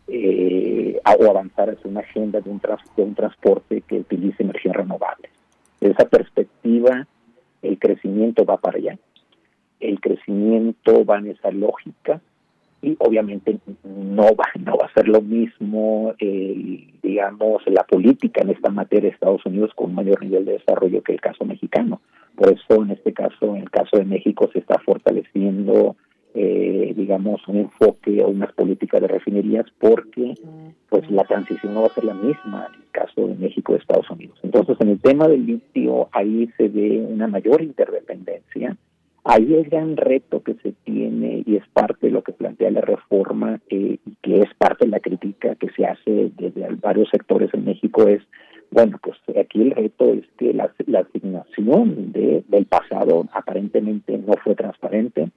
[0.10, 2.62] eh, o avanzar hacia una agenda de un,
[2.96, 5.32] de un transporte que utilice energías renovables.
[5.80, 7.08] De esa perspectiva,
[7.62, 8.98] el crecimiento va para allá.
[9.80, 12.22] El crecimiento va en esa lógica
[12.82, 16.14] y obviamente no va no va a ser lo mismo
[17.02, 21.02] digamos la política en esta materia de Estados Unidos con un mayor nivel de desarrollo
[21.02, 22.02] que el caso mexicano
[22.36, 25.96] por eso en este caso en el caso de México se está fortaleciendo
[26.36, 30.36] eh, digamos, un enfoque o unas políticas de refinerías porque
[30.90, 33.78] pues la transición no va a ser la misma en el caso de México y
[33.78, 34.38] Estados Unidos.
[34.44, 38.78] Entonces, en el tema del litio, ahí se ve una mayor interdependencia.
[39.24, 42.82] Ahí el gran reto que se tiene y es parte de lo que plantea la
[42.82, 47.54] reforma eh, y que es parte de la crítica que se hace desde varios sectores
[47.54, 48.22] en México es,
[48.72, 54.34] bueno, pues aquí el reto es que la, la asignación de, del pasado aparentemente no
[54.44, 55.30] fue transparente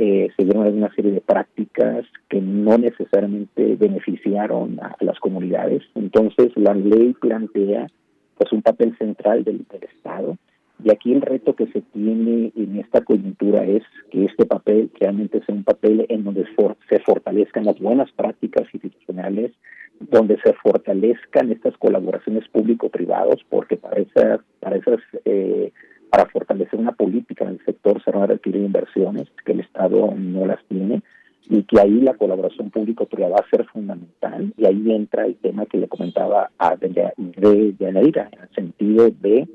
[0.00, 5.82] eh, se dieron una serie de prácticas que no necesariamente beneficiaron a, las comunidades.
[5.96, 7.88] Entonces, la ley plantea
[8.36, 10.36] pues un papel central del, Estado.
[10.84, 15.42] Y aquí el reto que se tiene en esta coyuntura es que este papel realmente
[15.44, 16.44] sea un papel en donde
[16.88, 19.50] se fortalezcan las buenas prácticas institucionales,
[19.98, 25.72] donde se fortalezcan estas colaboraciones público-privados, porque para esas, para esas eh,
[26.10, 30.14] para fortalecer una política en el sector se van a requerir inversiones que el Estado
[30.16, 31.02] no las tiene
[31.50, 35.66] y que ahí la colaboración público-privada va a ser fundamental y ahí entra el tema
[35.66, 39.48] que le comentaba a de, de en el sentido de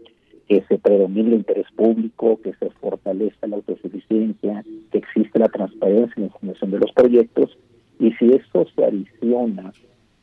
[0.47, 6.13] que se predomine el interés público, que se fortalezca la autosuficiencia, que existe la transparencia
[6.17, 7.57] en la información de los proyectos
[7.99, 9.71] y si eso se adiciona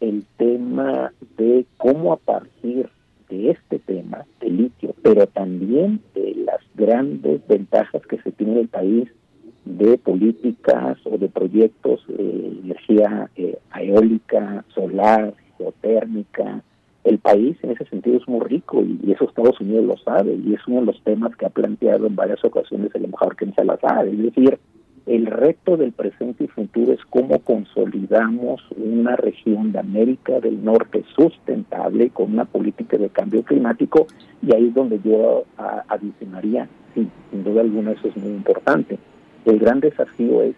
[0.00, 2.88] el tema de cómo a partir
[3.30, 8.58] de este tema de litio, pero también de las grandes ventajas que se tiene en
[8.58, 9.08] el país
[9.64, 16.62] de políticas o de proyectos de energía eh, eólica, solar, geotérmica.
[17.04, 20.34] El país en ese sentido es muy rico y, y eso Estados Unidos lo sabe
[20.34, 23.54] y es uno de los temas que ha planteado en varias ocasiones el embajador Ken
[23.54, 24.06] Salazar.
[24.06, 24.58] Es decir,
[25.06, 31.04] el reto del presente y futuro es cómo consolidamos una región de América del Norte
[31.16, 34.06] sustentable con una política de cambio climático
[34.42, 35.44] y ahí es donde yo
[35.88, 38.98] adicionaría, sí, sin duda alguna eso es muy importante.
[39.44, 40.54] El gran desafío es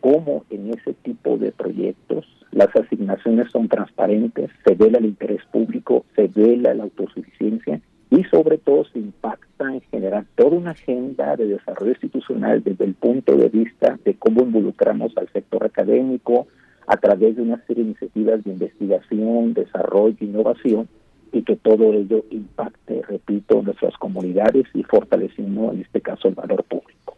[0.00, 6.04] cómo en ese tipo de proyectos las asignaciones son transparentes, se vela el interés público,
[6.14, 7.80] se vela la autosuficiencia
[8.10, 12.94] y sobre todo se impacta en generar toda una agenda de desarrollo institucional desde el
[12.94, 16.46] punto de vista de cómo involucramos al sector académico
[16.86, 20.88] a través de una serie de iniciativas de investigación, desarrollo, innovación
[21.32, 26.62] y que todo ello impacte, repito, nuestras comunidades y fortaleciendo en este caso el valor
[26.64, 27.16] público.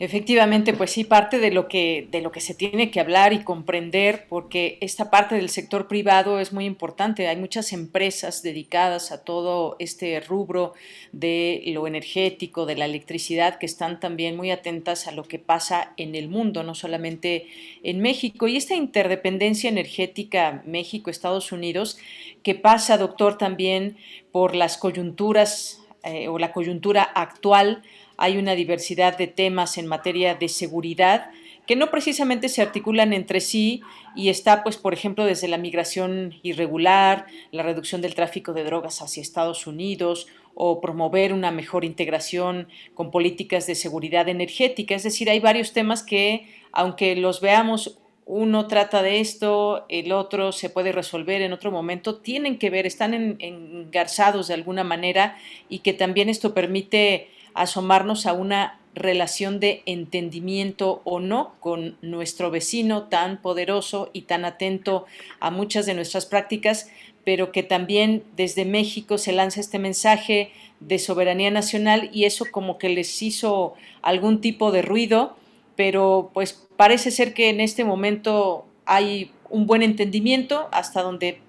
[0.00, 3.42] Efectivamente, pues sí, parte de lo que de lo que se tiene que hablar y
[3.42, 7.26] comprender, porque esta parte del sector privado es muy importante.
[7.26, 10.74] Hay muchas empresas dedicadas a todo este rubro
[11.10, 15.94] de lo energético, de la electricidad, que están también muy atentas a lo que pasa
[15.96, 17.48] en el mundo, no solamente
[17.82, 18.46] en México.
[18.46, 21.98] Y esta interdependencia energética México-Estados Unidos,
[22.44, 23.96] que pasa, doctor, también
[24.30, 27.82] por las coyunturas eh, o la coyuntura actual
[28.18, 31.30] hay una diversidad de temas en materia de seguridad
[31.66, 33.82] que no precisamente se articulan entre sí
[34.16, 39.02] y está, pues, por ejemplo, desde la migración irregular, la reducción del tráfico de drogas
[39.02, 44.94] hacia Estados Unidos o promover una mejor integración con políticas de seguridad energética.
[44.94, 50.52] Es decir, hay varios temas que, aunque los veamos uno trata de esto, el otro
[50.52, 55.36] se puede resolver en otro momento, tienen que ver, están en- engarzados de alguna manera
[55.68, 57.28] y que también esto permite
[57.62, 64.44] asomarnos a una relación de entendimiento o no con nuestro vecino tan poderoso y tan
[64.44, 65.06] atento
[65.40, 66.90] a muchas de nuestras prácticas,
[67.24, 72.78] pero que también desde México se lanza este mensaje de soberanía nacional y eso como
[72.78, 75.36] que les hizo algún tipo de ruido,
[75.76, 81.40] pero pues parece ser que en este momento hay un buen entendimiento hasta donde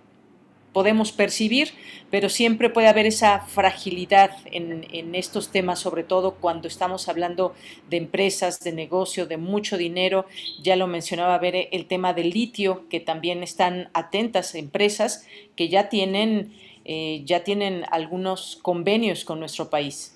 [0.73, 1.69] podemos percibir,
[2.11, 7.53] pero siempre puede haber esa fragilidad en, estos temas, sobre todo cuando estamos hablando
[7.89, 10.25] de empresas, de negocio, de mucho dinero.
[10.61, 15.89] Ya lo mencionaba Bere, el tema del litio, que también están atentas empresas que ya
[15.89, 16.53] tienen,
[16.85, 20.15] eh, ya tienen algunos convenios con nuestro país.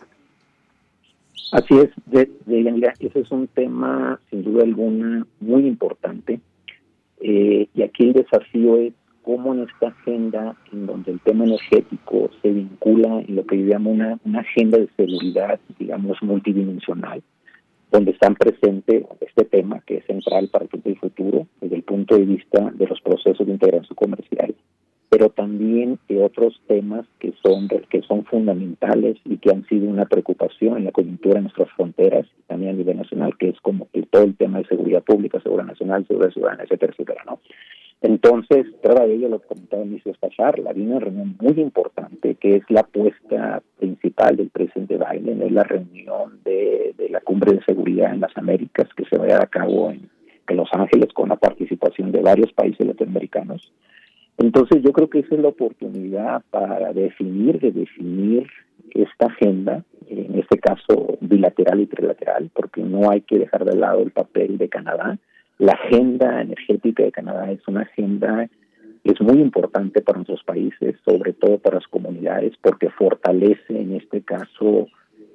[1.51, 6.39] Así es, de, de- mira, ese es un tema sin duda alguna muy importante
[7.19, 8.93] eh, y aquí el desafío es
[9.23, 13.65] cómo en esta agenda en donde el tema energético se vincula en lo que yo
[13.65, 17.23] llamo una, una agenda de seguridad, digamos, multidimensional,
[17.91, 22.25] donde están presentes este tema que es central para el futuro desde el punto de
[22.25, 24.53] vista de los procesos de integración comercial,
[25.09, 30.05] pero también de otros temas que son que son fundamentales y que han sido una
[30.05, 34.23] preocupación en la coyuntura de nuestras fronteras, también a nivel nacional, que es como todo
[34.23, 37.39] el tema de seguridad pública, seguridad nacional, seguridad ciudadana, etcétera, etcétera, ¿no?
[38.03, 42.63] Entonces, de ello lo comentaba de esta charla, hay una reunión muy importante que es
[42.69, 48.13] la apuesta principal del presidente Biden, es la reunión de, de la cumbre de seguridad
[48.13, 50.09] en las Américas que se va a llevar a cabo en,
[50.47, 53.71] en Los Ángeles con la participación de varios países latinoamericanos.
[54.37, 58.47] Entonces yo creo que esa es la oportunidad para definir, de definir
[58.91, 64.01] esta agenda, en este caso bilateral y trilateral, porque no hay que dejar de lado
[64.01, 65.17] el papel de Canadá.
[65.63, 68.49] La agenda energética de Canadá es una agenda
[69.05, 74.21] es muy importante para nuestros países, sobre todo para las comunidades, porque fortalece en este
[74.23, 74.87] caso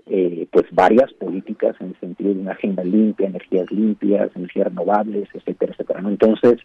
[0.04, 5.30] eh, pues varias políticas en el sentido de una agenda limpia, energías limpias, energías renovables,
[5.32, 6.00] etcétera, etcétera.
[6.06, 6.58] Entonces,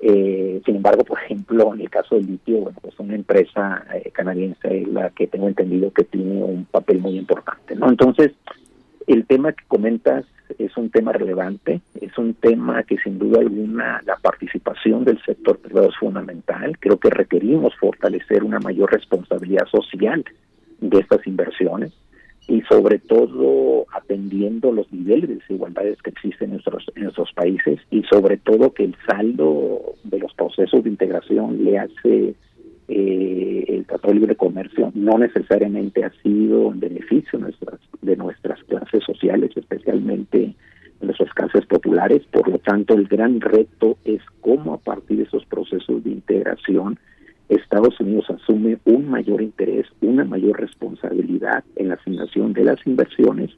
[0.00, 4.10] eh, sin embargo, por ejemplo, en el caso del litio, bueno, pues una empresa eh,
[4.10, 7.88] canadiense la que tengo entendido que tiene un papel muy importante, ¿no?
[7.88, 8.32] Entonces,
[9.06, 10.24] el tema que comentas
[10.58, 15.58] es un tema relevante, es un tema que sin duda alguna la participación del sector
[15.58, 16.78] privado es fundamental.
[16.78, 20.24] Creo que requerimos fortalecer una mayor responsabilidad social
[20.80, 21.92] de estas inversiones.
[22.48, 27.80] y sobre todo atendiendo los niveles de desigualdades que existen en nuestros, en nuestros países
[27.90, 32.36] y sobre todo que el saldo de los procesos de integración le hace
[32.88, 38.16] eh, el Tratado de Libre Comercio no necesariamente ha sido en beneficio de nuestras, de
[38.16, 40.54] nuestras clases sociales, especialmente
[41.00, 42.22] de nuestras clases populares.
[42.30, 46.98] Por lo tanto, el gran reto es cómo a partir de esos procesos de integración
[47.48, 53.50] Estados Unidos asume un mayor interés, una mayor responsabilidad en la asignación de las inversiones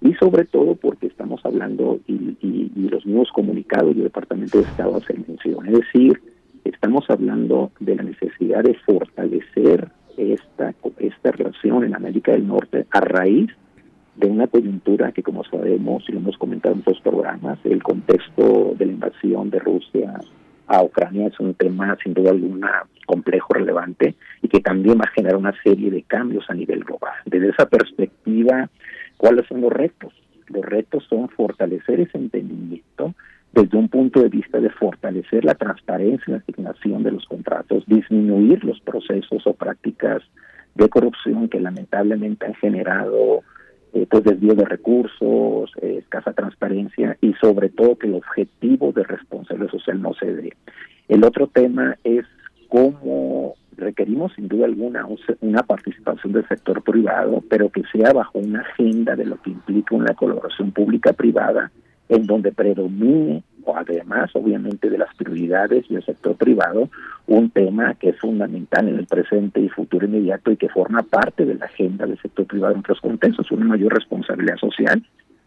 [0.00, 4.96] y sobre todo porque estamos hablando y, y- los nuevos comunicados del Departamento de Estado
[4.96, 6.20] hacen mención, es decir,
[6.64, 13.00] estamos hablando de la necesidad de fortalecer esta, esta relación en América del Norte a
[13.00, 13.50] raíz
[14.16, 18.74] de una coyuntura que, como sabemos y lo hemos comentado en otros programas, el contexto
[18.78, 20.20] de la invasión de Rusia
[20.66, 25.14] a Ucrania es un tema sin duda alguna complejo, relevante y que también va a
[25.14, 27.14] generar una serie de cambios a nivel global.
[27.26, 28.70] Desde esa perspectiva,
[29.16, 30.12] ¿cuáles son los retos?
[30.48, 33.14] Los retos son fortalecer ese entendimiento
[33.54, 37.84] desde un punto de vista de fortalecer la transparencia en la asignación de los contratos,
[37.86, 40.22] disminuir los procesos o prácticas
[40.74, 43.42] de corrupción que lamentablemente han generado
[43.92, 49.04] eh, pues desvío de recursos, eh, escasa transparencia y sobre todo que el objetivo de
[49.04, 50.52] responsabilidad social no se dé.
[51.06, 52.24] El otro tema es
[52.68, 55.06] cómo requerimos sin duda alguna
[55.40, 59.94] una participación del sector privado, pero que sea bajo una agenda de lo que implica
[59.94, 61.70] una colaboración pública-privada
[62.08, 66.90] en donde predomine, o además obviamente de las prioridades del sector privado,
[67.26, 71.46] un tema que es fundamental en el presente y futuro inmediato y que forma parte
[71.46, 75.02] de la agenda del sector privado en otros contextos, una mayor responsabilidad social.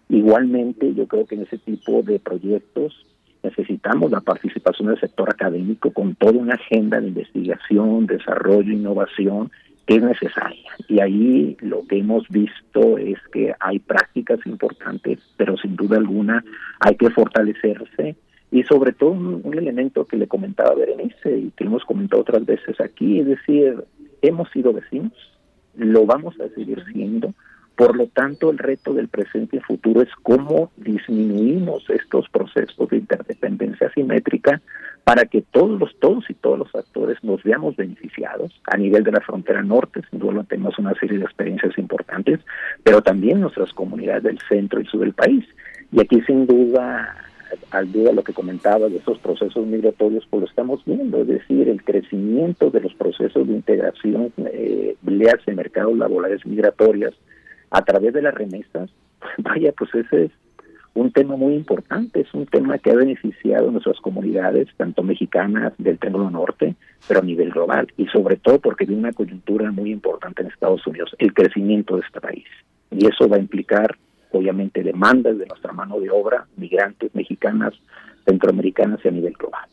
[0.10, 3.06] Igualmente, yo creo que en ese tipo de proyectos
[3.44, 9.52] necesitamos la participación del sector académico con toda una agenda de investigación, desarrollo, innovación
[9.88, 10.72] es necesaria.
[10.88, 16.44] Y ahí lo que hemos visto es que hay prácticas importantes, pero sin duda alguna
[16.80, 18.16] hay que fortalecerse
[18.52, 22.80] y sobre todo un, elemento que le comentaba Berenice y que hemos comentado otras veces
[22.80, 23.84] aquí, es decir,
[24.22, 25.14] hemos sido vecinos,
[25.76, 27.34] lo vamos a seguir siendo,
[27.78, 32.98] por lo tanto, el reto del presente y futuro es cómo disminuimos estos procesos de
[32.98, 34.60] interdependencia asimétrica
[35.04, 39.12] para que todos los todos y todos los actores nos veamos beneficiados a nivel de
[39.12, 42.40] la frontera norte, sin duda tenemos una serie de experiencias importantes,
[42.84, 45.46] pero también nuestras comunidades del centro y sur del país.
[45.92, 47.16] Y aquí sin duda
[47.70, 51.70] al duda lo que comentaba de esos procesos migratorios, pues lo estamos viendo, es decir,
[51.70, 57.14] el crecimiento de los procesos de integración eh, le hace mercados laborales migratorias
[57.72, 58.90] a través de las remesas,
[59.38, 60.32] vaya, pues ese es
[60.94, 65.74] un tema muy importante, es un tema que ha beneficiado a nuestras comunidades, tanto mexicanas
[65.78, 66.76] del Triángulo Norte,
[67.08, 70.86] pero a nivel global, y sobre todo porque hay una coyuntura muy importante en Estados
[70.88, 72.46] Unidos, el crecimiento de este país.
[72.90, 73.96] Y eso va a implicar,
[74.32, 77.76] obviamente, demandas de nuestra mano de obra, migrantes mexicanas,
[78.26, 79.70] centroamericanas y a nivel global.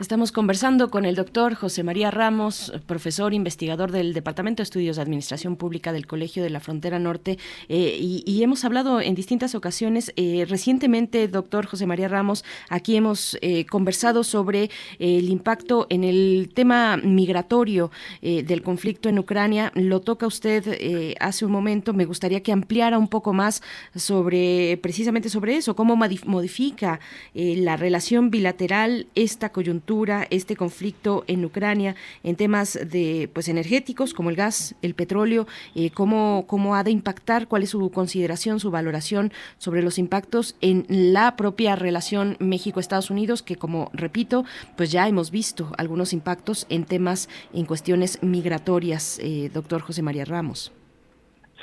[0.00, 5.02] Estamos conversando con el doctor José María Ramos, profesor investigador del Departamento de Estudios de
[5.02, 7.38] Administración Pública del Colegio de la Frontera Norte,
[7.68, 10.12] eh, y, hemos hablado en distintas ocasiones.
[10.16, 14.68] Eh, recientemente, doctor José María Ramos, aquí hemos eh, conversado sobre
[14.98, 19.70] el impacto en el tema migratorio del conflicto en Ucrania.
[19.76, 21.92] Lo toca usted hace un momento.
[21.94, 23.62] Me gustaría que ampliara un poco más
[23.94, 27.00] sobre precisamente sobre eso, cómo modifica
[27.34, 29.83] la relación bilateral esta coyuntura
[30.30, 35.90] este conflicto en Ucrania en temas de pues energéticos como el gas, el petróleo, eh,
[35.90, 40.86] cómo, cómo ha de impactar, cuál es su consideración, su valoración sobre los impactos en
[40.88, 44.44] la propia relación México-Estados Unidos, que como repito,
[44.76, 50.24] pues ya hemos visto algunos impactos en temas, en cuestiones migratorias, eh, doctor José María
[50.24, 50.72] Ramos.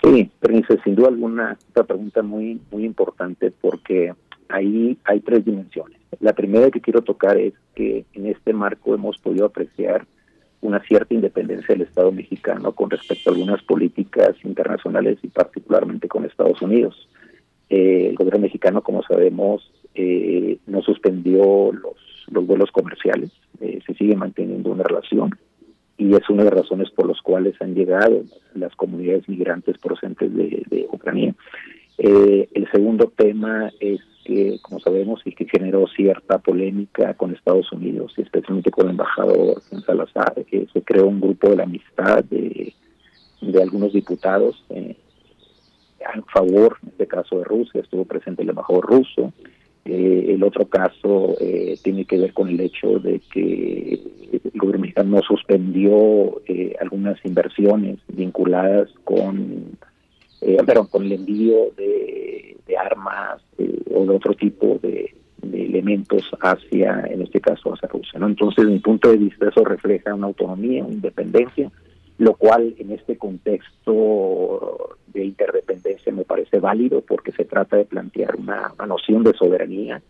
[0.04, 4.14] Sí, Bernice, sin duda alguna, esta pregunta muy, muy importante porque
[4.52, 5.98] ahí hay tres dimensiones.
[6.20, 10.06] La primera que quiero tocar es que en este marco hemos podido apreciar
[10.62, 16.26] una cierta independencia del Estado mexicano con respecto a algunas políticas internacionales y particularmente con
[16.26, 17.10] Estados Unidos.
[17.70, 21.96] Eh, el gobierno mexicano, como sabemos, eh, no suspendió los,
[22.30, 25.32] los vuelos comerciales, eh, se sigue manteniendo una relación
[25.98, 28.24] y es una de las razones por las cuales han llegado
[28.54, 31.34] las comunidades migrantes procedentes de, de Ucrania.
[31.98, 38.14] el segundo tema es que, como sabemos, y que generó cierta polémica con Estados Unidos,
[38.18, 42.74] y especialmente con el embajador Salazar, que se creó un grupo de la amistad de,
[43.42, 44.96] de algunos diputados eh,
[46.06, 49.34] a favor, en este caso de Rusia, estuvo presente el embajador ruso.
[49.86, 53.94] Eh, el otro caso eh, tiene que ver con el hecho de que
[54.32, 56.42] el gobierno mexicano no suspendió
[56.80, 59.78] algunas inversiones vinculadas con
[60.66, 63.42] perdón, con el envío de, armas
[63.94, 68.20] o de otro tipo de, elementos hacia, en este caso, hacia Rusia.
[68.20, 68.28] ¿no?
[68.28, 71.72] Entonces, desde mi punto de vista, eso refleja una autonomía, una independencia,
[72.20, 78.36] lo cual en este contexto de interdependencia me parece válido porque se trata de plantear
[78.36, 80.02] una, una noción de soberanía,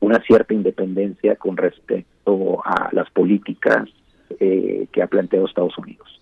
[0.00, 3.88] una cierta independencia con respecto a las políticas
[4.38, 6.19] eh, que ha planteado Estados Unidos.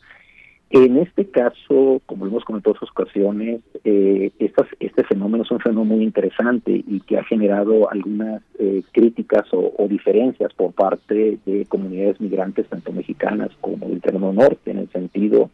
[0.70, 5.60] En este caso, como hemos comentado en otras ocasiones, eh, estas, este fenómeno es un
[5.60, 11.64] fenómeno muy interesante y que ha generado algunas eh, críticas o, diferencias por parte de
[11.66, 15.50] comunidades migrantes, tanto mexicanas como del Terreno Norte, en el sentido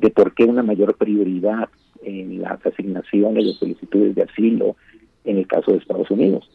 [0.00, 1.70] de por qué una mayor prioridad
[2.02, 4.76] en las asignaciones de solicitudes de asilo
[5.24, 6.48] en el caso de Estados Unidos.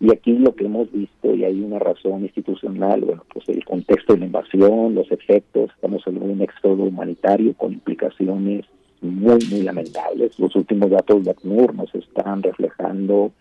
[0.00, 4.12] Y aquí lo que hemos visto, y hay una razón institucional, bueno, pues el contexto
[4.14, 8.64] de la invasión, los efectos, estamos hablando de un éxodo humanitario con implicaciones
[9.00, 10.38] muy, muy lamentables.
[10.38, 13.32] Los últimos datos de ACNUR nos están reflejando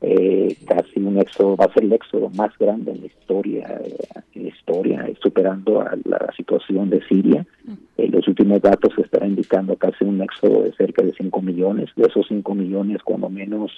[0.00, 3.96] eh, casi un éxodo, va a ser el éxodo más grande en la historia, eh,
[4.34, 7.44] en la historia, eh, superando a la situación de Siria.
[7.96, 11.90] Eh, los últimos datos estarán indicando casi un éxodo de cerca de 5 millones.
[11.96, 13.72] De esos 5 millones, cuando menos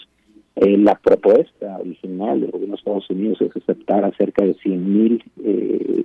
[0.61, 4.93] eh, la propuesta original del gobierno de Estados Unidos es aceptar a cerca de 100
[4.93, 6.03] mil eh,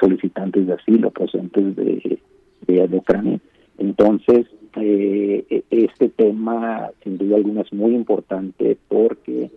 [0.00, 2.18] solicitantes de asilo procedentes de,
[2.66, 3.38] de, Ucrania.
[3.76, 4.46] Entonces,
[4.76, 9.50] eh, este tema, sin duda alguna, es muy importante porque,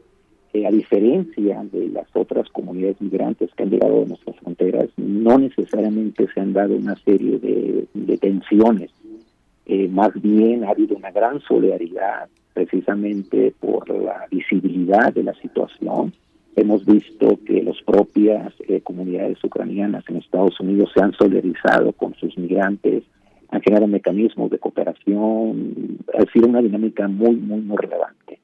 [0.51, 5.37] eh, a diferencia de las otras comunidades migrantes que han llegado a nuestras fronteras, no
[5.37, 8.91] necesariamente se han dado una serie de, de tensiones.
[9.67, 12.27] Eh, más bien ha habido una gran solidaridad
[12.57, 16.11] precisamente por la visibilidad de la situación.
[16.55, 22.15] Hemos visto que las propias eh, comunidades ucranianas en Estados Unidos se han solidarizado con
[22.15, 23.03] sus migrantes,
[23.49, 28.39] han generado mecanismos de cooperación, ha sido una dinámica muy, muy, muy relevante.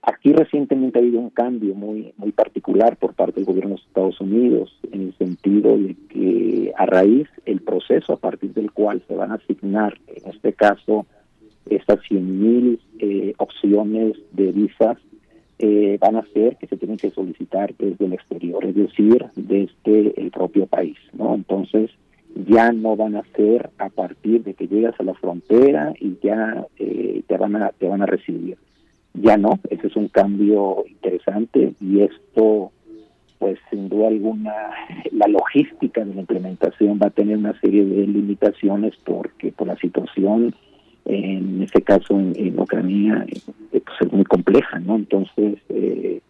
[0.00, 4.18] Aquí recientemente ha habido un cambio muy, muy particular por parte del gobierno de Estados
[4.18, 9.14] Unidos, en el sentido de que a raíz el proceso a partir del cual se
[9.14, 11.04] van a asignar, en este caso,
[11.70, 14.98] estas 100.000 eh, opciones de visas
[15.58, 20.20] eh, van a ser que se tienen que solicitar desde el exterior, es decir, desde
[20.20, 21.34] el propio país, ¿no?
[21.34, 21.90] Entonces,
[22.46, 26.66] ya no van a ser a partir de que llegas a la frontera y ya
[26.78, 28.56] eh, te van a te van a recibir.
[29.14, 32.70] Ya no, ese es un cambio interesante y esto
[33.38, 34.52] pues sin duda alguna
[35.12, 39.76] la logística de la implementación va a tener una serie de limitaciones porque por la
[39.76, 40.54] situación
[41.08, 43.40] en este caso en, Ucrania eh,
[43.70, 44.96] pues es muy compleja, ¿no?
[44.96, 46.20] Entonces eh,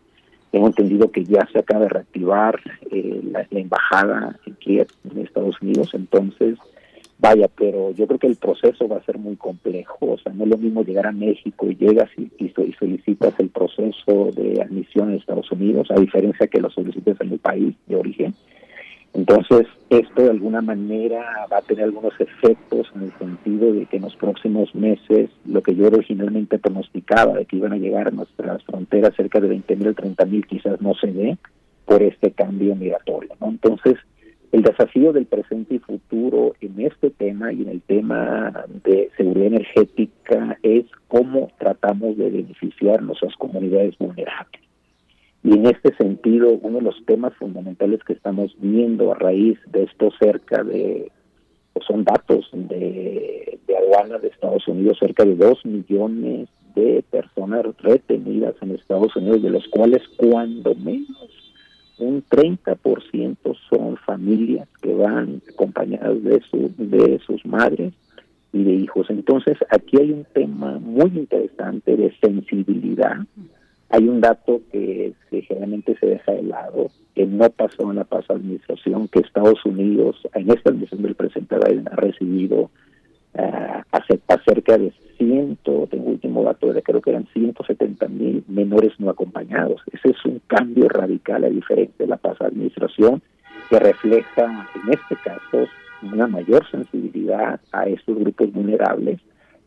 [0.53, 2.61] tengo entendido que ya se acaba de reactivar
[2.91, 6.59] eh, la, embajada en Kiev, en Estados Unidos, entonces
[7.19, 10.45] vaya, pero yo creo que el proceso va a ser muy complejo, o sea, no
[10.45, 14.63] es lo mismo llegar a México y llegas y, y, y solicitas el proceso de
[14.63, 18.35] admisión en Estados Unidos, a diferencia que lo solicites en el país de origen.
[19.19, 23.97] Entonces, esto de alguna manera va a tener algunos efectos en el sentido de que
[23.97, 28.13] en los próximos meses, lo que yo originalmente pronosticaba de que iban a llegar a
[28.13, 31.37] nuestras fronteras cerca de 20 mil, 30 mil, quizás no se dé
[31.85, 33.31] por este cambio migratorio.
[33.41, 33.49] ¿no?
[33.49, 33.97] Entonces,
[34.53, 39.49] el desafío del presente y futuro en este tema y en el tema de seguridad
[39.49, 44.68] energética es cómo tratamos de beneficiar nuestras comunidades vulnerables.
[45.43, 49.85] Y en este sentido, uno de los temas fundamentales que estamos viendo a raíz de
[49.85, 51.11] esto cerca de,
[51.73, 57.65] pues son datos de, de aduana de Estados Unidos, cerca de dos millones de personas
[57.79, 61.49] retenidas en Estados Unidos, de los cuales cuando menos
[61.99, 63.37] un 30%
[63.69, 67.93] son familias que van acompañadas de, su, de sus madres
[68.53, 69.11] y de hijos.
[69.11, 73.19] Entonces, aquí hay un tema muy interesante de sensibilidad
[73.91, 78.05] hay un dato que, que, generalmente se deja de lado, que no pasó en la
[78.05, 82.71] pasada administración, que Estados Unidos, en esta administración del presidente Biden, ha recibido
[83.35, 83.83] uh,
[84.29, 89.81] acerca de 100, tengo último dato, creo que eran 170 mil menores no acompañados.
[89.91, 93.23] Ese es un cambio radical a diferencia de la pasada administración,
[93.71, 95.67] que refleja, en este caso,
[96.03, 99.21] una mayor sensibilidad a estos grupos vulnerables,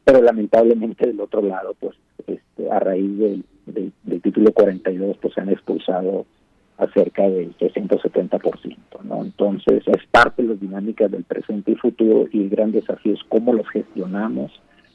[0.06, 1.95] pero lamentablemente del otro lado, pues
[2.27, 6.25] este, a raíz del, del, del, título 42, pues se han expulsado
[6.77, 9.23] a cerca del 670%, ¿no?
[9.23, 13.23] Entonces, es parte de las dinámicas del presente y futuro y el gran desafío es
[13.29, 14.51] cómo los gestionamos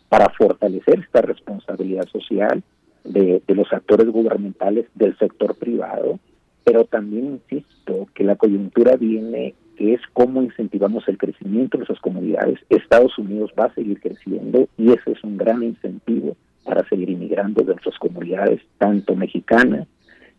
[0.09, 2.63] para fortalecer esta responsabilidad social
[3.05, 6.19] de, de los actores gubernamentales del sector privado,
[6.65, 12.01] pero también insisto que la coyuntura viene que es cómo incentivamos el crecimiento de esas
[12.01, 12.59] comunidades.
[12.71, 16.37] Estados Unidos va a seguir creciendo y ese es un gran incentivo
[16.67, 19.87] para seguir inmigrando de nuestras comunidades, tanto mexicanas,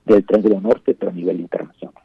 [0.05, 2.03] del Triángulo Norte, pero a nivel internacional.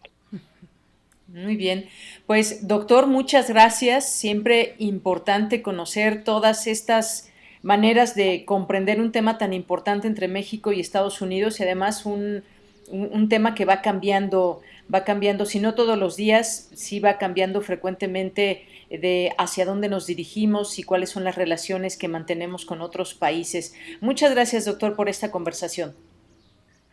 [1.29, 1.87] Muy bien.
[2.27, 4.13] Pues doctor, muchas gracias.
[4.13, 7.33] Siempre importante conocer todas estas
[7.63, 12.43] maneras de comprender un tema tan importante entre México y Estados Unidos y además un,
[12.91, 14.61] un, un tema que va cambiando,
[14.93, 20.07] va cambiando, si no todos los días, sí va cambiando frecuentemente de hacia dónde nos
[20.07, 23.75] dirigimos y cuáles son las relaciones que mantenemos con otros países.
[24.01, 25.95] Muchas gracias, doctor, por esta conversación.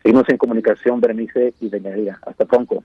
[0.02, 2.18] Seguimos en comunicación, Berenice y Deñadía.
[2.22, 2.82] Hasta pronto.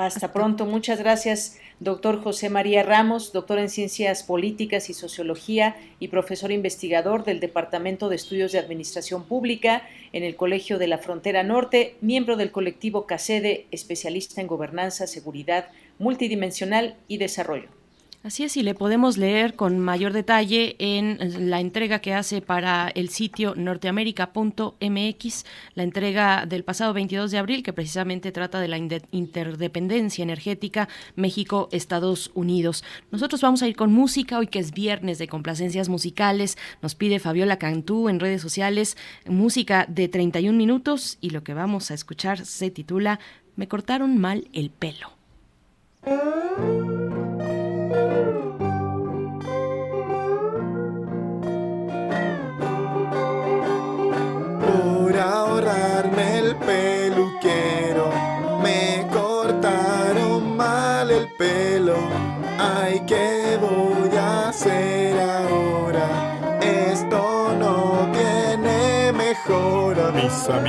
[0.00, 0.64] Hasta pronto.
[0.64, 7.22] Muchas gracias, doctor José María Ramos, doctor en Ciencias Políticas y Sociología y profesor investigador
[7.22, 9.82] del Departamento de Estudios de Administración Pública
[10.14, 15.68] en el Colegio de la Frontera Norte, miembro del colectivo CACEDE, especialista en gobernanza, seguridad
[15.98, 17.79] multidimensional y desarrollo.
[18.22, 22.88] Así es, y le podemos leer con mayor detalle en la entrega que hace para
[22.88, 28.76] el sitio norteamérica.mx, la entrega del pasado 22 de abril, que precisamente trata de la
[28.76, 32.84] interdependencia energética México-Estados Unidos.
[33.10, 37.20] Nosotros vamos a ir con música, hoy que es viernes de complacencias musicales, nos pide
[37.20, 42.44] Fabiola Cantú en redes sociales, música de 31 minutos, y lo que vamos a escuchar
[42.44, 43.18] se titula
[43.56, 45.08] Me cortaron mal el pelo.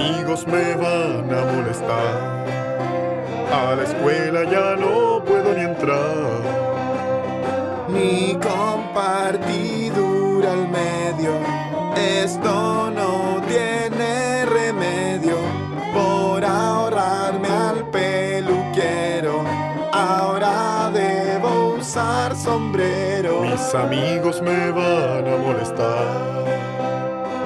[0.02, 2.46] Amigos me van a molestar.
[3.52, 6.42] A la escuela ya no puedo ni entrar.
[7.90, 11.34] Ni compartidura al medio.
[11.96, 15.38] Esto no tiene remedio
[15.94, 19.44] por ahorrarme al peluquero.
[19.92, 23.42] Ahora debo usar sombrero.
[23.42, 26.51] Mis amigos me van a molestar.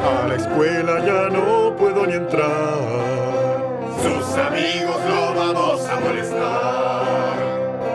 [0.06, 2.78] A la escuela ya no puedo ni entrar.
[4.04, 7.38] Sus amigos lo vamos a molestar.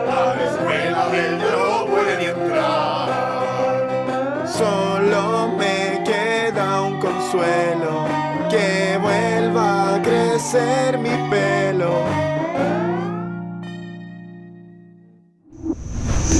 [0.09, 3.07] A la escuela él no puede ni entrar.
[4.45, 8.05] Solo me queda un consuelo,
[8.49, 11.93] que vuelva a crecer mi pelo.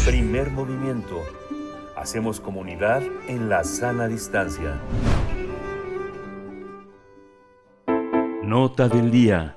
[0.06, 1.22] Primer movimiento.
[1.96, 4.80] Hacemos comunidad en la sana distancia.
[8.52, 9.56] Nota del día.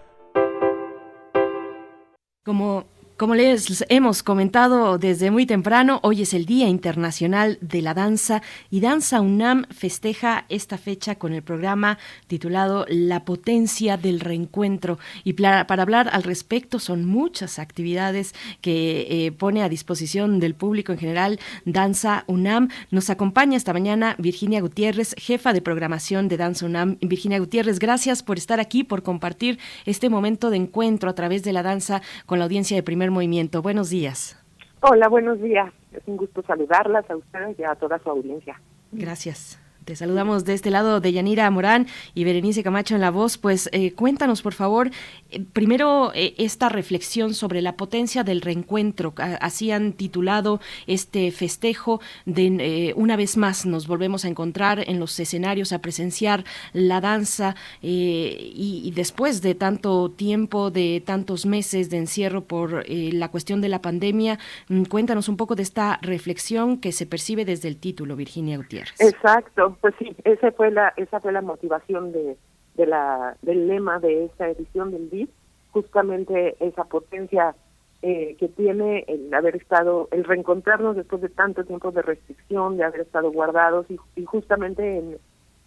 [2.45, 2.85] Como,
[3.25, 8.43] como les hemos comentado desde muy temprano, hoy es el Día Internacional de la Danza
[8.71, 11.97] y Danza UNAM festeja esta fecha con el programa
[12.27, 14.99] titulado La potencia del reencuentro.
[15.25, 20.93] Y para, hablar al respecto son muchas actividades que eh, pone a disposición del público
[20.93, 22.69] en general Danza UNAM.
[22.91, 26.99] Nos acompaña esta mañana Virginia Gutiérrez, jefa de programación de Danza UNAM.
[27.01, 31.55] Virginia Gutiérrez, gracias por estar aquí, por compartir este momento de encuentro a través de
[31.55, 33.62] la danza con la audiencia de primer movimiento.
[33.62, 34.39] Buenos días.
[34.81, 35.73] Hola, buenos días.
[35.93, 38.61] Es un gusto saludarlas a ustedes y a toda su audiencia.
[38.93, 39.59] Gracias.
[39.85, 43.36] Te saludamos de este lado de Yanira Morán y Berenice Camacho en la voz.
[43.36, 44.90] Pues eh, cuéntanos, por favor,
[45.31, 49.12] eh, primero eh, esta reflexión sobre la potencia del reencuentro.
[49.16, 55.19] Así han titulado este festejo de una vez más nos volvemos a encontrar en los
[55.19, 61.98] escenarios a presenciar la danza y, y después de tanto tiempo, de tantos meses de
[61.98, 64.39] encierro por la cuestión de la pandemia,
[64.69, 69.01] mm, cuéntanos un poco de esta reflexión que se percibe desde el título, Virginia Gutiérrez.
[69.01, 72.37] Exacto, pues sí, esa fue la esa fue la motivación de,
[72.75, 75.31] de la del lema de esta edición del DIF,
[75.73, 77.55] justamente esa potencia
[78.03, 82.85] eh, que tiene el haber estado, el reencontrarnos después de tanto tiempo de restricción, de
[82.85, 85.19] haber estado guardados y, y justamente en,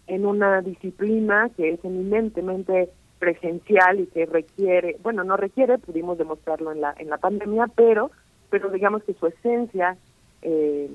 [0.07, 2.89] en una disciplina que es eminentemente
[3.19, 8.11] presencial y que requiere, bueno, no requiere, pudimos demostrarlo en la en la pandemia, pero
[8.49, 9.97] pero digamos que su esencia
[10.41, 10.89] eh,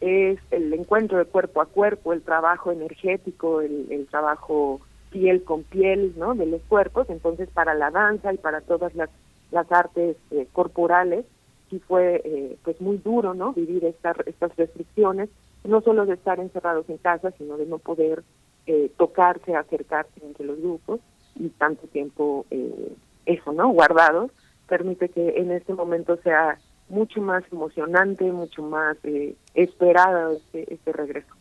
[0.00, 5.62] es el encuentro de cuerpo a cuerpo, el trabajo energético, el, el trabajo piel con
[5.62, 6.34] piel, ¿no?
[6.34, 7.08] De los cuerpos.
[7.08, 9.10] Entonces, para la danza y para todas las
[9.50, 11.24] las artes eh, corporales,
[11.70, 13.52] sí fue eh, pues muy duro, ¿no?
[13.52, 15.28] Vivir estas estas restricciones,
[15.64, 18.22] no solo de estar encerrados en casa, sino de no poder
[18.66, 21.00] eh, tocarse, acercarse entre los grupos
[21.36, 22.92] y tanto tiempo eh,
[23.26, 23.68] eso, ¿no?
[23.70, 24.30] Guardados,
[24.68, 30.92] permite que en este momento sea mucho más emocionante, mucho más eh, esperada este, este
[30.92, 31.34] regreso.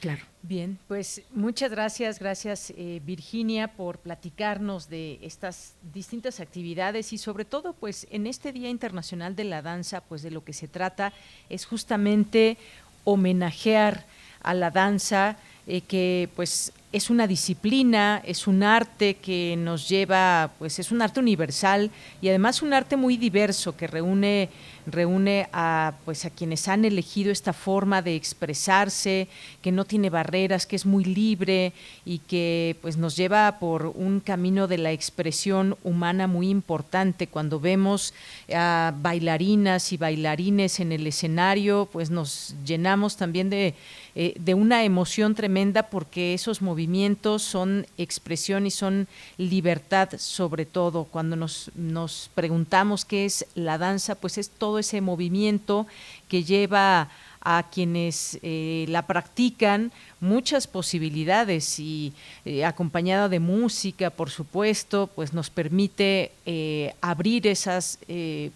[0.00, 0.22] Claro.
[0.44, 7.44] Bien, pues muchas gracias, gracias eh, Virginia por platicarnos de estas distintas actividades y sobre
[7.44, 11.12] todo pues en este Día Internacional de la Danza pues de lo que se trata
[11.48, 12.56] es justamente
[13.04, 14.04] homenajear
[14.42, 15.36] a la danza
[15.68, 21.00] eh, que pues es una disciplina, es un arte que nos lleva, pues es un
[21.00, 21.90] arte universal
[22.20, 24.50] y además un arte muy diverso que reúne
[24.86, 29.28] reúne a pues a quienes han elegido esta forma de expresarse,
[29.62, 31.72] que no tiene barreras, que es muy libre
[32.04, 37.26] y que pues nos lleva por un camino de la expresión humana muy importante.
[37.26, 38.14] Cuando vemos
[38.52, 43.74] a bailarinas y bailarines en el escenario, pues nos llenamos también de
[44.14, 51.04] eh, de una emoción tremenda porque esos movimientos son expresión y son libertad sobre todo.
[51.04, 55.86] Cuando nos, nos preguntamos qué es la danza, pues es todo ese movimiento
[56.28, 57.08] que lleva
[57.44, 59.90] a quienes eh, la practican
[60.20, 62.12] muchas posibilidades y
[62.44, 67.98] eh, acompañada de música, por supuesto, pues nos permite eh, abrir esas,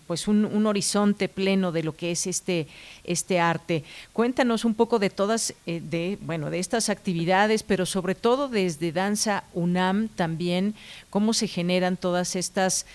[0.07, 2.69] pues un, un, horizonte pleno de lo que es este,
[3.03, 3.83] este arte.
[4.13, 9.43] Cuéntanos un poco de todas, de, bueno, de estas actividades, pero sobre todo desde Danza
[9.53, 10.75] UNAM también,
[11.11, 12.87] cómo se generan todas estas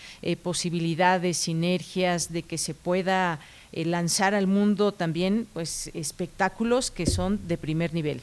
[0.43, 3.39] posibilidades, sinergias de que se pueda
[3.73, 8.21] eh, lanzar al mundo también pues espectáculos que son de primer nivel.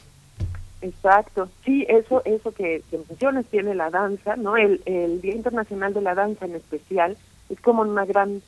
[0.81, 4.55] Exacto, sí, eso eso que, que mencionas tiene la danza, ¿no?
[4.55, 7.17] El, el Día Internacional de la Danza en especial
[7.49, 8.41] es como una gran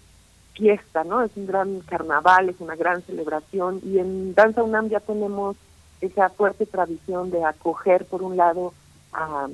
[0.54, 1.24] fiesta, ¿no?
[1.24, 5.58] Es un gran carnaval, es una gran celebración y en Danza UNAM ya tenemos
[6.00, 8.74] esa fuerte tradición de acoger por un lado
[9.12, 9.48] a,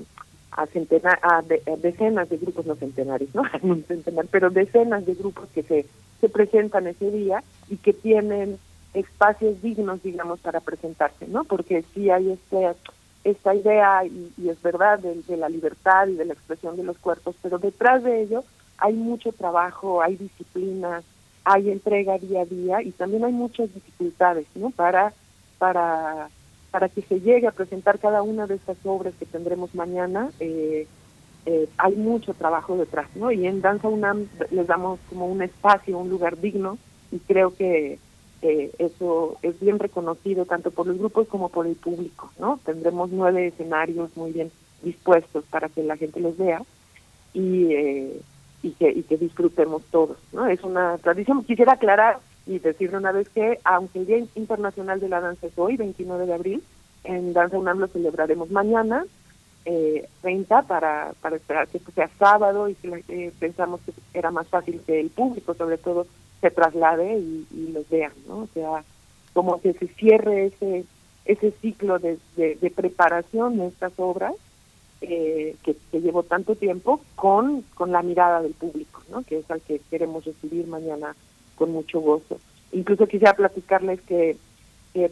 [0.51, 1.41] a, a,
[1.77, 3.43] decenas de grupos, no centenarios, ¿no?
[4.31, 5.85] pero decenas de grupos que se
[6.21, 8.57] se presentan ese día y que tienen
[8.93, 11.43] espacios dignos, digamos, para presentarse, ¿no?
[11.43, 12.73] Porque sí hay este,
[13.23, 17.35] esta idea, y, es verdad, de, la libertad y de la expresión de los cuerpos,
[17.41, 18.43] pero detrás de ello
[18.77, 21.03] hay mucho trabajo, hay disciplina,
[21.43, 24.69] hay entrega día a día y también hay muchas dificultades, ¿no?
[24.69, 25.13] Para,
[25.57, 26.29] para,
[26.71, 30.87] para que se llegue a presentar cada una de estas obras que tendremos mañana, eh,
[31.47, 33.31] eh, hay mucho trabajo detrás, ¿no?
[33.31, 36.77] Y en Danza UNAM les damos como un espacio, un lugar digno,
[37.11, 37.99] y creo que
[38.39, 42.59] eso es bien reconocido tanto por los grupos como por el público, ¿no?
[42.63, 44.51] Tendremos nueve escenarios muy bien
[44.83, 46.61] dispuestos para que la gente los vea
[47.33, 48.21] y, eh,
[48.63, 50.47] y, que, y que disfrutemos todos, ¿no?
[50.47, 51.43] Es una tradición.
[51.43, 55.57] Quisiera aclarar y decirle una vez que, aunque el Día Internacional de la Danza es
[55.57, 56.63] hoy, 29 de abril,
[57.03, 59.05] en Danza UNAM lo celebraremos mañana,
[59.69, 60.07] eh,
[60.65, 65.01] para, para esperar que sea sábado y que eh, pensamos que era más fácil que
[65.01, 66.07] el público sobre todo
[66.39, 68.43] se traslade y, los vean, ¿no?
[68.43, 68.83] O sea,
[69.33, 70.85] como que se cierre ese
[71.25, 74.33] ese ciclo de, de, preparación de estas obras
[75.01, 79.23] eh, que, que, llevó tanto tiempo con, con la mirada del público, ¿no?
[79.23, 81.13] Que es al que queremos recibir mañana
[81.57, 82.39] con mucho gozo.
[82.71, 84.37] Incluso quisiera platicarles que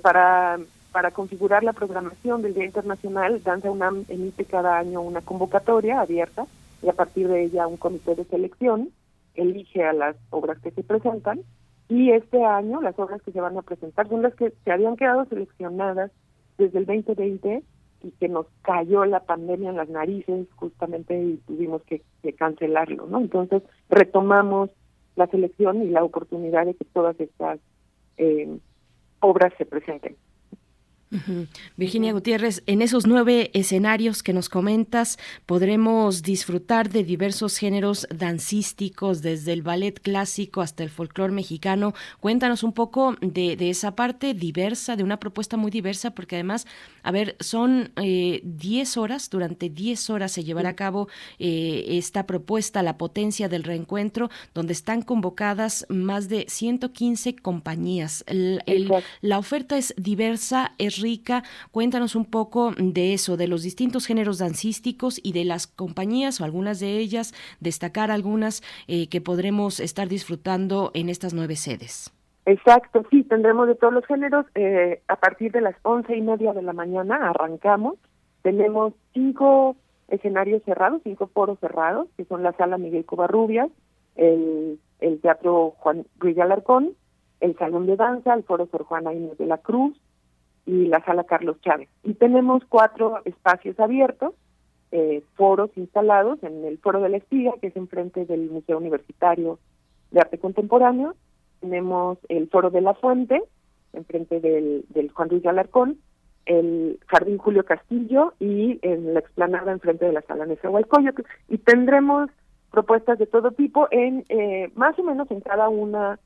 [0.02, 0.57] para
[0.96, 6.48] para configurar la programación del Día Internacional, Danza UNAM emite cada año una convocatoria abierta
[6.82, 8.92] y a partir de ella un comité de selección
[9.34, 11.42] elige a las obras que se presentan
[11.90, 14.96] y este año las obras que se van a presentar son las que se habían
[14.96, 16.12] quedado seleccionadas
[16.58, 17.62] desde el 2020
[18.04, 22.04] y que nos cayó la pandemia en las narices justamente y tuvimos que,
[22.38, 23.20] cancelarlo, ¿no?
[23.20, 24.70] Entonces retomamos
[25.18, 27.60] la selección y la oportunidad de que todas estas
[28.16, 28.60] eh,
[29.20, 30.16] obras se presenten.
[31.77, 39.22] Virginia Gutiérrez, en esos nueve escenarios que nos comentas, podremos disfrutar de diversos géneros dancísticos,
[39.22, 41.94] desde el ballet clásico hasta el folclore mexicano.
[42.19, 46.65] Cuéntanos un poco de, esa parte diversa, de una propuesta muy diversa, porque además,
[47.03, 51.07] a ver, son eh, diez horas, durante diez horas se llevará a cabo
[51.40, 58.23] eh, esta propuesta, la potencia del reencuentro, donde están convocadas más de 115 compañías.
[59.22, 61.44] la oferta es diversa, es rica.
[61.72, 66.44] Cuéntanos un poco de eso, de los distintos géneros dancísticos y de las compañías o
[66.44, 72.12] algunas de ellas, destacar algunas eh, que podremos estar disfrutando en estas nueve sedes.
[72.46, 74.46] Exacto, sí, tendremos de todos los géneros.
[74.54, 77.96] Eh, a partir de las once y media de la mañana arrancamos.
[78.44, 79.76] Tenemos cinco
[80.08, 83.70] escenarios cerrados, cinco foros cerrados, que son la Sala Miguel Covarrubias,
[84.16, 86.92] el, el Teatro Juan Ruiz Alarcón,
[87.40, 90.00] el Salón de Danza, el Foro Sor Juana Inés de la Cruz,
[90.66, 91.90] y la sala Carlos Chávez.
[92.04, 94.34] Y tenemos cuatro espacios abiertos,
[94.92, 99.60] eh, foros instalados en el Foro de la Espiga, que es enfrente del Museo Universitario
[100.12, 101.16] de Arte Contemporáneo.
[101.60, 103.44] Tenemos el Foro de la Fuente,
[103.94, 106.00] enfrente del, del Juan Luis Alarcón,
[106.46, 111.24] el Jardín Julio Castillo y en la explanada enfrente de la sala Nezahualcóyotl.
[111.50, 112.30] Y tendremos
[112.72, 116.20] propuestas de todo tipo en eh, más o menos en cada una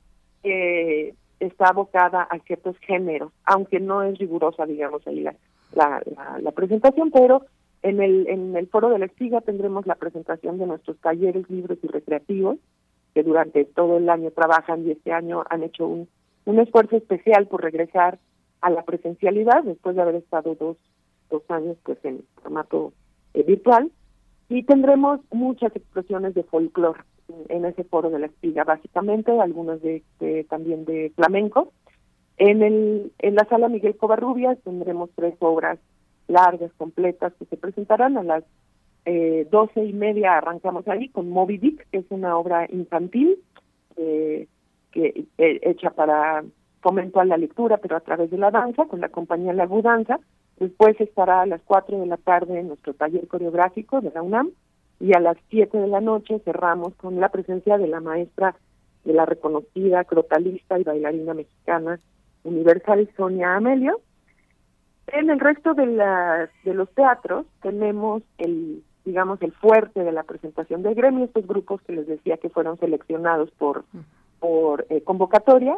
[0.44, 5.36] eh, está abocada a ciertos géneros, aunque no es rigurosa, digamos, ahí la,
[5.74, 6.02] la,
[6.42, 7.46] la, presentación, pero
[7.82, 11.78] en el, en el foro de la espiga tendremos la presentación de nuestros talleres libros
[11.82, 12.58] y recreativos,
[13.14, 16.08] que durante todo el año trabajan y este año han hecho un,
[16.46, 18.20] un esfuerzo especial por regresar
[18.62, 20.78] a la presencialidad después de haber estado dos,
[21.30, 22.94] dos años pues en formato
[23.34, 23.92] eh, virtual.
[24.50, 27.02] Y tendremos muchas expresiones de folclore
[27.48, 30.04] en ese foro de la espiga básicamente algunas de,
[30.50, 31.72] también de flamenco
[32.38, 35.80] en el en la sala Miguel Covarrubias tendremos tres obras
[36.28, 38.44] largas completas que se presentarán a las
[39.06, 43.38] eh, doce y media arrancamos ahí con Moby Dick que es una obra infantil
[43.96, 44.48] eh,
[44.92, 46.44] que eh, hecha para
[46.82, 50.20] fomento a la lectura, pero a través de la danza, con la compañía La Danza.
[50.58, 54.52] Después estará a las 4 de la tarde en nuestro taller coreográfico de la UNAM
[55.00, 58.56] y a las 7 de la noche cerramos con la presencia de la maestra
[59.06, 62.00] de la reconocida crotalista y bailarina mexicana
[62.44, 64.02] universal Sonia Amelio.
[65.08, 70.24] En el resto de, las de los teatros tenemos el digamos el fuerte de la
[70.24, 73.86] presentación del gremio, estos grupos que les decía que fueron seleccionados por
[74.40, 75.78] por eh, convocatoria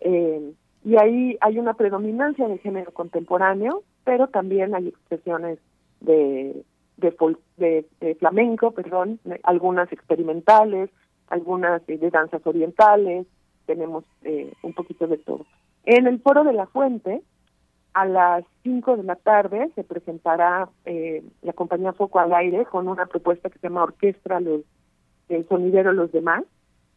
[0.00, 0.52] eh,
[0.84, 5.58] y ahí hay una predominancia del género contemporáneo, pero también hay expresiones
[6.00, 6.62] de,
[6.96, 10.90] de, flamenco, perdón, algunas experimentales,
[11.28, 13.26] algunas de, danzas orientales,
[13.66, 15.46] tenemos eh, un poquito de todo.
[15.84, 17.22] En el Foro de la Fuente,
[17.94, 22.88] a las 5 de la tarde, se presentará eh, la compañía Foco al Aire con
[22.88, 24.62] una propuesta que se llama Orquestra los,
[25.28, 26.44] el Sonidero Los Demás,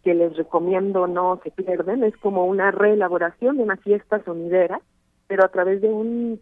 [0.03, 4.81] que les recomiendo no se pierden, es como una reelaboración de una fiesta sonidera,
[5.27, 6.39] pero a través de un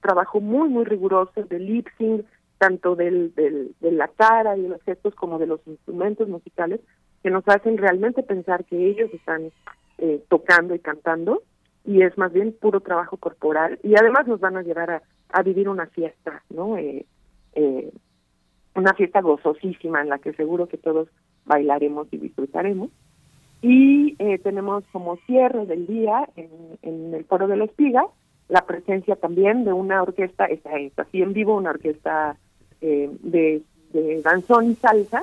[0.00, 2.24] trabajo muy, muy riguroso de lip sync,
[2.64, 6.80] tanto del, de la cara y los gestos como de los instrumentos musicales,
[7.22, 9.50] que nos hacen realmente pensar que ellos están
[9.98, 11.42] eh, tocando y cantando,
[11.84, 15.68] y es más bien puro trabajo corporal, y además nos van a llevar a, vivir
[15.68, 16.78] una fiesta, ¿no?
[16.78, 17.04] Eh,
[17.54, 17.92] eh,
[18.74, 21.08] una fiesta gozosísima en la que seguro que todos
[21.44, 22.88] bailaremos y disfrutaremos.
[23.60, 28.06] Y eh, tenemos como cierre del día en, el Foro de la Espiga
[28.48, 32.36] la presencia también de una orquesta, está, así en vivo, una orquesta
[32.86, 33.62] eh, de,
[34.22, 35.22] danzón y salsa,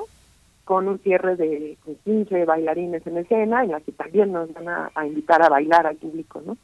[0.64, 5.06] con un cierre de 15 bailarines en escena, en la que también nos van a,
[5.06, 6.56] invitar a bailar al público, ¿no?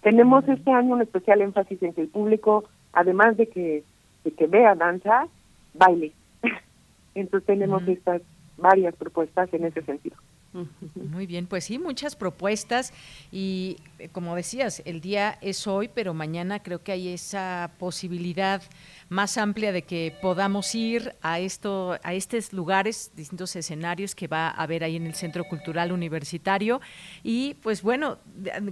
[0.00, 2.64] Tenemos este año un especial énfasis en que el público,
[2.94, 3.84] además de que,
[4.24, 5.26] de que vea danza,
[5.74, 6.12] baile.
[7.14, 8.22] Entonces tenemos estas
[8.56, 10.16] varias propuestas en ese sentido.
[10.94, 12.92] Muy bien, pues sí, muchas propuestas
[13.30, 18.60] y eh, como decías, el día es hoy, pero mañana creo que hay esa posibilidad
[19.08, 24.48] más amplia de que podamos ir a esto, a estos lugares, distintos escenarios que va
[24.48, 26.80] a haber ahí en el Centro Cultural Universitario.
[27.22, 28.18] Y pues bueno,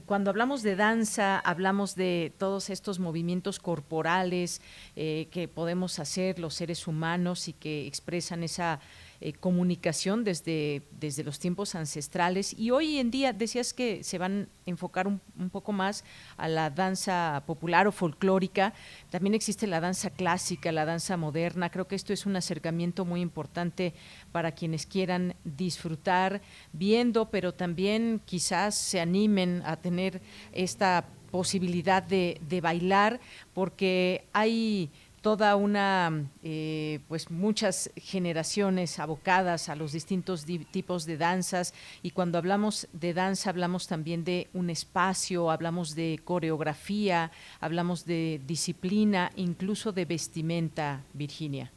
[0.06, 4.62] cuando hablamos de danza, hablamos de todos estos movimientos corporales
[4.96, 8.80] eh, que podemos hacer los seres humanos y que expresan esa
[9.20, 12.54] eh, comunicación desde, desde los tiempos ancestrales.
[12.56, 15.20] Y hoy en día decías que se van a enfocar un,
[15.50, 16.04] poco más
[16.36, 18.74] a la danza popular o folclórica,
[19.10, 23.20] también existe la danza clásica, la danza moderna, creo que esto es un acercamiento muy
[23.20, 23.92] importante
[24.30, 26.40] para quienes quieran disfrutar
[26.72, 30.22] viendo, pero también quizás se animen a tener
[30.52, 33.20] esta posibilidad de, de bailar
[33.52, 34.90] porque hay
[35.20, 42.38] toda una, eh, pues muchas generaciones abocadas a los distintos tipos de danzas y cuando
[42.38, 47.30] hablamos de danza hablamos también de un espacio, hablamos de coreografía,
[47.60, 51.70] hablamos de disciplina, incluso de vestimenta, Virginia.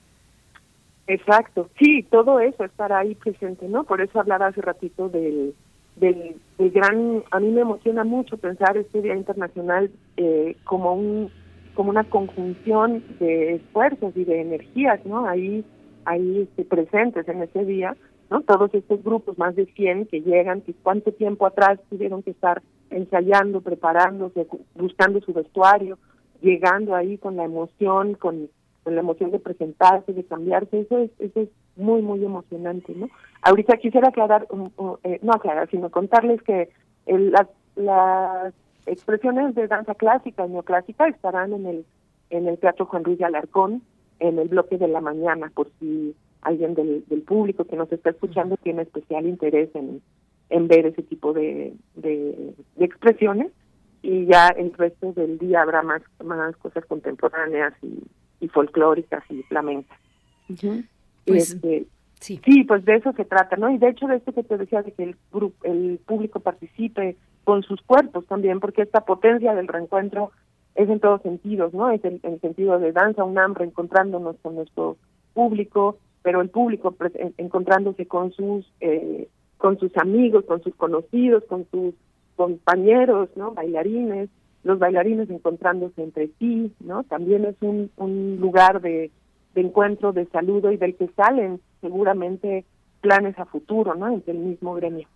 [1.07, 3.83] Exacto, sí, todo eso estará ahí presente, ¿no?
[3.83, 5.53] Por eso hablaba hace ratito del,
[5.97, 11.31] del, gran, a mí me emociona mucho pensar este Día Internacional eh, como un
[11.73, 15.25] como una conjunción de esfuerzos y de energías, ¿no?
[15.27, 15.63] Ahí,
[16.05, 17.95] ahí este, presentes en ese día,
[18.29, 18.41] ¿no?
[18.41, 22.61] Todos estos grupos, más de 100 que llegan, que cuánto tiempo atrás tuvieron que estar
[22.89, 25.97] ensayando, preparándose, buscando su vestuario,
[26.41, 28.49] llegando ahí con la emoción, con,
[28.83, 33.09] con la emoción de presentarse, de cambiarse, eso es, eso es muy, muy emocionante, ¿no?
[33.43, 34.47] Ahorita quisiera aclarar,
[35.03, 36.69] eh, no aclarar, sino contarles que
[37.05, 38.53] el, las, las
[38.85, 41.85] expresiones de danza clásica y neoclásica estarán en el
[42.29, 43.81] en el Teatro Juan Ruiz de Alarcón
[44.19, 48.09] en el bloque de la mañana por si alguien del, del público que nos está
[48.11, 50.01] escuchando tiene especial interés en,
[50.49, 53.51] en ver ese tipo de, de, expresiones
[54.01, 57.99] y ya el resto del día habrá más, más cosas contemporáneas y,
[58.39, 59.99] y folclóricas y flamencas.
[61.25, 61.85] Pues, Este,
[62.19, 62.39] sí.
[62.43, 63.69] sí, pues de eso se trata, ¿no?
[63.69, 67.17] Y de hecho de esto que te decía, de que el, gru- el público participe
[67.43, 70.31] con sus cuerpos también, porque esta potencia del reencuentro
[70.75, 71.89] es en todos sentidos, ¿no?
[71.91, 74.97] Es en el sentido de danza UNAM reencontrándonos con nuestro
[75.33, 79.27] público, pero el público pues, en- encontrándose con sus eh,
[79.57, 81.93] con sus amigos, con sus conocidos, con sus
[82.35, 83.51] compañeros, ¿no?
[83.51, 84.29] Bailarines,
[84.63, 87.03] los bailarines encontrándose entre sí, ¿no?
[87.03, 89.11] También es un, un lugar de,
[89.53, 92.65] de encuentro, de saludo y del que salen seguramente
[93.01, 94.07] planes a futuro, ¿no?
[94.07, 95.07] Entre el mismo gremio.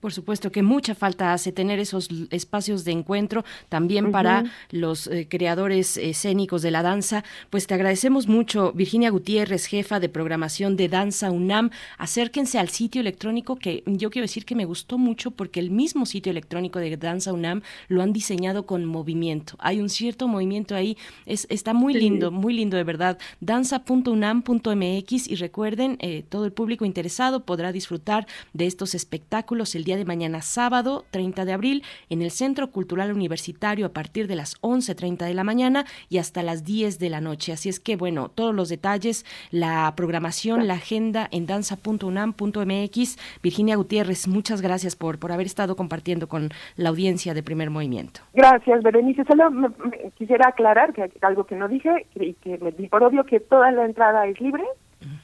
[0.00, 5.26] Por supuesto que mucha falta hace tener esos espacios de encuentro también para los eh,
[5.28, 7.22] creadores escénicos de la danza.
[7.50, 11.70] Pues te agradecemos mucho, Virginia Gutiérrez, jefa de programación de Danza UNAM.
[11.98, 16.06] Acérquense al sitio electrónico que yo quiero decir que me gustó mucho porque el mismo
[16.06, 19.54] sitio electrónico de Danza UNAM lo han diseñado con movimiento.
[19.58, 20.96] Hay un cierto movimiento ahí.
[21.26, 22.00] Es, está muy Sí.
[22.00, 23.18] lindo, muy lindo de verdad.
[23.40, 29.89] Danza.unam.mx y recuerden, eh, todo el público interesado podrá disfrutar de estos espectáculos el día
[29.96, 34.60] de mañana sábado 30 de abril en el Centro Cultural Universitario a partir de las
[34.62, 37.52] 11.30 de la mañana y hasta las 10 de la noche.
[37.52, 43.18] Así es que bueno, todos los detalles, la programación, la agenda en danza.unam.mx.
[43.42, 48.20] Virginia Gutiérrez, muchas gracias por, por haber estado compartiendo con la audiencia de Primer Movimiento.
[48.34, 49.24] Gracias, Berenice.
[49.24, 49.68] Solo me
[50.16, 53.70] quisiera aclarar que algo que no dije y que me di por obvio que toda
[53.70, 54.64] la entrada es libre,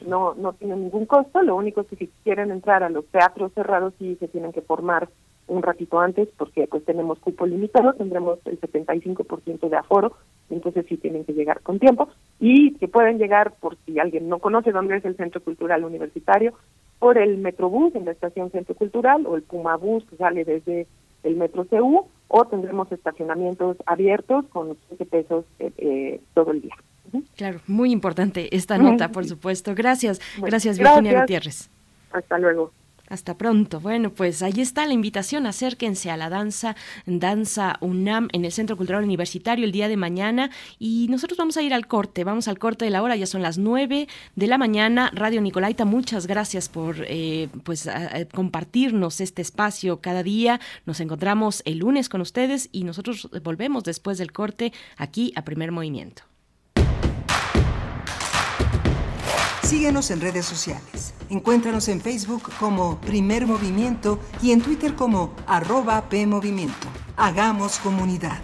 [0.07, 1.43] no no tiene ningún costo.
[1.43, 4.63] Lo único es que si quieren entrar a los teatros cerrados sí se tienen que
[4.63, 5.09] formar
[5.49, 10.13] un ratito antes porque pues tenemos cupo limitado, tendremos el 75% de aforo,
[10.51, 12.09] entonces sí tienen que llegar con tiempo
[12.41, 16.55] y que pueden llegar por si alguien no conoce dónde es el Centro Cultural Universitario,
[16.99, 20.87] por el Metrobús en la estación Centro Cultural o el Pumabús que sale desde
[21.23, 26.75] el Metro CU o tendremos estacionamientos abiertos con 15 pesos eh, eh, todo el día.
[27.37, 29.75] Claro, muy importante esta nota, por supuesto.
[29.75, 31.23] Gracias, Bueno, gracias Virginia gracias.
[31.23, 31.71] Gutiérrez.
[32.13, 32.73] Hasta luego.
[33.09, 33.79] Hasta pronto.
[33.79, 35.47] Bueno, pues ahí está la invitación.
[35.47, 36.75] Acérquense a la danza,
[37.07, 40.51] Danza UNAM en el Centro Cultural Universitario el día de mañana.
[40.81, 42.25] Y nosotros vamos a ir al corte.
[42.25, 43.15] Vamos al corte de la hora.
[43.15, 45.13] Ya son las 9 de la mañana.
[45.15, 50.59] Radio Nicolaita, muchas gracias por eh, pues a- a compartirnos este espacio cada día.
[50.85, 55.71] Nos encontramos el lunes con ustedes y nosotros volvemos después del corte aquí a Primer
[55.71, 56.23] Movimiento.
[59.67, 61.13] Síguenos en redes sociales.
[61.29, 66.87] Encuéntranos en Facebook como Primer Movimiento y en Twitter como arroba PMovimiento.
[67.17, 68.39] Hagamos comunidad.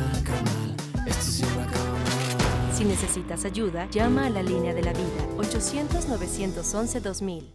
[2.81, 7.53] Si necesitas ayuda, llama a la línea de la vida 800-911-2000.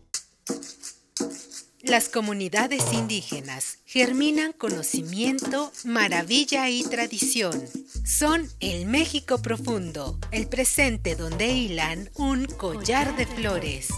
[1.83, 7.61] Las comunidades indígenas germinan conocimiento, maravilla y tradición.
[8.05, 13.89] Son el México profundo, el presente donde hilan un collar de flores.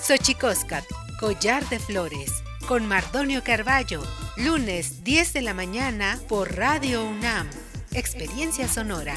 [0.00, 0.84] Xochicóscat,
[1.18, 2.30] collar de flores,
[2.68, 4.04] con Mardonio Carballo,
[4.36, 7.50] lunes 10 de la mañana por Radio UNAM.
[7.90, 9.16] Experiencia sonora.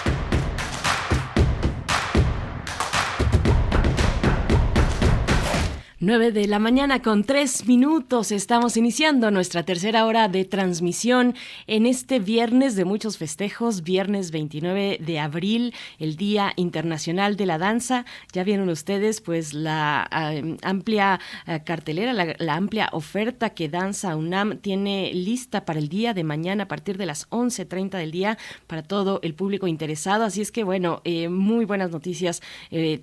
[6.03, 8.31] 9 de la mañana con tres minutos.
[8.31, 11.35] Estamos iniciando nuestra tercera hora de transmisión
[11.67, 17.59] en este viernes de muchos festejos, viernes 29 de abril, el Día Internacional de la
[17.59, 18.05] Danza.
[18.33, 24.57] Ya vieron ustedes pues la eh, amplia eh, cartelera, la, amplia oferta que Danza UNAM
[24.57, 28.81] tiene lista para el día de mañana a partir de las 11.30 del día para
[28.81, 30.23] todo el público interesado.
[30.23, 32.41] Así es que bueno, eh, muy buenas noticias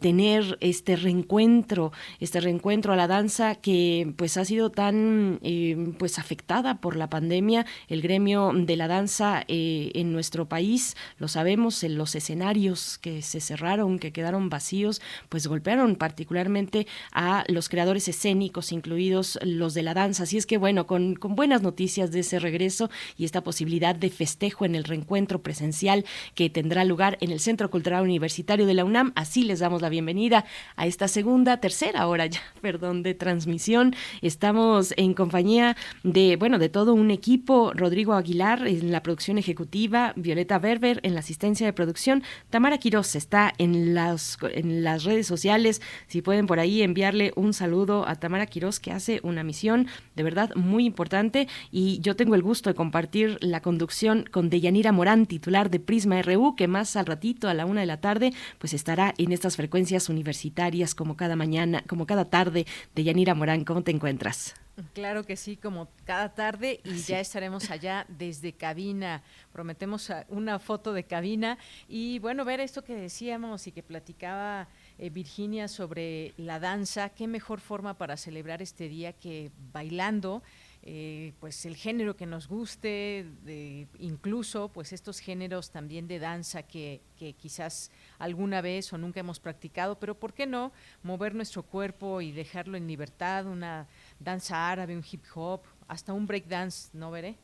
[0.01, 6.19] tener este reencuentro, este reencuentro a la danza que pues ha sido tan eh, pues
[6.19, 7.67] afectada por la pandemia.
[7.89, 13.23] El gremio de la danza eh, en nuestro país, lo sabemos, en los escenarios que
[13.23, 19.83] se cerraron, que quedaron vacíos, pues golpearon particularmente a los creadores escénicos, incluidos los de
[19.83, 20.25] la danza.
[20.25, 24.11] Así es que bueno, con, con buenas noticias de ese regreso y esta posibilidad de
[24.11, 26.05] festejo en el reencuentro presencial
[26.35, 29.89] que tendrá lugar en el Centro Cultural Universitario de la UNAM, así les damos la
[29.89, 30.45] bienvenida
[30.77, 33.95] a esta segunda, tercera hora ya, perdón de transmisión.
[34.23, 37.73] Estamos en compañía de, bueno, de todo un equipo.
[37.75, 43.17] Rodrigo Aguilar en la producción ejecutiva, Violeta Berber en la asistencia de producción, Tamara Quiroz
[43.17, 45.83] está en las, en las redes sociales.
[46.07, 50.23] Si pueden por ahí enviarle un saludo a Tamara Quiroz, que hace una misión de
[50.23, 51.49] verdad muy importante.
[51.73, 56.23] Y yo tengo el gusto de compartir la conducción con Deyanira Morán, titular de Prisma
[56.23, 59.57] RU, que más al ratito, a la una de la tarde, pues estará en estas
[59.57, 63.65] frecuencias universitarias como cada mañana, como cada tarde de Yanira Morán.
[63.65, 64.55] ¿Cómo te encuentras?
[64.93, 69.23] Claro que sí, como cada tarde y ya estaremos allá desde cabina.
[69.53, 71.59] Prometemos una foto de cabina
[71.89, 74.69] y bueno, ver esto que decíamos y que platicaba
[74.99, 77.09] eh, Virginia sobre la danza.
[77.09, 80.43] Qué mejor forma para celebrar este día que bailando.
[80.91, 86.63] Eh, pues el género que nos guste, de, incluso pues estos géneros también de danza
[86.63, 91.63] que, que, quizás alguna vez o nunca hemos practicado, pero ¿por qué no mover nuestro
[91.63, 93.45] cuerpo y dejarlo en libertad?
[93.45, 93.87] Una
[94.19, 97.37] danza árabe, un hip hop, hasta un break dance, ¿no veré?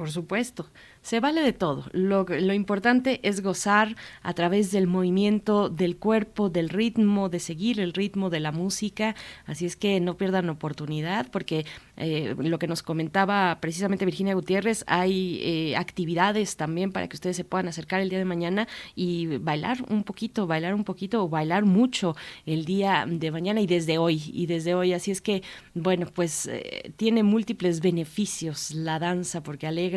[0.00, 0.64] Por supuesto,
[1.02, 1.84] se vale de todo.
[1.92, 7.80] Lo, lo, importante es gozar a través del movimiento del cuerpo, del ritmo, de seguir
[7.80, 9.14] el ritmo de la música.
[9.44, 11.66] Así es que no pierdan oportunidad porque
[11.98, 17.36] eh, lo que nos comentaba precisamente Virginia Gutiérrez, hay eh, actividades también para que ustedes
[17.36, 21.28] se puedan acercar el día de mañana y bailar un poquito, bailar un poquito o
[21.28, 22.16] bailar mucho
[22.46, 24.94] el día de mañana y desde hoy, y desde hoy.
[24.94, 25.42] Así es que,
[25.74, 29.89] bueno, pues eh, tiene múltiples beneficios la danza porque alegra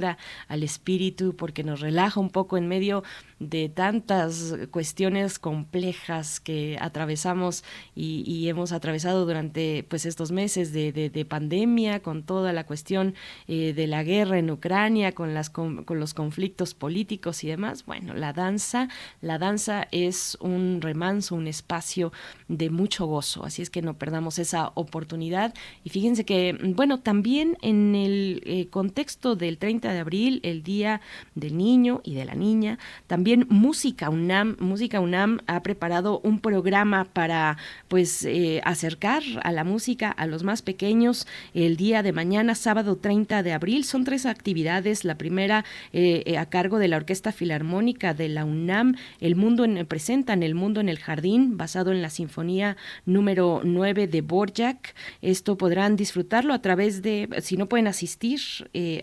[0.48, 3.03] al espíritu, porque nos relaja un poco en medio
[3.49, 7.64] de tantas cuestiones complejas que atravesamos
[7.95, 13.15] y, hemos atravesado durante pues estos meses de, pandemia, con toda la cuestión
[13.48, 17.86] eh, de la guerra en Ucrania, con, las, con, los conflictos políticos y demás.
[17.86, 18.90] Bueno, la danza,
[19.22, 22.11] la danza es un remanso, un espacio
[22.48, 25.53] de mucho gozo, así es que no perdamos esa oportunidad.
[25.84, 31.02] Y fíjense que, bueno, también en el eh, contexto del 30 de abril, el Día
[31.36, 37.05] del Niño y de la Niña, también Música UNAM, Música UNAM ha preparado un programa
[37.05, 37.57] para
[37.88, 42.97] pues eh, acercar a la música a los más pequeños el día de mañana, sábado
[42.97, 43.85] 30 de abril.
[43.85, 45.05] Son tres actividades.
[45.05, 49.65] La primera eh, eh, a cargo de la Orquesta Filarmónica de la UNAM, El Mundo
[49.65, 54.95] en, presentan El Mundo en el Jardín, basado en la Sinfonía número 9 de Borjak.
[55.22, 58.41] Esto podrán disfrutarlo a través de, si no pueden asistir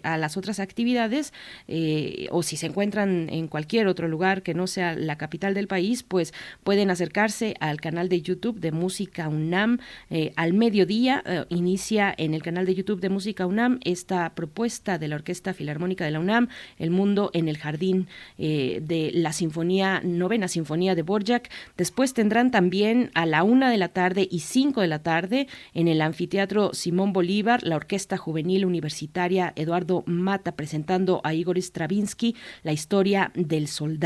[0.02, 1.32] a las otras actividades
[2.30, 6.02] o si se encuentran en cualquier otro lugar que no sea la capital del país,
[6.02, 9.78] pues pueden acercarse al canal de YouTube de Música UNAM
[10.10, 11.22] eh, al mediodía.
[11.24, 15.54] Eh, inicia en el canal de YouTube de Música UNAM esta propuesta de la Orquesta
[15.54, 16.48] Filarmónica de la UNAM,
[16.78, 21.50] El Mundo en el Jardín de la Sinfonía, Novena Sinfonía de Borjak.
[21.76, 25.88] Después tendrán también a la una de la tarde y cinco de la tarde en
[25.88, 32.72] el anfiteatro Simón Bolívar, la Orquesta Juvenil Universitaria Eduardo Mata presentando a Igor Stravinsky la
[32.72, 33.99] historia del soldado.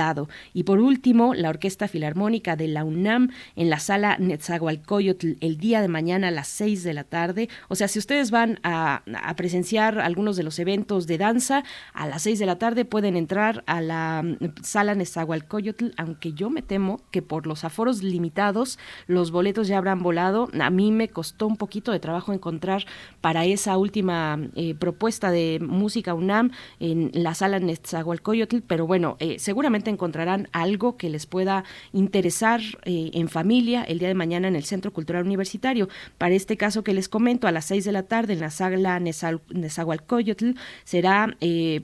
[0.53, 5.81] Y por último, la Orquesta Filarmónica de la UNAM en la sala Netzahualcoyotl el día
[5.81, 7.49] de mañana a las seis de la tarde.
[7.69, 9.03] O sea, si ustedes van a,
[9.37, 13.63] presenciar algunos de los eventos de danza, a las seis de la tarde pueden entrar
[13.67, 19.31] a la mm, sala Netzahualcoyotl, aunque yo me temo que por los aforos limitados los
[19.31, 20.49] boletos ya habrán volado.
[20.61, 22.85] A mí me costó un poquito de trabajo encontrar
[23.21, 26.51] para esa última eh, propuesta de música UNAM
[26.81, 33.11] en la sala Netzahualcoyotl, pero bueno, eh, seguramente encontrarán algo que les pueda interesar eh,
[33.15, 35.89] en familia el día de mañana en el Centro Cultural Universitario.
[36.19, 39.01] Para este caso que les comento, a las seis de la tarde en la sala
[39.01, 40.53] Nezahualcóyotl
[40.85, 41.37] será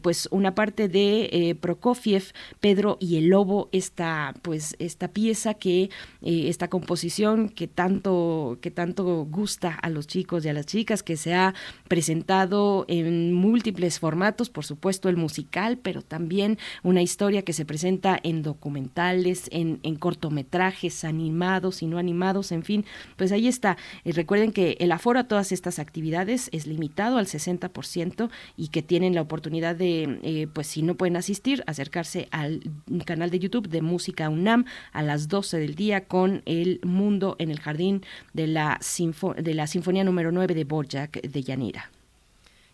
[0.02, 5.90] pues una parte de Prokofiev, Pedro y el Lobo, esta pues esta pieza que
[6.22, 11.16] esta composición que tanto que tanto gusta a los chicos y a las chicas que
[11.16, 11.55] se ha
[11.89, 17.89] presentado en múltiples formatos, por supuesto el musical, pero también una historia que se presenta
[18.22, 22.84] en documentales, en, cortometrajes animados y no animados, en fin,
[23.16, 23.76] pues ahí está.
[24.04, 28.82] Eh, recuerden que el aforo a todas estas actividades es limitado al 60% y que
[28.82, 32.62] tienen la oportunidad de, eh, pues si no pueden asistir, acercarse al
[33.04, 37.50] canal de YouTube de Música UNAM a las 12 del día con El Mundo en
[37.50, 38.02] el Jardín
[38.32, 38.80] de la,
[39.36, 41.90] de la Sinfonía número 9 de Borjak de Yanira.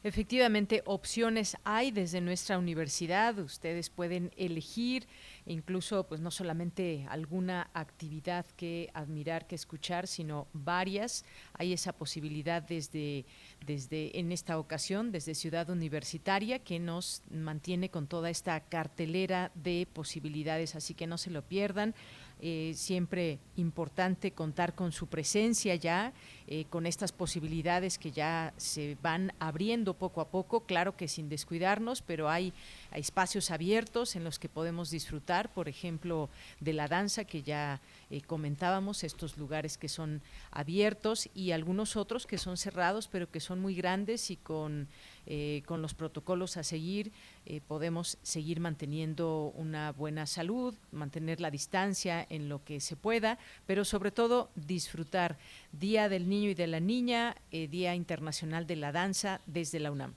[0.07, 3.37] Efectivamente, opciones hay desde nuestra universidad.
[3.41, 5.09] Ustedes pueden elegir
[5.47, 11.25] incluso, pues no solamente alguna actividad que admirar, que escuchar, sino varias.
[11.55, 13.27] Hay esa posibilidad desde,
[13.67, 19.89] desde en esta ocasión, desde Ciudad Universitaria, que nos mantiene con toda esta cartelera de
[19.93, 20.77] posibilidades.
[20.77, 21.97] Así que no se lo pierdan.
[22.39, 26.13] Eh, siempre importante contar con su presencia ya,
[26.47, 31.31] eh, con estas posibilidades que ya se van abriendo poco a poco, claro que sin
[31.31, 32.53] descuidarnos, pero hay,
[32.93, 36.29] espacios abiertos en los que podemos disfrutar, por ejemplo,
[36.61, 37.81] de la danza que ya
[38.11, 43.41] eh, comentábamos, estos lugares que son abiertos y algunos otros que son cerrados, pero que
[43.41, 44.89] son muy grandes y con
[45.27, 47.13] eh, con los protocolos a seguir
[47.49, 53.39] eh, podemos seguir manteniendo una buena salud, mantener la distancia en lo que se pueda,
[53.67, 55.39] pero sobre todo disfrutar
[55.73, 59.93] Día del Niño y de la Niña, eh, Día Internacional de la Danza desde la
[59.93, 60.15] UNAM.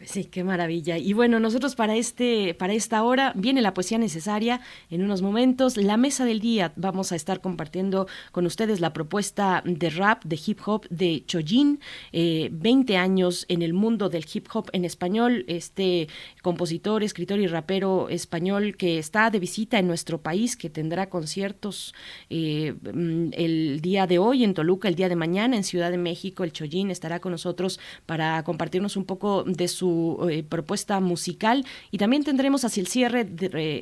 [0.00, 0.96] Pues sí, qué maravilla.
[0.96, 5.76] Y bueno, nosotros para este, para esta hora viene la poesía necesaria en unos momentos.
[5.76, 10.40] La mesa del día vamos a estar compartiendo con ustedes la propuesta de rap, de
[10.46, 11.80] hip hop de Chojin,
[12.12, 15.44] eh, 20 años en el mundo del hip hop en español.
[15.48, 16.08] Este
[16.40, 21.94] compositor, escritor y rapero español que está de visita en nuestro país, que tendrá conciertos
[22.30, 22.74] eh,
[23.32, 26.42] el día de hoy en Toluca, el día de mañana en Ciudad de México.
[26.42, 29.89] El Chojin estará con nosotros para compartirnos un poco de su
[30.28, 33.26] eh, propuesta musical y también tendremos hacia el cierre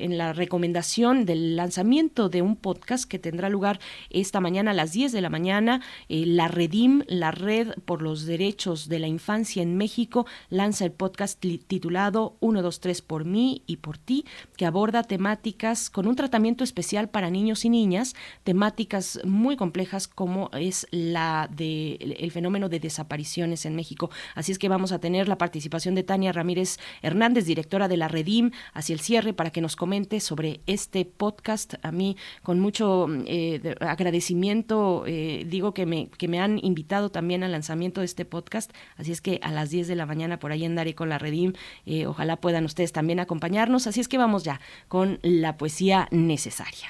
[0.03, 3.79] en la recomendación del lanzamiento de un podcast que tendrá lugar
[4.09, 5.81] esta mañana a las 10 de la mañana.
[6.07, 10.91] Eh, la Redim, la Red por los Derechos de la Infancia en México, lanza el
[10.91, 14.25] podcast titulado 123 por mí y por ti,
[14.57, 20.49] que aborda temáticas con un tratamiento especial para niños y niñas, temáticas muy complejas como
[20.53, 24.09] es la de el fenómeno de desapariciones en México.
[24.35, 28.07] Así es que vamos a tener la participación de Tania Ramírez Hernández, directora de la
[28.07, 31.75] Redim, hacia el cierre para que nos comente sobre este podcast.
[31.81, 37.43] A mí, con mucho eh, agradecimiento, eh, digo que me, que me han invitado también
[37.43, 38.71] al lanzamiento de este podcast.
[38.97, 41.53] Así es que a las 10 de la mañana por ahí andaré con la Redim.
[41.85, 43.87] Eh, ojalá puedan ustedes también acompañarnos.
[43.87, 46.89] Así es que vamos ya con la poesía necesaria.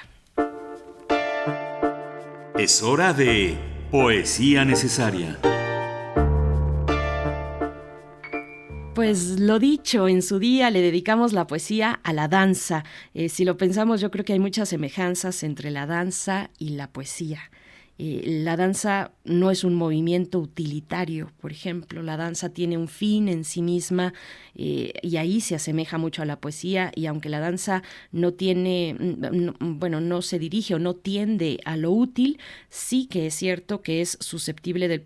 [2.58, 3.56] Es hora de
[3.90, 5.38] poesía necesaria.
[8.94, 12.84] Pues lo dicho, en su día le dedicamos la poesía a la danza.
[13.14, 16.88] Eh, si lo pensamos, yo creo que hay muchas semejanzas entre la danza y la
[16.88, 17.40] poesía.
[18.02, 23.28] Eh, la danza no es un movimiento utilitario, por ejemplo, la danza tiene un fin
[23.28, 24.14] en sí misma
[24.54, 28.96] eh, y ahí se asemeja mucho a la poesía y aunque la danza no tiene,
[28.98, 32.38] mm, bueno, no se dirige o no tiende a lo útil,
[32.70, 35.04] sí que es cierto que es susceptible del,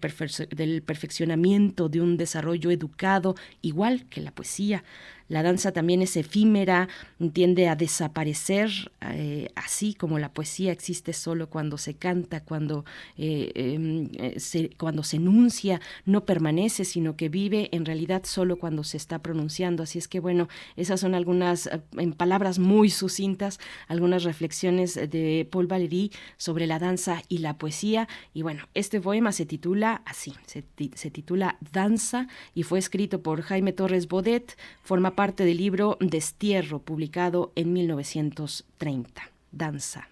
[0.51, 4.85] del perfeccionamiento, de un desarrollo educado, igual que la poesía.
[5.29, 6.89] La danza también es efímera,
[7.33, 8.71] tiende a desaparecer,
[9.01, 12.85] eh, así como la poesía existe solo cuando se canta, cuando,
[13.17, 18.59] eh, em, eh, se, cuando se enuncia, no permanece, sino que vive en realidad solo
[18.59, 19.83] cuando se está pronunciando.
[19.83, 25.67] Así es que bueno, esas son algunas, en palabras muy sucintas, algunas reflexiones de Paul
[25.67, 28.09] Valéry sobre la danza y la poesía.
[28.35, 30.65] Y bueno, este poema se titula así, se,
[30.95, 36.81] se titula Danza y fue escrito por Jaime Torres Bodet, forma parte del libro Destierro,
[36.81, 39.23] publicado en 1930.
[39.53, 40.09] Danza.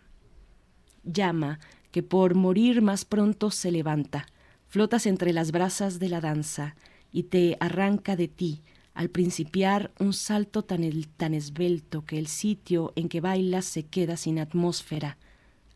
[1.04, 1.58] Llama
[1.90, 4.26] que por morir más pronto se levanta,
[4.68, 6.74] flotas entre las brasas de la danza
[7.12, 8.62] y te arranca de ti
[8.94, 14.16] al principiar un salto tan, tan esbelto que el sitio en que bailas se queda
[14.16, 15.18] sin atmósfera.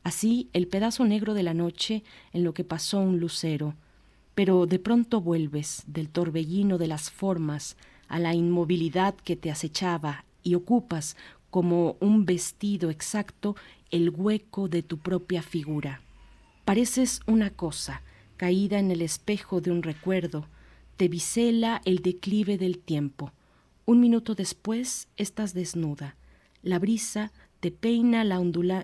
[0.03, 3.74] Así el pedazo negro de la noche en lo que pasó un lucero,
[4.35, 7.77] pero de pronto vuelves del torbellino de las formas
[8.08, 11.16] a la inmovilidad que te acechaba y ocupas
[11.50, 13.56] como un vestido exacto
[13.90, 16.00] el hueco de tu propia figura.
[16.64, 18.02] Pareces una cosa
[18.36, 20.46] caída en el espejo de un recuerdo,
[20.96, 23.32] te bisela el declive del tiempo.
[23.84, 26.16] Un minuto después estás desnuda.
[26.62, 28.36] La brisa te peina la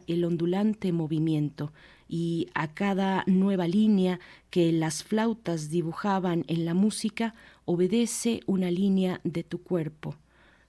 [0.07, 1.73] el ondulante movimiento
[2.09, 4.21] y a cada nueva línea
[4.51, 7.35] que las flautas dibujaban en la música
[7.65, 10.17] obedece una línea de tu cuerpo.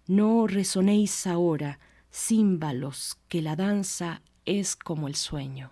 [0.07, 1.79] No resonéis ahora,
[2.11, 5.71] címbalos, que la danza es como el sueño.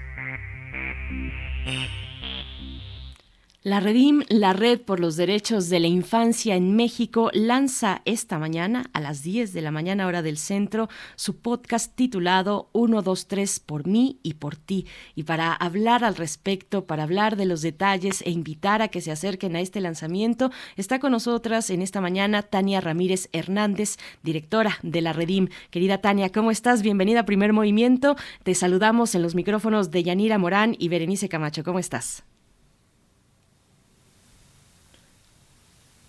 [3.71, 8.89] La Redim, la Red por los Derechos de la Infancia en México, lanza esta mañana
[8.91, 14.19] a las 10 de la mañana hora del centro su podcast titulado 123 por mí
[14.23, 14.87] y por ti.
[15.15, 19.09] Y para hablar al respecto, para hablar de los detalles e invitar a que se
[19.09, 24.99] acerquen a este lanzamiento, está con nosotras en esta mañana Tania Ramírez Hernández, directora de
[24.99, 25.47] la Redim.
[25.69, 26.81] Querida Tania, ¿cómo estás?
[26.81, 28.17] Bienvenida a Primer Movimiento.
[28.43, 31.63] Te saludamos en los micrófonos de Yanira Morán y Berenice Camacho.
[31.63, 32.25] ¿Cómo estás?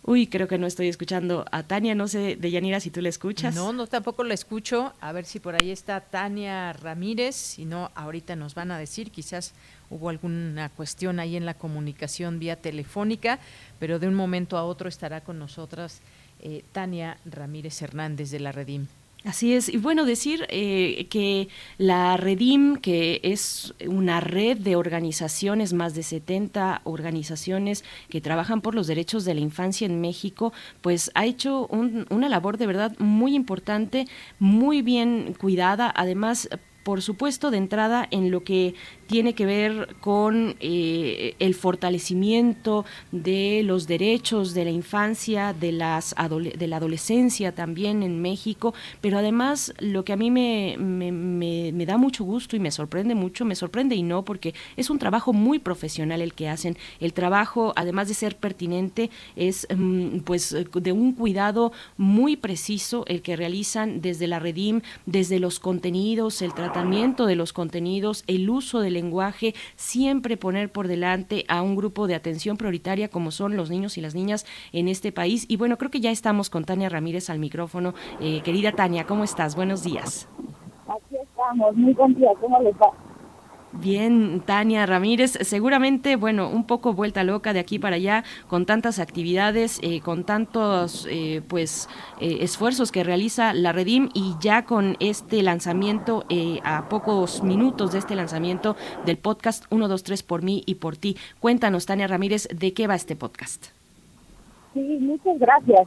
[0.05, 3.09] Uy, creo que no estoy escuchando a Tania, no sé, de Yanira, si tú la
[3.09, 3.55] escuchas.
[3.55, 4.93] No, no, tampoco la escucho.
[5.01, 7.37] A ver si por ahí está Tania Ramírez.
[7.37, 9.53] Si no, ahorita nos van a decir, quizás
[9.91, 13.39] hubo alguna cuestión ahí en la comunicación vía telefónica,
[13.79, 16.01] pero de un momento a otro estará con nosotras
[16.41, 18.89] eh, Tania Ramírez Hernández de la Redim.
[19.25, 25.75] Así es, y bueno, decir eh, que la Redim, que es una red de organizaciones,
[25.75, 31.13] más de 70 organizaciones que trabajan por los derechos de la infancia en México, pues
[31.15, 34.09] ha hecho una labor de verdad muy importante,
[34.41, 36.49] muy bien cuidada, además
[36.83, 38.75] por supuesto, de entrada en lo que
[39.13, 46.15] tiene que ver con eh, el fortalecimiento de los derechos de la infancia, de, las
[46.57, 48.73] de la adolescencia también en México,
[49.03, 53.45] pero además lo que a mí me, me, da mucho gusto y me sorprende mucho,
[53.45, 56.79] me sorprende y no, porque es un trabajo muy profesional el que hacen.
[56.99, 63.21] El trabajo, además de ser pertinente, es mm, pues de un cuidado muy preciso el
[63.21, 68.81] que realizan desde la Redim, desde los contenidos, el tratamiento de los contenidos, el uso
[68.81, 73.69] del lenguaje, siempre poner por delante a un grupo de atención prioritaria como son los
[73.69, 75.45] niños y las niñas en este país.
[75.49, 77.95] Y bueno, creo que ya estamos con Tania Ramírez al micrófono.
[78.21, 79.57] Eh, querida Tania, ¿cómo estás?
[79.57, 80.29] Buenos días.
[80.87, 83.12] Aquí estamos, muy buen ¿cómo les va?
[83.73, 88.99] Bien, Tania Ramírez, seguramente, bueno, un poco vuelta loca de aquí para allá, con tantas
[88.99, 91.89] actividades, eh, con tantos, eh, pues,
[92.21, 96.25] eh, esfuerzos que realiza la Redim y ya con este lanzamiento,
[96.65, 98.77] a pocos minutos de este lanzamiento
[99.07, 101.17] del podcast 123 por mí y por ti.
[101.41, 103.67] Cuéntanos, Tania Ramírez, ¿de qué va este podcast?
[104.75, 105.87] Sí, muchas gracias.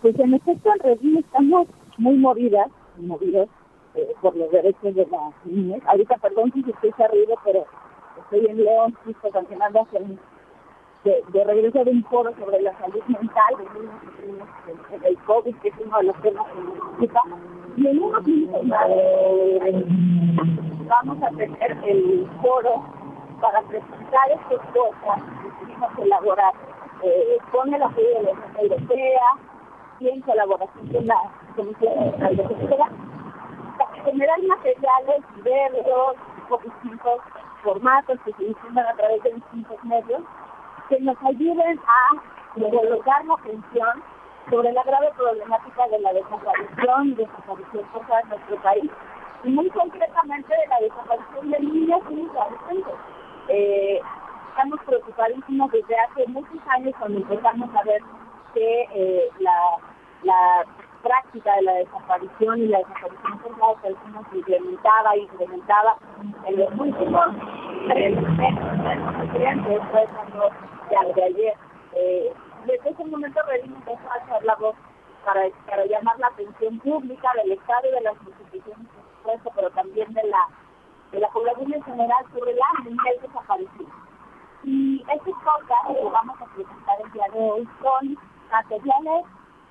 [0.00, 1.66] pues en efecto, en Redim estamos
[1.98, 2.68] muy movidas,
[2.98, 3.48] movidos
[3.94, 5.80] eh, por los derechos de las niñas.
[5.86, 7.66] Ahorita, perdón si estoy arriba, pero
[8.18, 9.86] estoy en León, justo sancionando
[11.04, 15.74] de, de regreso de un foro sobre la salud mental de el COVID, que es
[15.84, 17.22] uno de los temas que nos ocupa.
[17.76, 18.62] Y en unos minutos
[20.86, 22.84] vamos a tener el foro
[23.40, 26.52] para presentar estas cosas que queremos elaborar
[27.02, 29.22] eh, con el apoyo de la Unión Europea
[29.98, 31.16] y en colaboración con la
[31.56, 32.88] Comisión de Justicia
[34.04, 36.16] generar materiales diversos,
[36.48, 37.20] por distintos
[37.62, 40.22] formatos que se difunden a través de distintos medios,
[40.88, 42.22] que nos ayuden a
[42.54, 44.02] colocar la atención
[44.50, 48.90] sobre la grave problemática de la desaparición y desaparición forzada en nuestro país,
[49.44, 52.94] y muy concretamente de la desaparición de niñas y adolescentes.
[53.48, 54.00] Eh,
[54.50, 58.02] estamos preocupadísimos desde hace muchos años cuando empezamos a ver
[58.54, 60.64] que eh, la
[61.02, 65.96] práctica de la desaparición y la desaparición forzada de personas se incrementaba y incrementaba
[66.46, 67.26] en los últimos
[67.88, 70.50] tres meses, fue cuando
[70.90, 71.54] ya de ayer.
[71.94, 72.32] Eh,
[72.66, 74.76] desde ese momento Redín empezó a hacer la voz
[75.24, 79.70] para, para llamar la atención pública del Estado y de las instituciones, por supuesto, pero
[79.70, 80.48] también de la,
[81.10, 83.90] de la población en general sobre la niñez desaparecida.
[84.64, 88.18] Y estos podcasts que vamos a presentar el día de hoy son
[88.50, 89.24] materiales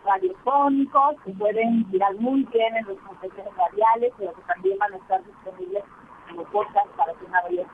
[0.05, 4.97] radiofónicos que pueden girar muy bien en los concesiones radiales, pero que también van a
[4.97, 5.83] estar disponibles
[6.29, 7.65] como podcast para que una vaya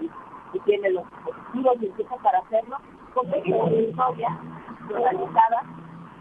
[0.00, 0.10] y,
[0.56, 2.78] y tiene los dispositivos y empieza para hacerlo,
[3.14, 4.32] con pequeñas historias
[4.88, 5.64] realizadas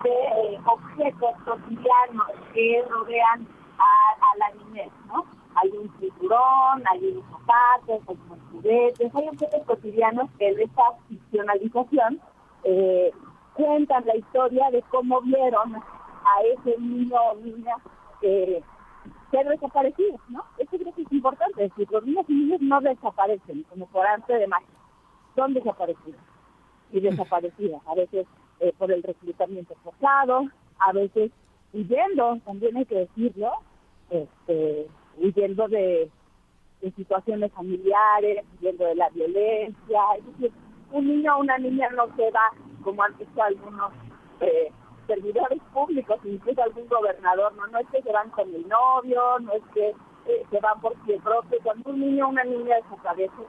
[0.04, 3.48] de eh, objetos cotidianos que rodean
[3.78, 5.26] a, la niñez, ¿no?
[5.56, 10.84] Hay un cinturón, hay unos zapatos, hay unos juguetes, hay objetos cotidianos que en esta
[11.10, 12.22] ficcionalización
[12.64, 13.12] eh,
[13.54, 17.76] cuentan la historia de cómo vieron a ese niño o niña
[18.22, 18.62] eh,
[19.32, 20.44] ser desaparecidos, ¿no?
[20.58, 24.34] Eso creo que es importante, decir, los niños y niños no desaparecen como por arte
[24.34, 24.68] de magia,
[25.36, 26.22] son desaparecidos
[26.92, 27.82] y desaparecidas.
[27.88, 28.28] A veces
[28.60, 30.44] eh, por el reclutamiento forzado,
[30.80, 31.32] a veces
[31.74, 33.52] huyendo, también hay que decirlo,
[34.10, 36.10] este, huyendo de,
[36.96, 40.02] situaciones familiares, huyendo de la violencia.
[40.18, 40.52] Es decir,
[40.92, 42.52] un niño o una niña no se va,
[42.82, 43.92] como han dicho algunos
[44.40, 44.72] eh,
[45.08, 49.54] servidores públicos, incluso algún gobernador, no, no es que se van con el novio, no
[49.54, 49.94] es que
[50.26, 51.58] eh, se van por sí propio.
[51.64, 53.42] Cuando un niño o una niña desaparece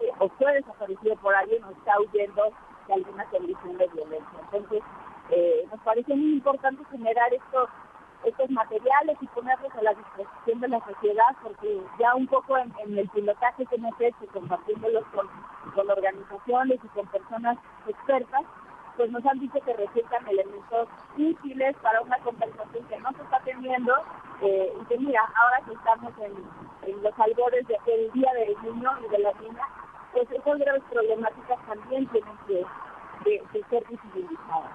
[0.00, 2.42] eh, o fue desaparecido por alguien o está huyendo
[2.86, 4.40] de alguna condición de violencia.
[4.44, 4.82] Entonces,
[5.30, 7.68] eh, nos parece muy importante generar estos
[8.24, 12.98] estos materiales y ponerlos a la disposición de la sociedad, porque ya un poco en,
[12.98, 18.42] el pilotaje que hemos hecho, compartiéndolos con organizaciones y con personas expertas,
[19.00, 23.40] pues nos han dicho que resultan elementos útiles para una conversación que no se está
[23.46, 23.94] teniendo
[24.42, 29.08] eh, y que mira, ahora que estamos en, los albores del Día del Niño y
[29.10, 29.62] de la Niña,
[30.12, 34.70] pues esas graves problemáticas también tienen que, ser visibilizadas.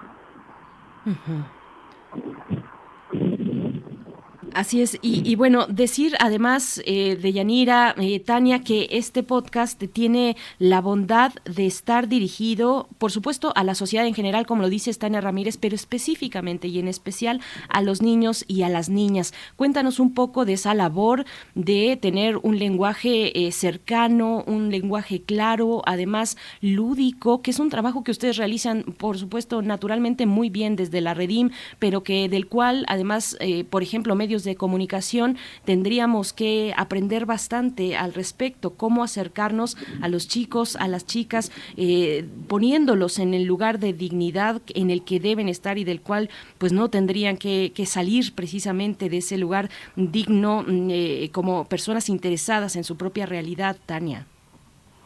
[4.56, 10.34] Así es, y, bueno, decir además eh, de Yanira, eh, Tania, que este podcast tiene
[10.58, 14.94] la bondad de estar dirigido, por supuesto, a la sociedad en general, como lo dice
[14.94, 19.34] Tania Ramírez, pero específicamente y en especial a los niños y a las niñas.
[19.56, 25.82] Cuéntanos un poco de esa labor de tener un lenguaje eh, cercano, un lenguaje claro,
[25.84, 31.02] además lúdico, que es un trabajo que ustedes realizan, por supuesto, naturalmente muy bien desde
[31.02, 33.36] la Redim, pero que del cual además,
[33.68, 40.28] por ejemplo, medios de comunicación tendríamos que aprender bastante al respecto, cómo acercarnos a los
[40.28, 45.48] chicos, a las chicas, eh, poniéndolos en el lugar de dignidad en el que deben
[45.48, 50.88] estar y del cual pues no tendrían que, salir precisamente de ese lugar digno mm,
[50.90, 54.26] eh, como personas interesadas en su propia realidad, Tania.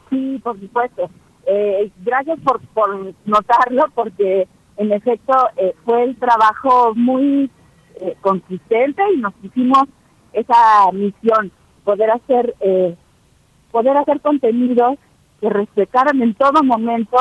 [0.08, 1.10] Sí, por supuesto.
[1.46, 4.46] Eh, gracias por, por notarlo porque
[4.76, 5.34] en efecto
[5.84, 7.50] fue el trabajo muy
[7.96, 9.84] eh, consistente y nos pusimos
[10.32, 11.50] esa misión,
[11.84, 12.96] poder hacer, eh,
[13.70, 14.98] poder hacer contenidos
[15.40, 17.16] que respetaran en todo momento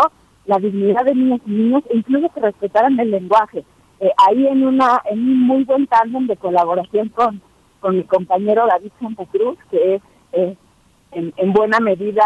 [0.46, 3.64] la dignidad de niños y niños e incluso que respetaran el lenguaje.
[4.00, 7.42] Eh, ahí en una en un muy buen tándem de colaboración con,
[7.80, 12.24] con mi compañero David Santa Cruz, que es en, en, buena medida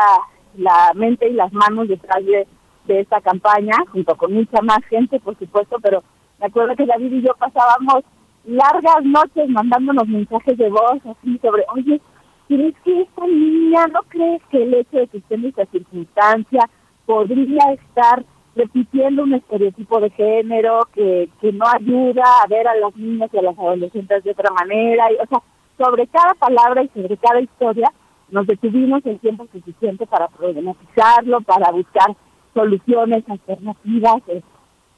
[0.58, 2.48] la mente y las manos detrás de,
[2.86, 6.04] de esta campaña, junto con mucha más gente, por supuesto, pero
[6.40, 8.04] me acuerdo que David y yo pasábamos
[8.46, 12.02] largas noches mandándonos mensajes de voz así sobre, oye,
[12.48, 16.70] ¿crees que esta niña, no crees que el hecho de que esté en esta circunstancia
[17.06, 22.96] podría estar repitiendo un estereotipo de género que, que no ayuda a ver a las
[22.96, 25.12] niñas y a las adolescentes de otra manera?
[25.12, 25.42] Y, o sea,
[25.78, 27.92] sobre cada palabra y sobre cada historia
[28.30, 32.16] nos detuvimos el tiempo suficiente para problematizarlo, para buscar
[32.54, 34.53] soluciones alternativas, este,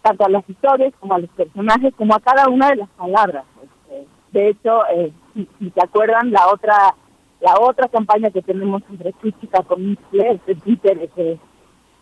[0.05, 3.43] tanto a las historias como a los personajes, como a cada una de las palabras.
[3.63, 6.93] Este, de hecho, eh, si, se acuerdan, la otra
[7.41, 11.37] la otra campaña que tenemos entre Chica con Twitter, que,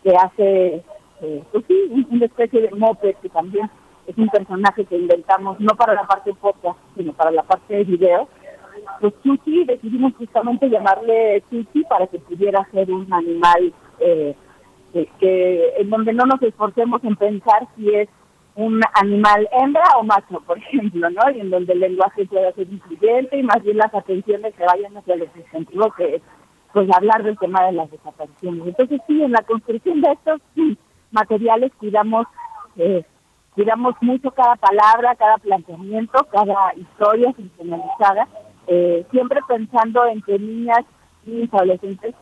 [0.02, 0.84] que hace,
[1.22, 3.70] eh, pues sí, una especie de moped que también
[4.06, 7.84] es un personaje que inventamos no para la parte podcast, sino para la parte de
[7.84, 8.28] video.
[9.00, 14.34] Pues Chuchi decidimos justamente llamarle Chuchi para que pudiera ser un animal eh,
[15.02, 18.08] que, en donde no nos esforcemos en pensar si es
[18.54, 21.30] un animal hembra o macho, por ejemplo, ¿no?
[21.34, 24.96] Y en donde el lenguaje pueda ser incluyente y más bien las atenciones se vayan
[24.96, 26.22] hacia lo sentido que es
[26.72, 28.66] pues hablar del tema de las desapariciones.
[28.66, 30.40] Entonces sí, en la construcción de estos
[31.10, 32.26] materiales cuidamos
[32.76, 33.04] eh,
[33.54, 38.28] cuidamos mucho cada palabra, cada planteamiento, cada historia sensacionalizada,
[38.66, 40.84] eh, siempre pensando en que niñas
[41.26, 42.14] y adolescentes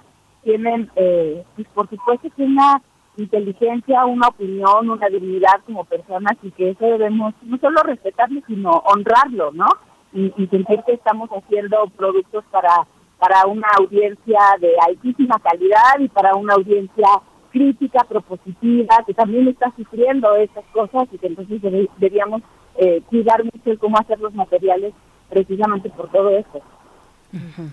[0.43, 2.83] tienen, eh, pues por supuesto, una
[3.17, 8.71] inteligencia, una opinión, una dignidad como personas y que eso debemos no solo respetarlo, sino
[8.71, 9.67] honrarlo, ¿no?
[10.15, 12.87] Y, sentir que estamos haciendo productos para,
[13.19, 17.09] para una audiencia de altísima calidad y para una audiencia
[17.51, 22.43] crítica, propositiva, que también está sufriendo estas cosas y que entonces deberíamos
[22.77, 24.93] eh, cuidar mucho cómo hacer los materiales
[25.31, 26.61] precisamente por todo esto.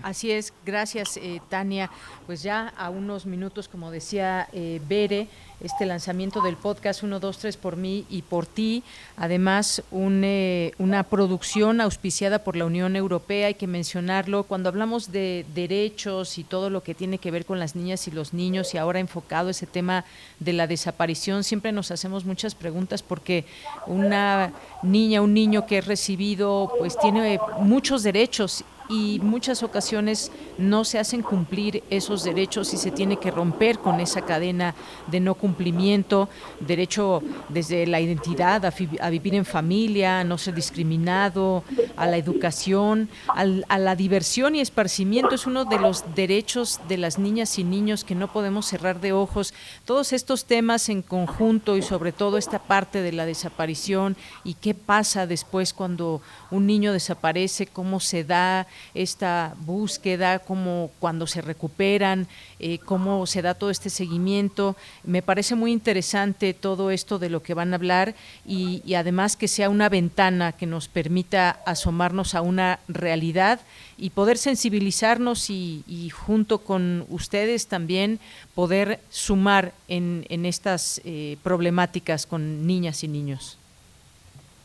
[0.02, 1.90] Así es, gracias eh, Tania.
[2.26, 5.28] Pues ya a unos minutos, como decía eh, Bere,
[5.60, 8.82] este lanzamiento del podcast 1, 2, 3 por mí y por ti.
[9.16, 14.44] Además, un, eh, una producción auspiciada por la Unión Europea, hay que mencionarlo.
[14.44, 18.10] Cuando hablamos de derechos y todo lo que tiene que ver con las niñas y
[18.10, 20.04] los niños y ahora enfocado ese tema
[20.38, 23.44] de la desaparición, siempre nos hacemos muchas preguntas porque
[23.86, 30.84] una niña, un niño que es recibido, pues tiene muchos derechos y muchas ocasiones no
[30.84, 34.74] se hacen cumplir esos derechos y se tiene que romper con esa cadena
[35.06, 36.28] de no cumplimiento,
[36.58, 41.62] derecho desde la identidad a, vivir en familia, a no ser discriminado,
[41.96, 47.18] a la educación, a la diversión y esparcimiento es uno de los derechos de las
[47.18, 49.54] niñas y niños que no podemos cerrar de ojos.
[49.84, 54.74] Todos estos temas en conjunto y sobre todo esta parte de la desaparición y qué
[54.74, 56.20] pasa después cuando
[56.50, 62.26] un niño desaparece, cómo se da esta búsqueda, cómo cuando se recuperan,
[62.58, 64.76] eh, cómo se da todo este seguimiento.
[65.04, 68.14] Me parece muy interesante todo esto de lo que van a hablar
[68.46, 73.60] y, además que sea una ventana que nos permita asomarnos a una realidad
[73.96, 78.18] y poder sensibilizarnos y, junto con ustedes también
[78.54, 83.58] poder sumar en, en estas eh, problemáticas con niñas y niños.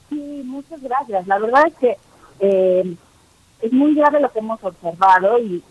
[0.10, 1.28] Sí, muchas gracias.
[1.28, 1.98] La verdad es que
[2.40, 2.96] eh,
[3.62, 5.64] es muy grave lo que hemos observado y,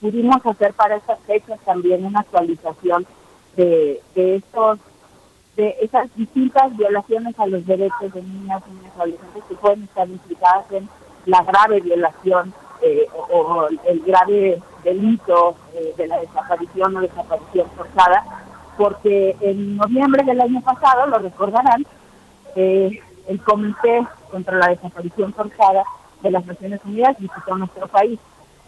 [0.00, 3.04] pudimos hacer para estas fechas también una actualización
[3.56, 4.78] de, de estos
[5.56, 10.08] de esas distintas violaciones a los derechos de niñas y niños adolescentes que pueden estar
[10.08, 10.88] implicadas en
[11.26, 18.24] la grave violación eh, o, el grave delito eh, de la desaparición o desaparición forzada,
[18.76, 21.84] porque en noviembre del año pasado, lo recordarán,
[22.54, 25.82] eh, el Comité contra la Desaparición Forzada
[26.22, 28.18] de las Naciones Unidas visitó nuestro país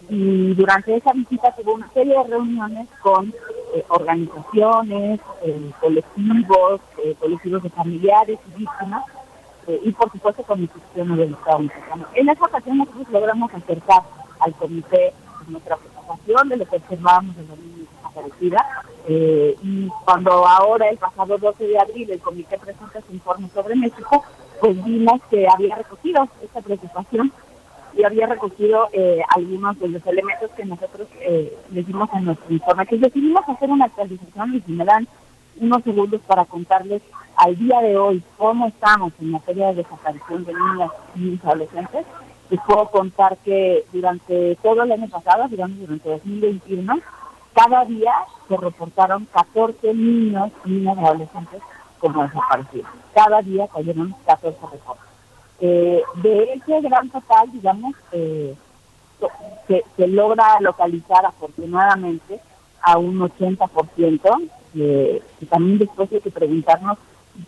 [0.08, 3.32] y durante esa visita tuvo una serie de reuniones con
[3.88, 5.20] organizaciones,
[5.80, 6.80] colectivos,
[7.20, 9.04] colectivos de familiares y víctimas
[9.66, 12.06] eh, y por supuesto con instituciones del Estado mexicano.
[12.14, 14.02] En esa ocasión nosotros logramos acercar
[14.40, 15.12] al comité
[15.46, 18.66] nuestra preocupación de lo que observábamos en la desaparecida
[19.06, 23.76] eh, y cuando ahora el pasado 12 de abril el comité presenta su informe sobre
[23.76, 24.24] México,
[24.60, 27.32] pues vimos que había recogido esta preocupación
[27.97, 32.52] y había recogido eh, algunos de los elementos que nosotros eh, le dimos en nuestro
[32.52, 35.08] informe, que decidimos hacer una actualización y si me dan
[35.60, 37.02] unos segundos para contarles
[37.36, 42.06] al día de hoy cómo estamos en materia de desaparición de niñas y adolescentes,
[42.50, 47.00] les puedo contar que durante todo el año pasado, digamos durante 2021,
[47.55, 48.12] cada día
[48.48, 51.60] se reportaron 14 niños y niñas adolescentes
[52.00, 52.90] como desaparecidos.
[53.14, 55.04] Cada día cayeron 14 reportes.
[55.60, 58.56] Eh, de ese gran total, digamos, eh,
[59.68, 62.40] se, logra localizar afortunadamente
[62.82, 66.96] a un 80%, eh, y también después hay que preguntarnos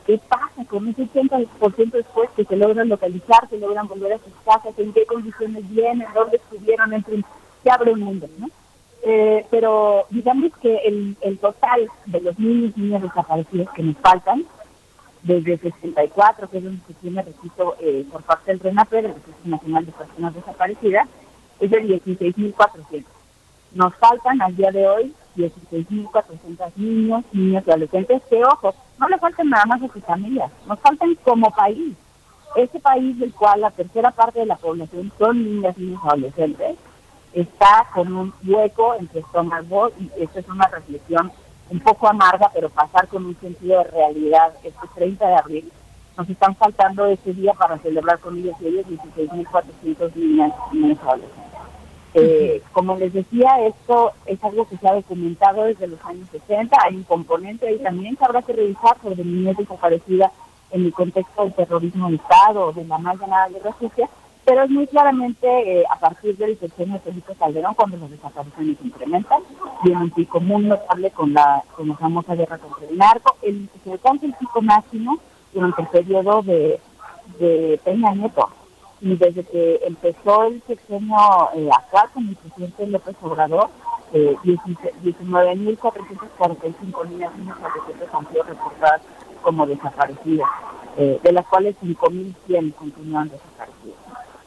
[0.07, 4.33] qué pasa con ese 80% después que se logran localizar, se logran volver a sus
[4.45, 7.25] casas, en qué condiciones vienen, dónde estuvieron, en fin,
[7.63, 8.49] se abre un mundo, ¿no?
[9.05, 13.97] Eh, pero digamos que el, el total de los niños y niñas desaparecidos que nos
[13.99, 14.45] faltan,
[15.23, 19.51] desde 64, que es donde se tiene registro eh, por parte del RENAPE, del Registro
[19.51, 21.09] Nacional de Personas Desaparecidas,
[21.61, 23.05] es de 16.400.
[23.75, 29.19] Nos faltan al día de hoy 16.400 niños, niños y adolescentes que, ojo, no le
[29.19, 31.97] faltan nada más a sus familias, nos faltan como país.
[32.55, 36.77] Ese país del cual la tercera parte de la población son niñas, niños y adolescentes,
[37.33, 41.33] está con un hueco entre estómago y esta es una reflexión
[41.71, 45.73] un poco amarga, pero pasar con un sentido de realidad este 30 de abril.
[46.17, 50.99] Nos están faltando ese día para celebrar con ellos y ellos 16.400 niñas y niños
[51.01, 51.43] adolescentes.
[52.15, 56.77] Eh, como les decía, esto es algo que se ha documentado desde los años 60.
[56.85, 60.31] Hay un componente ahí también que habrá que revisar sobre niñez desaparecida
[60.73, 64.09] en el contexto del terrorismo de Estado o de la más llamada guerra sucia,
[64.45, 68.77] pero es muy claramente eh, a partir del sexenio de Felipe Calderón cuando las desapariciones
[68.83, 69.43] incrementan
[69.85, 73.37] en un pico muy notable con la, con la famosa guerra contra el narco.
[73.43, 75.19] El, se alcanza el pico máximo
[75.53, 76.81] durante el periodo de,
[77.39, 78.49] de Peña Nieto,
[79.03, 81.17] y desde que empezó el sexenio
[81.55, 83.69] eh, actual con el presidente López Obrador,
[84.13, 87.59] eh, 19.445 niñas y niños
[88.13, 89.03] han sido reportadas
[89.43, 90.49] como desaparecidas,
[90.97, 94.02] eh, de las cuales 5.100 continúan desaparecidas.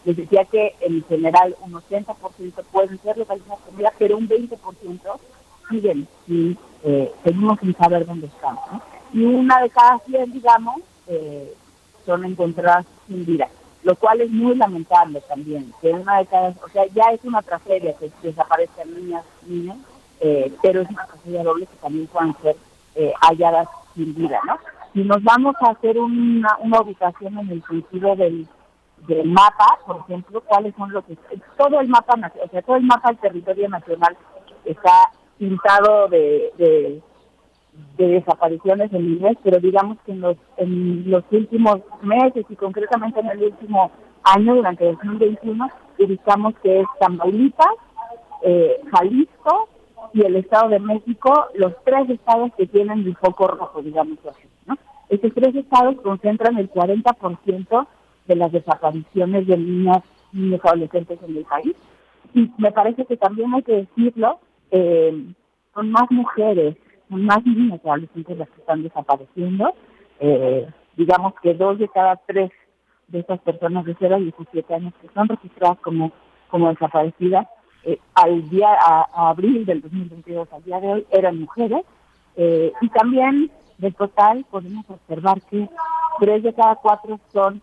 [0.05, 4.99] Les decía que en general un 80% pueden ser localizadas con vida, pero un 20%
[5.69, 8.55] siguen y eh, seguimos sin saber dónde están.
[9.13, 10.75] Y una de cada 100, digamos,
[11.07, 11.53] eh,
[12.05, 13.49] son encontradas sin vida
[13.85, 17.43] lo cual es muy lamentable también, que una de cada, o sea, ya es una
[17.43, 19.77] tragedia que, desaparezcan niñas, niños,
[20.21, 22.55] eh, pero es una tragedia doble que también puedan ser
[22.95, 24.57] eh, halladas sin vida, ¿no?
[24.91, 28.47] Si nos vamos a hacer una, una ubicación en el sentido del,
[29.07, 31.03] del mapa, por ejemplo, cuáles son los
[31.57, 34.17] todo el mapa, o sea, todo el mapa del territorio nacional
[34.65, 37.01] está pintado de
[37.97, 43.19] de desapariciones en niñez, pero digamos que en los, en los últimos meses y concretamente
[43.19, 43.91] en el último
[44.23, 45.69] año, durante 2021,
[45.99, 47.75] ubicamos que es Tamaulipas,
[48.43, 49.69] eh, Jalisco
[50.13, 54.47] y el Estado de México, los tres estados que tienen el foco rojo, digamos así.
[54.65, 54.75] ¿no?
[55.09, 57.87] Estos tres estados concentran el 40%
[58.27, 61.75] de las desapariciones de niñas, niños adolescentes en el país.
[62.33, 64.39] Y me parece que también hay que decirlo,
[64.71, 65.25] eh,
[65.73, 66.75] son más mujeres,
[67.09, 69.73] son más niñas adolescentes las que están desapareciendo.
[70.19, 72.51] Eh, digamos que dos de cada tres
[73.07, 76.11] de esas personas de 0 a 17 años que son registradas como,
[76.49, 77.47] como desaparecidas
[77.83, 81.83] eh, al día a, abril del 2022 al día de hoy eran mujeres
[82.35, 85.69] eh, y también del total podemos observar que
[86.19, 87.61] tres de cada cuatro son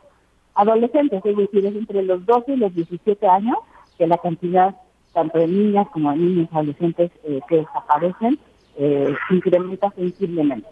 [0.54, 3.56] adolescentes, es decir, es entre los 12 y los 17 años
[3.98, 4.74] que la cantidad
[5.12, 8.38] tanto de niñas como de niños adolescentes eh, que desaparecen
[8.76, 10.68] eh, incrementa sensiblemente.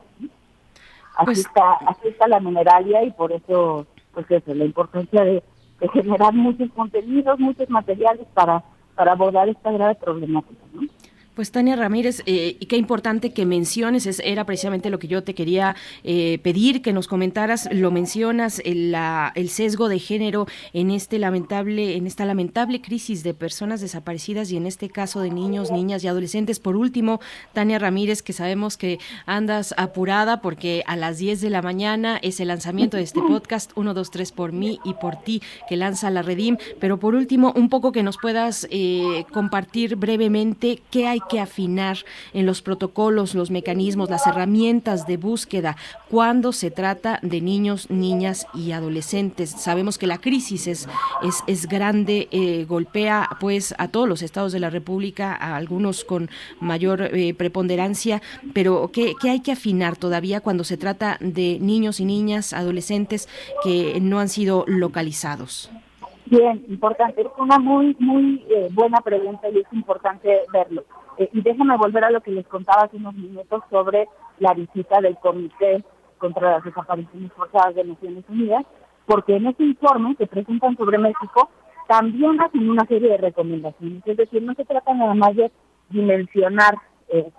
[1.16, 5.42] Así, pues está, así está la mineralia y por eso, pues eso, la importancia de,
[5.80, 8.62] de generar muchos contenidos, muchos materiales para,
[8.94, 10.64] para abordar esta grave problemática.
[10.72, 10.82] ¿no?
[11.40, 15.22] Pues Tania Ramírez, eh, y qué importante que menciones, es, era precisamente lo que yo
[15.24, 20.46] te quería eh, pedir que nos comentaras, lo mencionas, el, la, el sesgo de género
[20.74, 25.30] en este lamentable, en esta lamentable crisis de personas desaparecidas y en este caso de
[25.30, 26.60] niños, niñas y adolescentes.
[26.60, 27.20] Por último,
[27.54, 32.38] Tania Ramírez, que sabemos que andas apurada porque a las 10 de la mañana es
[32.40, 36.10] el lanzamiento de este podcast, 1, 2, 3 por mí y por ti, que lanza
[36.10, 36.58] la Redim.
[36.80, 41.98] Pero por último, un poco que nos puedas eh, compartir brevemente qué hay que afinar
[42.34, 45.76] en los protocolos, los mecanismos, las herramientas de búsqueda
[46.10, 49.50] cuando se trata de niños, niñas y adolescentes.
[49.50, 50.88] Sabemos que la crisis es,
[51.22, 56.04] es, es grande, eh, golpea pues a todos los estados de la República, a algunos
[56.04, 56.28] con
[56.60, 58.20] mayor eh, preponderancia,
[58.52, 63.28] pero ¿qué, ¿qué, hay que afinar todavía cuando se trata de niños y niñas, adolescentes
[63.62, 65.70] que no han sido localizados?
[66.26, 67.22] Bien, importante.
[67.22, 70.84] Es una muy, muy eh, buena pregunta y es importante verlo.
[71.20, 74.08] Eh, y déjame volver a lo que les contaba hace unos minutos sobre
[74.38, 75.84] la visita del Comité
[76.16, 78.64] contra las Desapariciones Forzadas de Naciones Unidas,
[79.04, 81.50] porque en ese informe que presentan sobre México
[81.86, 84.02] también hacen una serie de recomendaciones.
[84.06, 85.52] Es decir, no se trata nada más de
[85.90, 86.76] dimensionar,
[87.08, 87.30] eh,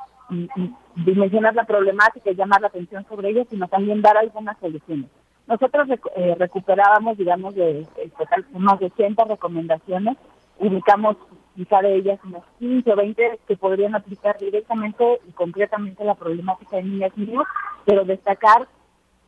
[0.97, 5.09] dimensionar la problemática y llamar la atención sobre ella, sino también dar algunas soluciones.
[5.47, 8.11] Nosotros eh, recuperábamos, digamos, de, de
[8.53, 10.17] unas 80 recomendaciones,
[10.59, 11.17] ubicamos
[11.55, 16.77] quizá de ellas unas 15 o 20 que podrían aplicar directamente y concretamente la problemática
[16.77, 17.45] de niñas y niños,
[17.85, 18.67] pero destacar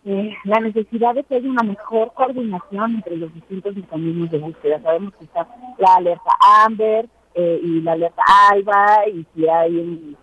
[0.06, 4.82] eh, la necesidad de que haya una mejor coordinación entre los distintos mecanismos de búsqueda.
[4.82, 6.32] Sabemos que está la alerta
[6.66, 8.22] AMBER eh, y la alerta
[8.52, 10.16] ALBA, y si hay un,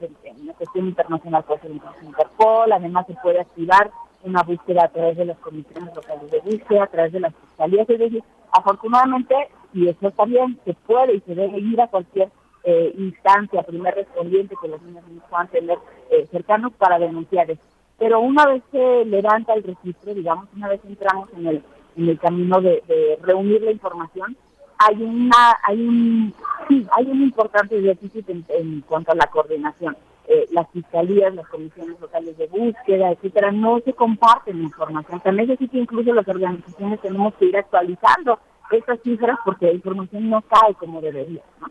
[0.43, 3.91] una cuestión internacional puede ser Interpol, además se puede activar
[4.23, 7.91] una búsqueda a través de las comisiones locales de búsqueda, a través de las fiscalías,
[7.91, 8.23] es decir,
[8.53, 9.35] afortunadamente
[9.73, 12.31] y eso bien, se puede y se debe ir a cualquier
[12.65, 15.79] eh, instancia, primer respondiente que los niños puedan tener
[16.11, 17.63] eh, cercanos para denunciar eso.
[17.99, 21.63] Pero una vez se levanta el registro, digamos, una vez entramos en el,
[21.97, 22.83] en el camino de,
[23.23, 24.37] reunir la información,
[24.79, 26.35] hay una hay un
[26.69, 29.97] sí, hay un importante déficit en, cuanto a la coordinación.
[30.27, 35.21] Eh, las fiscalías, las comisiones locales de búsqueda, etcétera, no se comparten información.
[35.21, 38.39] También es que incluso las organizaciones tenemos que ir actualizando
[38.79, 41.43] esas cifras porque la información no cae como debería.
[41.61, 41.69] ¿no?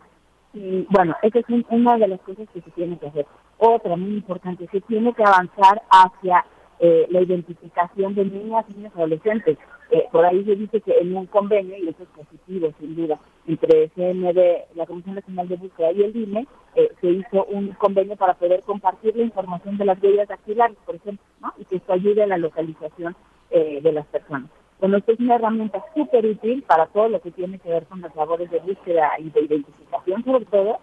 [0.52, 3.26] Y bueno, esa es una de las cosas que se tiene que hacer.
[3.58, 6.44] Otra muy importante, se tiene que avanzar hacia
[6.80, 9.58] eh, la identificación de niñas y niños adolescentes.
[9.90, 13.18] Eh, por ahí se dice que en un convenio, y eso es positivo sin duda,
[13.46, 16.46] entre CND, la Comisión Nacional de Búsqueda y el INE,
[16.76, 20.94] eh, se hizo un convenio para poder compartir la información de las huellas dactilares, por
[20.94, 21.24] ejemplo,
[21.58, 23.16] y que esto ayude a la localización
[23.50, 24.48] eh, de las personas.
[24.80, 28.00] Bueno, esto es una herramienta súper útil para todo lo que tiene que ver con
[28.00, 30.78] las labores de búsqueda y de identificación sobre todo,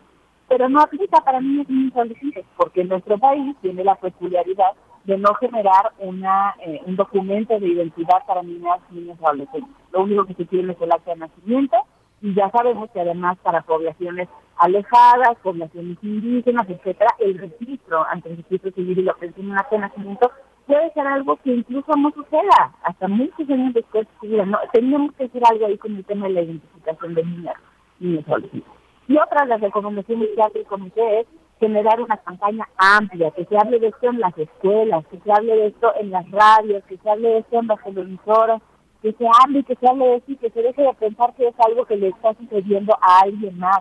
[0.48, 4.74] pero no aplica para niños y niños adolescentes, porque nuestro país tiene la peculiaridad
[5.06, 9.74] de no generar una eh, un documento de identidad para niñas y niños adolescentes.
[9.92, 11.78] Lo único que se tiene es el acta de nacimiento
[12.22, 18.38] y ya sabemos que además para poblaciones alejadas, poblaciones indígenas, etcétera, el registro ante el
[18.38, 20.32] registro civil y la obtención de un acta de nacimiento
[20.68, 25.42] puede ser algo que incluso no suceda, hasta muchos años después no, teníamos que hacer
[25.50, 27.56] algo ahí con el tema de la identificación de niñas
[28.00, 28.26] y niños.
[29.08, 31.28] Y otra de las recomendaciones que hace el comité es
[31.60, 35.56] generar una campaña amplia, que se hable de esto en las escuelas, que se hable
[35.56, 38.62] de esto en las radios, que se hable de esto en las televisoras,
[39.02, 41.34] que se hable y que se hable de esto y que se deje de pensar
[41.36, 43.80] que es algo que le está sucediendo a alguien más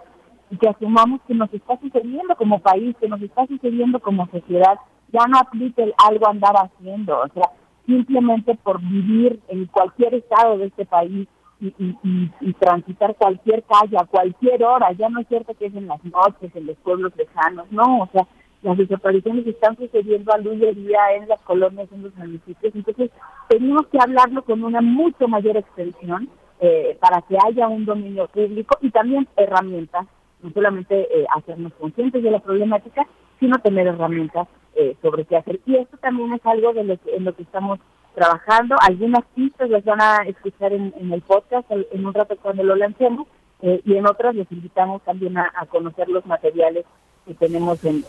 [0.50, 4.78] y que asumamos que nos está sucediendo como país, que nos está sucediendo como sociedad
[5.12, 7.51] ya no aplique algo andar haciendo, o sea,
[7.86, 11.28] simplemente por vivir en cualquier estado de este país
[11.60, 14.93] y, transitar cualquier calle a cualquier hora.
[14.93, 18.09] Ya no es cierto que es en las noches, en los pueblos lejanos, no, o
[18.12, 18.26] sea,
[18.62, 22.75] las desapariciones están sucediendo a luz de día en las colonias, en los municipios.
[22.75, 23.10] Entonces,
[23.49, 26.28] tenemos que hablarlo con una mucho mayor extensión
[26.60, 30.07] eh, para que haya un dominio público y también herramientas,
[30.43, 33.07] no solamente eh, hacernos conscientes de la problemática,
[33.39, 35.61] sino tener herramientas eh, sobre qué hacer.
[35.67, 37.81] Y esto también es algo de lo que, en lo que estamos
[38.15, 38.77] trabajando.
[38.81, 43.27] Algunas pistas las van a escuchar en, el podcast en un rato cuando lo lancemos
[43.63, 46.85] eh, y en otras les invitamos también a, conocer los materiales
[47.27, 48.05] que tenemos en,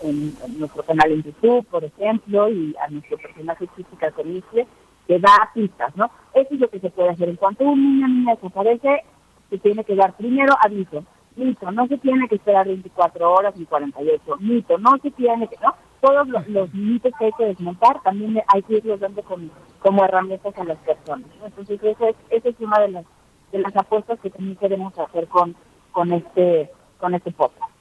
[0.57, 4.25] nuestro canal en YouTube, por ejemplo, y a nuestro personaje física con
[5.07, 6.11] que da pistas, ¿no?
[6.33, 7.29] Eso es lo que se puede hacer.
[7.29, 9.03] En cuanto un niño niña desaparece,
[9.49, 11.05] se tiene que dar primero aviso.
[11.37, 14.37] Mito, no se tiene que esperar 24 horas ni 48.
[14.39, 15.73] Mito, no se tiene que, ¿no?
[16.01, 20.63] Todos los, mitos que hay que desmontar también hay que irlos dando como herramientas a
[20.63, 21.27] las personas.
[21.43, 23.05] Entonces, esa es, esa es una de las,
[23.51, 25.55] de las apuestas que también queremos hacer con,
[25.91, 27.71] con, este, con este podcast.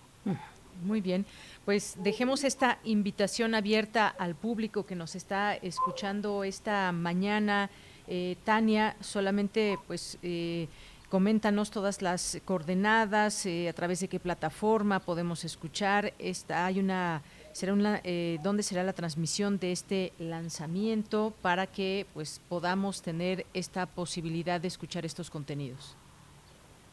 [0.85, 1.25] Muy bien.
[1.65, 7.71] Pues dejemos esta invitación abierta al público que nos está escuchando esta mañana.
[8.07, 10.69] Eh, Tania, solamente pues eh,
[11.09, 16.13] coméntanos todas las coordenadas, eh, a través de qué plataforma podemos escuchar.
[16.19, 17.23] Esta, hay una
[17.57, 23.47] será una, eh, dónde será la transmisión de este lanzamiento para que pues podamos tener
[23.55, 25.97] esta posibilidad de escuchar estos contenidos.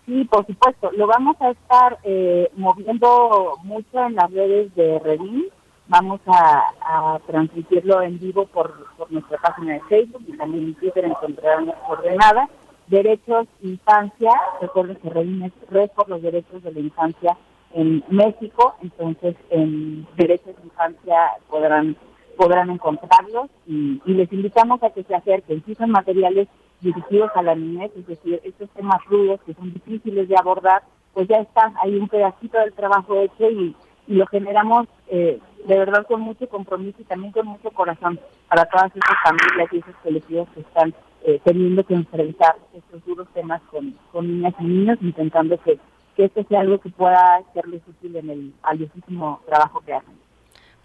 [0.05, 0.89] Sí, por supuesto.
[0.93, 5.47] Lo vamos a estar eh, moviendo mucho en las redes de Redin.
[5.89, 11.65] Vamos a, transmitirlo en vivo por, nuestra página de Facebook y también en Twitter encontrarán
[11.65, 12.49] las coordenadas.
[12.87, 17.37] Derechos Infancia, recuerden que Redin es Red por los Derechos de la Infancia
[17.73, 21.95] en México, entonces en Derechos de Infancia podrán
[22.37, 25.63] podrán encontrarlos y, les invitamos a que se acerquen.
[25.65, 26.47] Si son materiales
[26.81, 31.27] dirigidos a la niñez, es decir, estos temas rudos que son difíciles de abordar, pues
[31.27, 36.19] ya está, hay un pedacito del trabajo hecho y, lo generamos eh, de verdad con
[36.19, 38.19] mucho compromiso y también con mucho corazón
[38.49, 40.93] para todas esas familias y esos colectivos que están
[41.23, 45.79] eh, teniendo que enfrentar estos duros temas con, con niñas y niños, intentando que
[46.15, 50.23] que esto sea algo que pueda serles útil en el valiosísimo trabajo que hacen.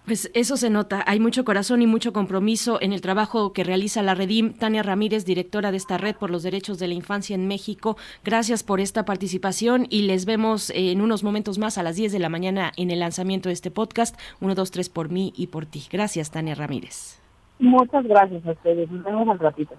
[0.08, 4.02] Pues eso se nota, hay mucho corazón y mucho compromiso en el trabajo que realiza
[4.02, 4.54] la Redim.
[4.54, 8.62] Tania Ramírez, directora de esta red por los derechos de la infancia en México, gracias
[8.62, 12.30] por esta participación y les vemos en unos momentos más a las 10 de la
[12.30, 15.82] mañana en el lanzamiento de este podcast, 1, 2, 3 por mí y por ti.
[15.92, 17.20] Gracias, Tania Ramírez.
[17.58, 19.74] Muchas gracias a ustedes, nos vemos al ratito.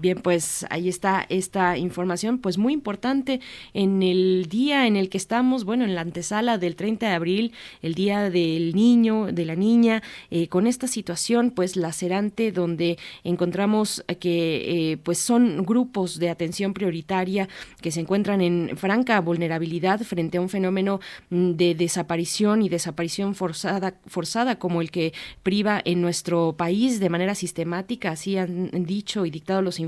[0.00, 3.40] Bien, pues ahí está esta información, pues muy importante.
[3.74, 7.52] En el día en el que estamos, bueno, en la antesala del 30 de abril,
[7.82, 14.04] el día del niño, de la niña, eh, con esta situación pues lacerante donde encontramos
[14.20, 17.48] que eh, pues son grupos de atención prioritaria
[17.80, 23.34] que se encuentran en franca vulnerabilidad frente a un fenómeno mm, de desaparición y desaparición
[23.34, 25.12] forzada, forzada como el que
[25.42, 29.87] priva en nuestro país de manera sistemática, así han dicho y dictado los informes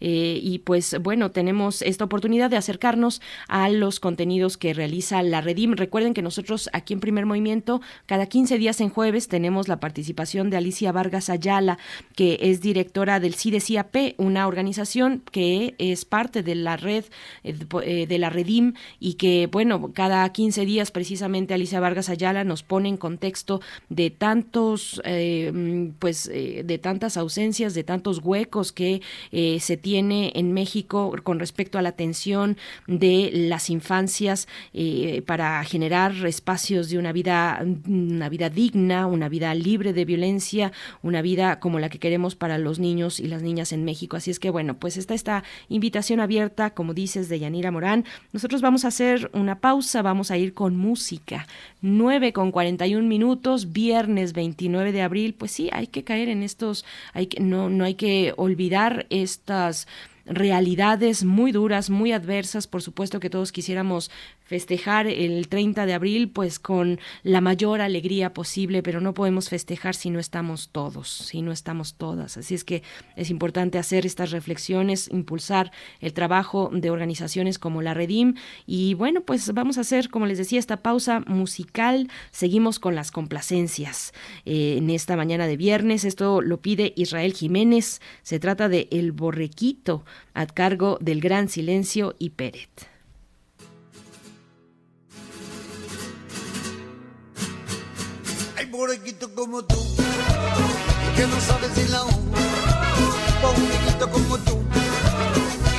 [0.00, 5.40] eh, y pues bueno, tenemos esta oportunidad de acercarnos a los contenidos que realiza la
[5.40, 5.72] Redim.
[5.72, 10.50] Recuerden que nosotros aquí en Primer Movimiento, cada 15 días en jueves, tenemos la participación
[10.50, 11.78] de Alicia Vargas Ayala,
[12.14, 17.04] que es directora del CIDESIAP, una organización que es parte de la red
[17.44, 22.44] eh, eh, de la Redim y que bueno, cada 15 días precisamente Alicia Vargas Ayala
[22.44, 25.00] nos pone en contexto de tantos,
[25.98, 31.78] pues de tantas ausencias, de tantos huecos que eh, se tiene en México con respecto
[31.78, 38.50] a la atención de las infancias eh, para generar espacios de una vida, una vida
[38.50, 43.20] digna, una vida libre de violencia, una vida como la que queremos para los niños
[43.20, 44.16] y las niñas en México.
[44.16, 48.04] Así es que bueno, pues está esta invitación abierta, como dices, de Yanira Morán.
[48.32, 51.46] Nosotros vamos a hacer una pausa, vamos a ir con música.
[51.80, 56.84] 9 con 41 minutos, viernes 29 de abril, pues sí, hay que caer en estos,
[57.12, 59.86] hay que, no, no hay que olvidar estas
[60.24, 62.66] realidades muy duras, muy adversas.
[62.66, 64.10] Por supuesto que todos quisiéramos
[64.44, 69.94] festejar el 30 de abril pues con la mayor alegría posible, pero no podemos festejar
[69.94, 72.36] si no estamos todos, si no estamos todas.
[72.36, 72.82] Así es que
[73.16, 78.34] es importante hacer estas reflexiones, impulsar el trabajo de organizaciones como la Redim
[78.66, 82.08] y bueno, pues vamos a hacer, como les decía, esta pausa musical.
[82.30, 84.12] Seguimos con las complacencias
[84.44, 86.04] eh, en esta mañana de viernes.
[86.04, 88.00] Esto lo pide Israel Jiménez.
[88.22, 90.04] Se trata de El Borrequito
[90.34, 92.91] a cargo del Gran Silencio y Peret.
[98.82, 99.76] Hay borrequito como tú,
[101.14, 102.32] que no sabes si la un
[103.40, 104.58] borrequito como tú,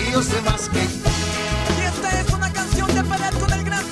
[0.07, 1.09] y yo sé más que tú.
[1.79, 3.89] Y esta es una canción de pelear con el gran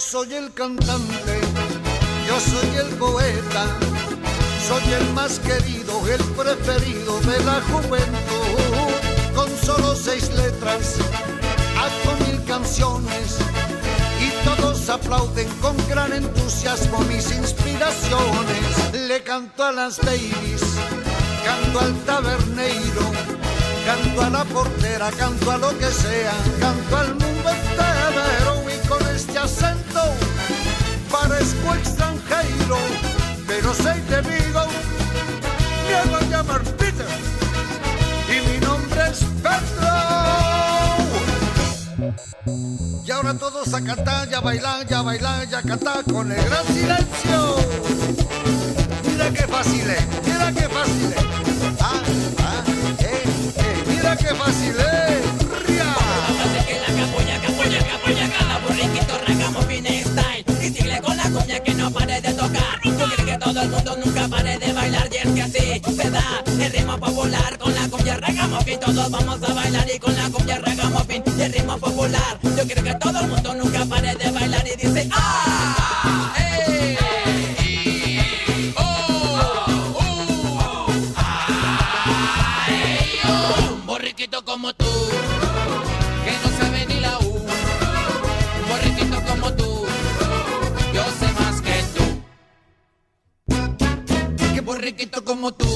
[0.00, 1.40] Soy el cantante,
[2.26, 3.66] yo soy el poeta,
[4.66, 8.90] soy el más querido, el preferido de la juventud.
[9.34, 10.96] Con solo seis letras,
[11.76, 13.36] hago mil canciones
[14.18, 19.06] y todos aplauden con gran entusiasmo mis inspiraciones.
[19.06, 20.62] Le canto a las babies,
[21.44, 23.12] canto al taberneiro,
[23.84, 29.06] canto a la portera, canto a lo que sea, canto al mundo entero y con
[29.14, 29.79] este acento
[42.46, 47.56] Y ahora todos a cantar, ya bailar, ya bailar, ya cantar con el gran silencio.
[49.04, 51.80] Mira qué fácil es, mira qué fácil es.
[51.80, 52.02] Ah,
[52.38, 52.64] ah,
[53.00, 53.22] eh,
[53.56, 55.00] eh, mira qué fácil es.
[67.20, 67.30] Con
[67.74, 71.76] la cumbia ragamuffin todos vamos a bailar Y con la cumbia ragamuffin y el ritmo
[71.76, 76.34] popular Yo quiero que todo el mundo nunca pare de bailar Y dice ¡Ah!
[76.38, 76.96] ¡Eh!
[77.62, 78.72] ¡Y!
[78.74, 79.66] ¡Oh!
[80.00, 81.02] ¡Uh!
[81.16, 82.66] ¡Ah!
[82.68, 83.20] ¡Ey!
[83.26, 83.74] ¡Oh!
[83.74, 84.86] Un borriquito como tú
[86.24, 89.86] Que no sabe ni la U Un borriquito como tú
[90.94, 92.04] Yo sé más que tú
[94.54, 95.66] Qué borriquito como tú,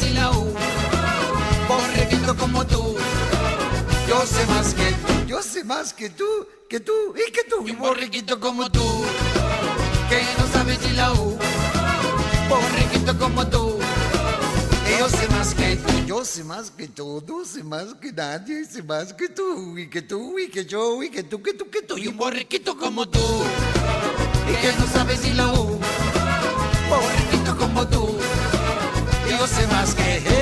[0.00, 0.54] ni la U.
[1.68, 2.96] Borreguito como tú,
[4.08, 6.24] yo sé más que tú, yo sé más que tú,
[6.68, 7.66] que tú y que tú.
[7.66, 8.80] Y un borreguito como tú,
[10.08, 11.36] que no sabes ni la U.
[12.48, 13.78] Borreguito como tú,
[14.88, 18.64] y yo sé más que tú, yo sé más que todo, sé más que nadie,
[18.64, 21.68] sé más que tú, y que tú, y que yo, y que tú, que tú,
[21.68, 21.98] que tú.
[21.98, 23.20] Y un borreguito como tú,
[24.48, 25.78] y que no sabes ni la U.
[26.88, 28.21] Borreguito como tú
[29.46, 30.41] sé más que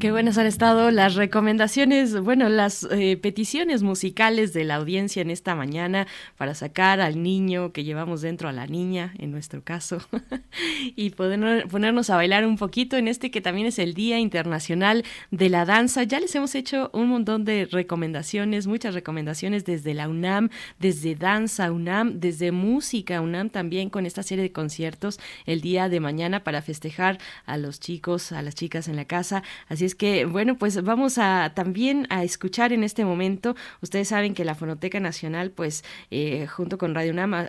[0.00, 5.28] Qué buenas han estado las recomendaciones, bueno, las eh, peticiones musicales de la audiencia en
[5.28, 6.06] esta mañana
[6.38, 9.98] para sacar al niño que llevamos dentro, a la niña, en nuestro caso,
[10.96, 15.04] y poder, ponernos a bailar un poquito en este que también es el Día Internacional
[15.30, 16.02] de la Danza.
[16.04, 20.48] Ya les hemos hecho un montón de recomendaciones, muchas recomendaciones desde la UNAM,
[20.78, 26.00] desde Danza UNAM, desde Música UNAM también con esta serie de conciertos el día de
[26.00, 29.42] mañana para festejar a los chicos, a las chicas en la casa.
[29.68, 33.56] Así es es que, bueno, pues vamos a también a escuchar en este momento.
[33.82, 37.48] Ustedes saben que la Fonoteca Nacional, pues, eh, junto con Radio UNAM,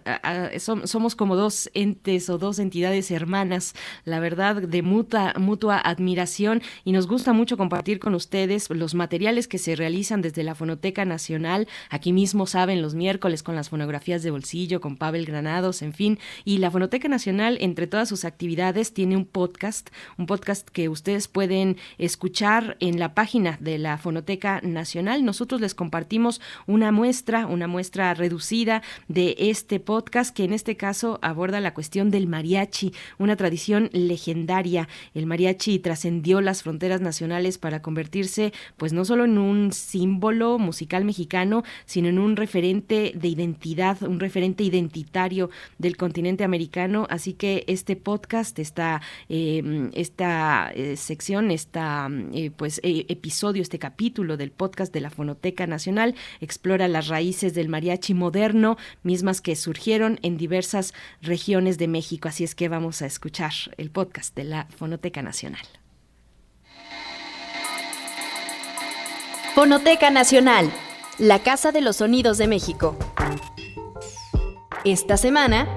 [0.57, 6.93] somos como dos entes o dos entidades hermanas, la verdad, de mutua, mutua admiración y
[6.93, 11.67] nos gusta mucho compartir con ustedes los materiales que se realizan desde la Fonoteca Nacional.
[11.91, 16.17] Aquí mismo saben los miércoles con las fonografías de bolsillo, con Pavel Granados, en fin.
[16.43, 21.27] Y la Fonoteca Nacional, entre todas sus actividades, tiene un podcast, un podcast que ustedes
[21.27, 22.30] pueden escuchar
[22.79, 25.25] en la página de la Fonoteca Nacional.
[25.25, 31.19] Nosotros les compartimos una muestra, una muestra reducida de este podcast que en este caso
[31.21, 34.87] aborda la cuestión del mariachi, una tradición legendaria.
[35.13, 41.03] El mariachi trascendió las fronteras nacionales para convertirse pues no solo en un símbolo musical
[41.03, 47.07] mexicano, sino en un referente de identidad, un referente identitario del continente americano.
[47.09, 53.79] Así que este podcast, esta, em, esta eh, sección, esta eh, pues e, episodio, este
[53.79, 59.55] capítulo del podcast de la Fonoteca Nacional explora las raíces del mariachi moderno, mismas que
[59.55, 62.29] surgieron en diversas regiones de México.
[62.29, 65.65] Así es que vamos a escuchar el podcast de la Fonoteca Nacional.
[69.53, 70.71] Fonoteca Nacional,
[71.17, 72.97] la Casa de los Sonidos de México.
[74.85, 75.67] Esta semana,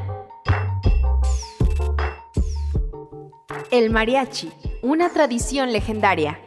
[3.70, 4.50] el mariachi,
[4.82, 6.40] una tradición legendaria.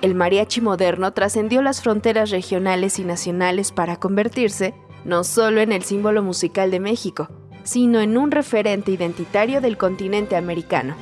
[0.00, 5.82] El mariachi moderno trascendió las fronteras regionales y nacionales para convertirse no solo en el
[5.82, 7.28] símbolo musical de México,
[7.64, 10.94] sino en un referente identitario del continente americano.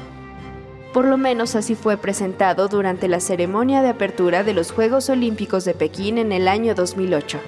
[0.92, 5.65] Por lo menos así fue presentado durante la ceremonia de apertura de los Juegos Olímpicos
[5.65, 7.39] de Pekín en el año 2008,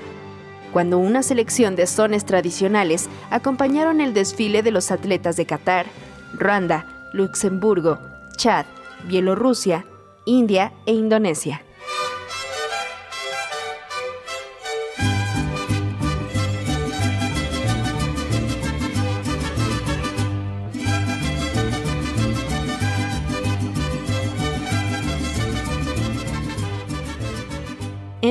[0.72, 5.86] cuando una selección de sones tradicionales acompañaron el desfile de los atletas de Qatar,
[6.34, 7.98] Ruanda, Luxemburgo,
[8.36, 8.66] Chad,
[9.06, 9.84] Bielorrusia,
[10.24, 11.62] India e Indonesia.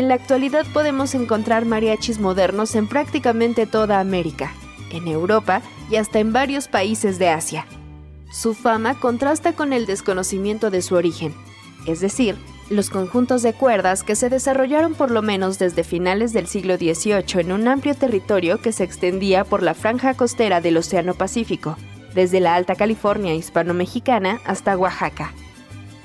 [0.10, 4.52] La actualidad podemos encontrar mariachis modernos en prácticamente toda América,
[4.90, 7.68] en Europa y hasta en varios países de Asia.
[8.32, 11.36] Su fama contrasta con el desconocimiento de su origen,
[11.86, 12.38] es decir,
[12.72, 17.42] los conjuntos de cuerdas que se desarrollaron por lo menos desde finales del siglo XVIII
[17.42, 21.78] en un amplio territorio que se extendía por la franja costera del Océano Pacífico,
[22.16, 25.34] desde la Alta California hispano-mexicana hasta Oaxaca.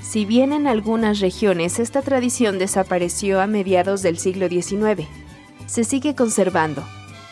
[0.04, 5.08] Si bien en algunas regiones esta tradición desapareció a mediados del siglo XIX,
[5.66, 6.84] se sigue conservando,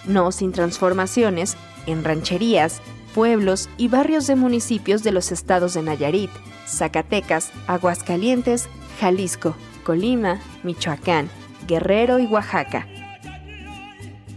[0.07, 2.81] no sin transformaciones, en rancherías,
[3.15, 6.31] pueblos y barrios de municipios de los estados de Nayarit,
[6.67, 8.69] Zacatecas, Aguascalientes,
[8.99, 11.29] Jalisco, Colima, Michoacán,
[11.69, 12.89] Guerrero y Oaxaca.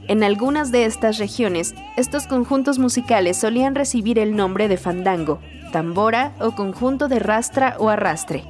[0.09, 5.39] En algunas de estas regiones, estos conjuntos musicales solían recibir el nombre de fandango,
[5.75, 8.45] tambora o conjunto de rastra o arrastre.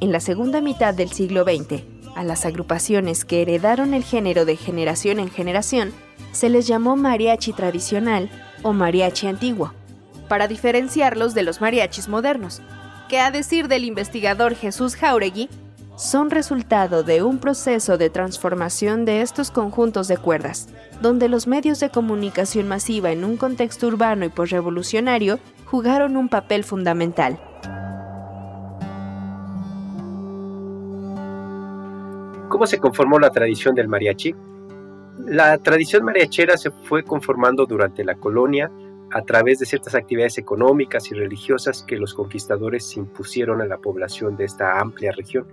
[0.00, 1.84] En la segunda mitad del siglo XX,
[2.16, 5.92] a las agrupaciones que heredaron el género de generación en generación
[6.32, 8.28] se les llamó mariachi tradicional
[8.64, 9.72] o mariachi antiguo,
[10.28, 12.60] para diferenciarlos de los mariachis modernos,
[13.08, 15.48] que a decir del investigador Jesús Jauregui,
[15.94, 20.68] son resultado de un proceso de transformación de estos conjuntos de cuerdas,
[21.00, 25.38] donde los medios de comunicación masiva en un contexto urbano y posrevolucionario
[25.70, 27.38] jugaron un papel fundamental.
[32.48, 34.34] ¿Cómo se conformó la tradición del mariachi?
[35.26, 38.70] La tradición mariachera se fue conformando durante la colonia
[39.10, 44.36] a través de ciertas actividades económicas y religiosas que los conquistadores impusieron a la población
[44.36, 45.46] de esta amplia región.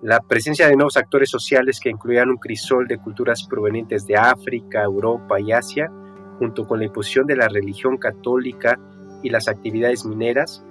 [0.00, 4.82] La presencia de nuevos actores sociales que incluían un crisol de culturas provenientes de África,
[4.82, 5.90] Europa y Asia,
[6.38, 8.78] junto con la imposición de la religión católica
[9.22, 10.64] y las actividades mineras,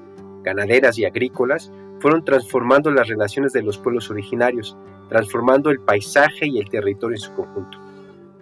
[0.44, 4.78] ganaderas y agrícolas, fueron transformando las relaciones de los pueblos originarios,
[5.10, 7.80] transformando el paisaje y el territorio en su conjunto.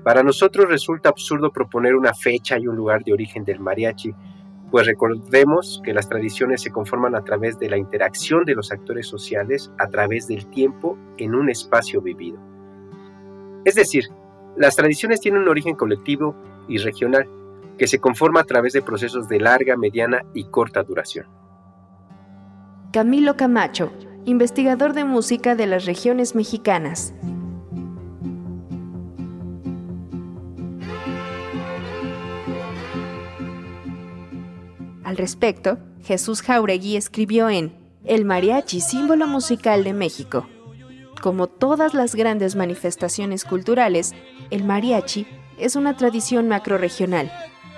[0.04, 4.14] Para nosotros resulta absurdo proponer una fecha y un lugar de origen del mariachi,
[4.70, 9.08] pues recordemos que las tradiciones se conforman a través de la interacción de los actores
[9.08, 12.40] sociales a través del tiempo en un espacio vivido.
[13.66, 14.06] Es decir,
[14.58, 16.36] las tradiciones tienen un origen colectivo
[16.68, 17.30] y regional,
[17.77, 21.27] que se conforma a través de procesos de larga, mediana y corta duración.
[22.92, 23.92] Camilo Camacho,
[24.26, 27.14] investigador de música de las regiones mexicanas.
[35.03, 40.48] Al respecto, Jesús Jauregui escribió en El mariachi, símbolo musical de México.
[41.22, 44.14] Como todas las grandes manifestaciones culturales,
[44.50, 45.27] el mariachi
[45.58, 47.32] es una tradición macroregional,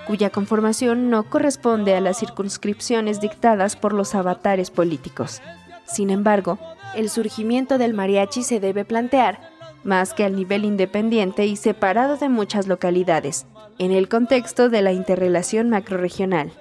[0.06, 5.42] cuya conformación no corresponde a las circunscripciones dictadas por los avatares políticos.
[5.84, 6.58] Sin embargo,
[6.94, 12.28] el surgimiento del mariachi se debe plantear más que al nivel independiente y separado de
[12.28, 13.46] muchas localidades,
[13.78, 16.52] en el contexto de la interrelación macroregional.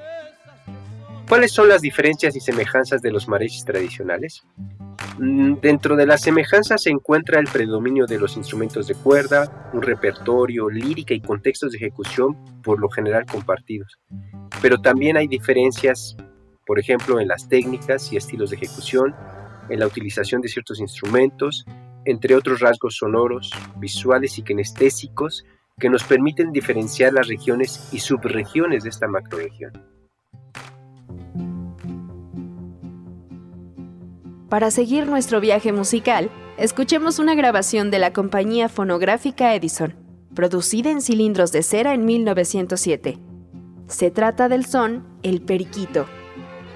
[1.27, 4.43] ¿Cuáles son las diferencias y semejanzas de los mariachis tradicionales?
[5.17, 9.81] Mm, Dentro de las semejanzas se encuentra el predominio de los instrumentos de cuerda, un
[9.81, 13.99] repertorio, lírica y contextos de ejecución por lo general compartidos.
[14.61, 16.15] Pero también hay diferencias,
[16.63, 19.15] por ejemplo, en las técnicas y estilos de ejecución,
[19.69, 21.65] en la utilización de ciertos instrumentos,
[22.05, 25.43] entre otros rasgos sonoros, visuales y kinestésicos
[25.79, 29.94] que nos permiten diferenciar las regiones y subregiones de esta macroregión.
[34.49, 39.95] Para seguir nuestro viaje musical, escuchemos una grabación de la compañía fonográfica Edison,
[40.33, 43.17] producida en cilindros de cera en 1907.
[43.87, 46.05] Se trata del son El Periquito.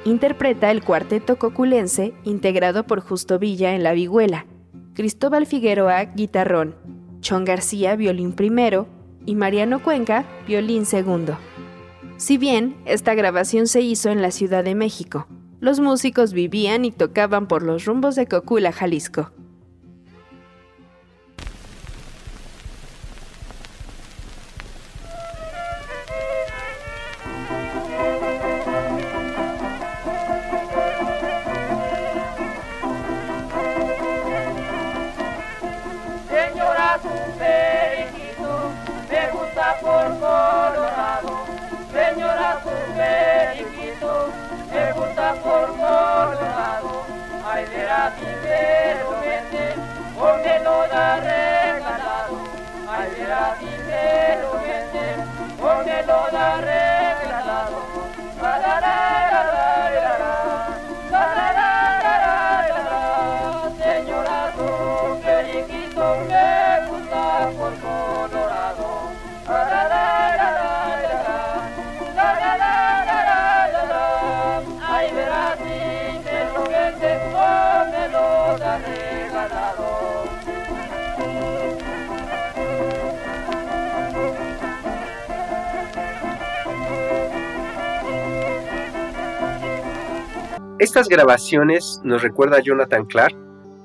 [0.06, 4.46] Interpreta el cuarteto coculense integrado por Justo Villa en la vihuela,
[4.94, 6.76] Cristóbal Figueroa, guitarrón,
[7.22, 8.88] Chon García, violín primero,
[9.26, 11.38] y Mariano Cuenca, violín segundo.
[12.20, 15.26] Si bien esta grabación se hizo en la Ciudad de México,
[15.62, 19.32] los músicos vivían y tocaban por los rumbos de Cocula, Jalisco.
[53.62, 54.09] Ay, verá
[90.80, 93.36] Estas grabaciones, nos recuerda Jonathan Clark,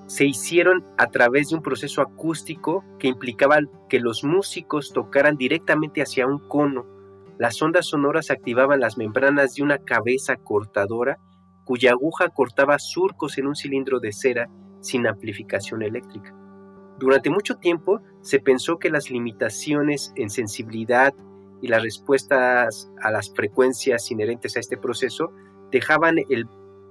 [0.07, 3.59] se hicieron a través de un proceso acústico que implicaba
[3.89, 6.87] que los músicos tocaran directamente hacia un cono.
[7.37, 11.19] Las ondas sonoras activaban las membranas de una cabeza cortadora
[11.65, 14.49] cuya aguja cortaba surcos en un cilindro de cera
[14.81, 16.33] sin amplificación eléctrica.
[17.01, 21.13] Durante mucho tiempo se pensó que las limitaciones en sensibilidad
[21.61, 25.33] y las respuestas a las frecuencias inherentes a este proceso
[25.73, 26.47] dejaban el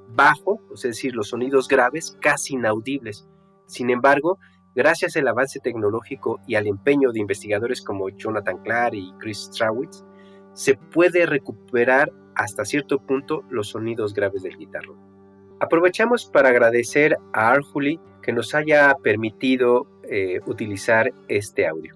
[0.09, 3.27] bajo, es decir, los sonidos graves, casi inaudibles.
[3.65, 4.40] Sin embargo,
[4.75, 10.03] gracias al avance tecnológico y al empeño de investigadores como Jonathan Clark y Chris Strawitz,
[10.53, 14.95] se puede recuperar hasta cierto punto los sonidos graves del guitarro.
[15.59, 21.95] Aprovechamos para agradecer a Arjuli que nos haya permitido eh, utilizar este audio.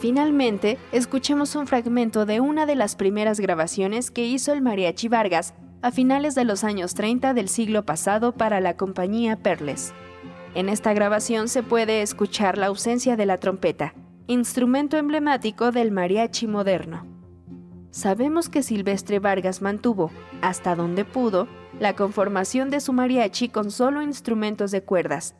[0.00, 5.54] Finalmente, escuchemos un fragmento de una de las primeras grabaciones que hizo el Mariachi Vargas
[5.82, 9.92] a finales de los años 30 del siglo pasado para la compañía Perles.
[10.54, 13.94] En esta grabación se puede escuchar la ausencia de la trompeta,
[14.26, 17.06] instrumento emblemático del mariachi moderno.
[17.90, 20.10] Sabemos que Silvestre Vargas mantuvo,
[20.42, 25.34] hasta donde pudo, la conformación de su mariachi con solo instrumentos de cuerdas,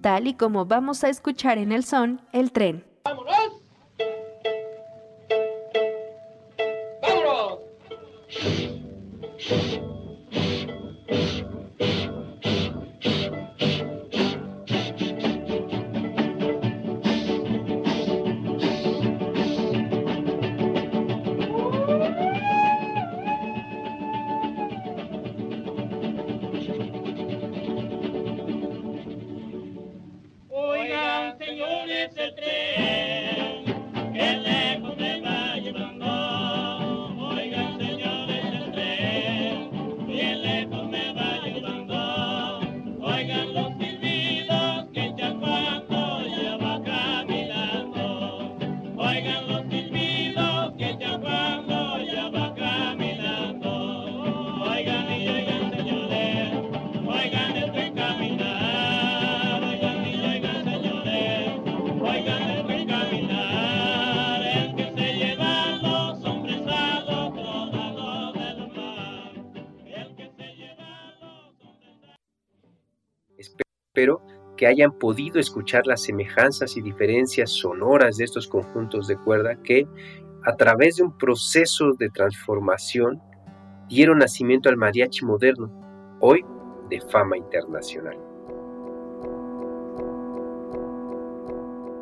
[0.00, 2.84] tal y como vamos a escuchar en el son El tren.
[3.04, 3.55] Oigan,
[74.66, 79.86] hayan podido escuchar las semejanzas y diferencias sonoras de estos conjuntos de cuerda que,
[80.44, 83.20] a través de un proceso de transformación,
[83.88, 85.70] dieron nacimiento al mariachi moderno,
[86.20, 86.44] hoy
[86.88, 88.16] de fama internacional.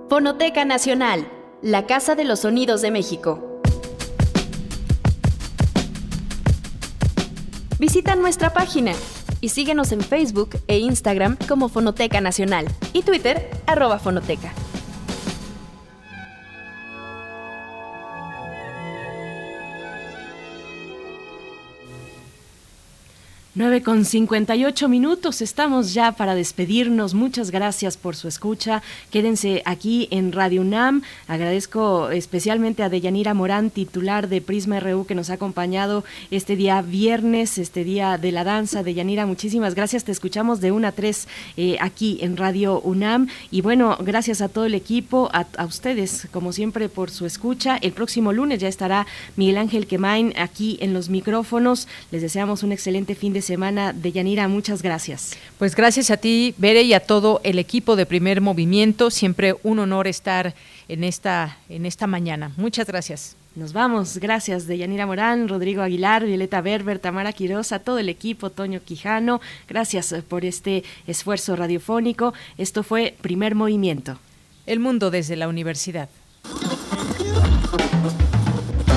[0.08, 1.26] Fonoteca Nacional,
[1.62, 3.60] la Casa de los Sonidos de México.
[7.78, 8.92] Visita nuestra página
[9.44, 14.54] y síguenos en Facebook e Instagram como Fonoteca Nacional y Twitter arroba Fonoteca.
[23.56, 27.14] 9 con 58 minutos, estamos ya para despedirnos.
[27.14, 28.82] Muchas gracias por su escucha.
[29.12, 31.02] Quédense aquí en Radio UNAM.
[31.28, 36.02] Agradezco especialmente a Deyanira Morán, titular de Prisma RU, que nos ha acompañado
[36.32, 38.82] este día viernes, este día de la danza.
[38.82, 40.02] Deyanira, muchísimas gracias.
[40.02, 43.28] Te escuchamos de 1 a 3 eh, aquí en Radio UNAM.
[43.52, 47.76] Y bueno, gracias a todo el equipo, a, a, ustedes, como siempre, por su escucha.
[47.76, 51.86] El próximo lunes ya estará Miguel Ángel Quemain aquí en los micrófonos.
[52.10, 54.48] Les deseamos un excelente fin de semana de Yanira.
[54.48, 55.36] Muchas gracias.
[55.58, 59.10] Pues gracias a ti, Bere, y a todo el equipo de Primer Movimiento.
[59.10, 60.54] Siempre un honor estar
[60.88, 62.50] en esta, en esta mañana.
[62.56, 63.36] Muchas gracias.
[63.54, 64.18] Nos vamos.
[64.18, 68.80] Gracias de Yanira Morán, Rodrigo Aguilar, Violeta Berber, Tamara Quiroz, a todo el equipo, Toño
[68.82, 69.40] Quijano.
[69.68, 72.34] Gracias por este esfuerzo radiofónico.
[72.58, 74.18] Esto fue Primer Movimiento.
[74.66, 76.08] El mundo desde la universidad.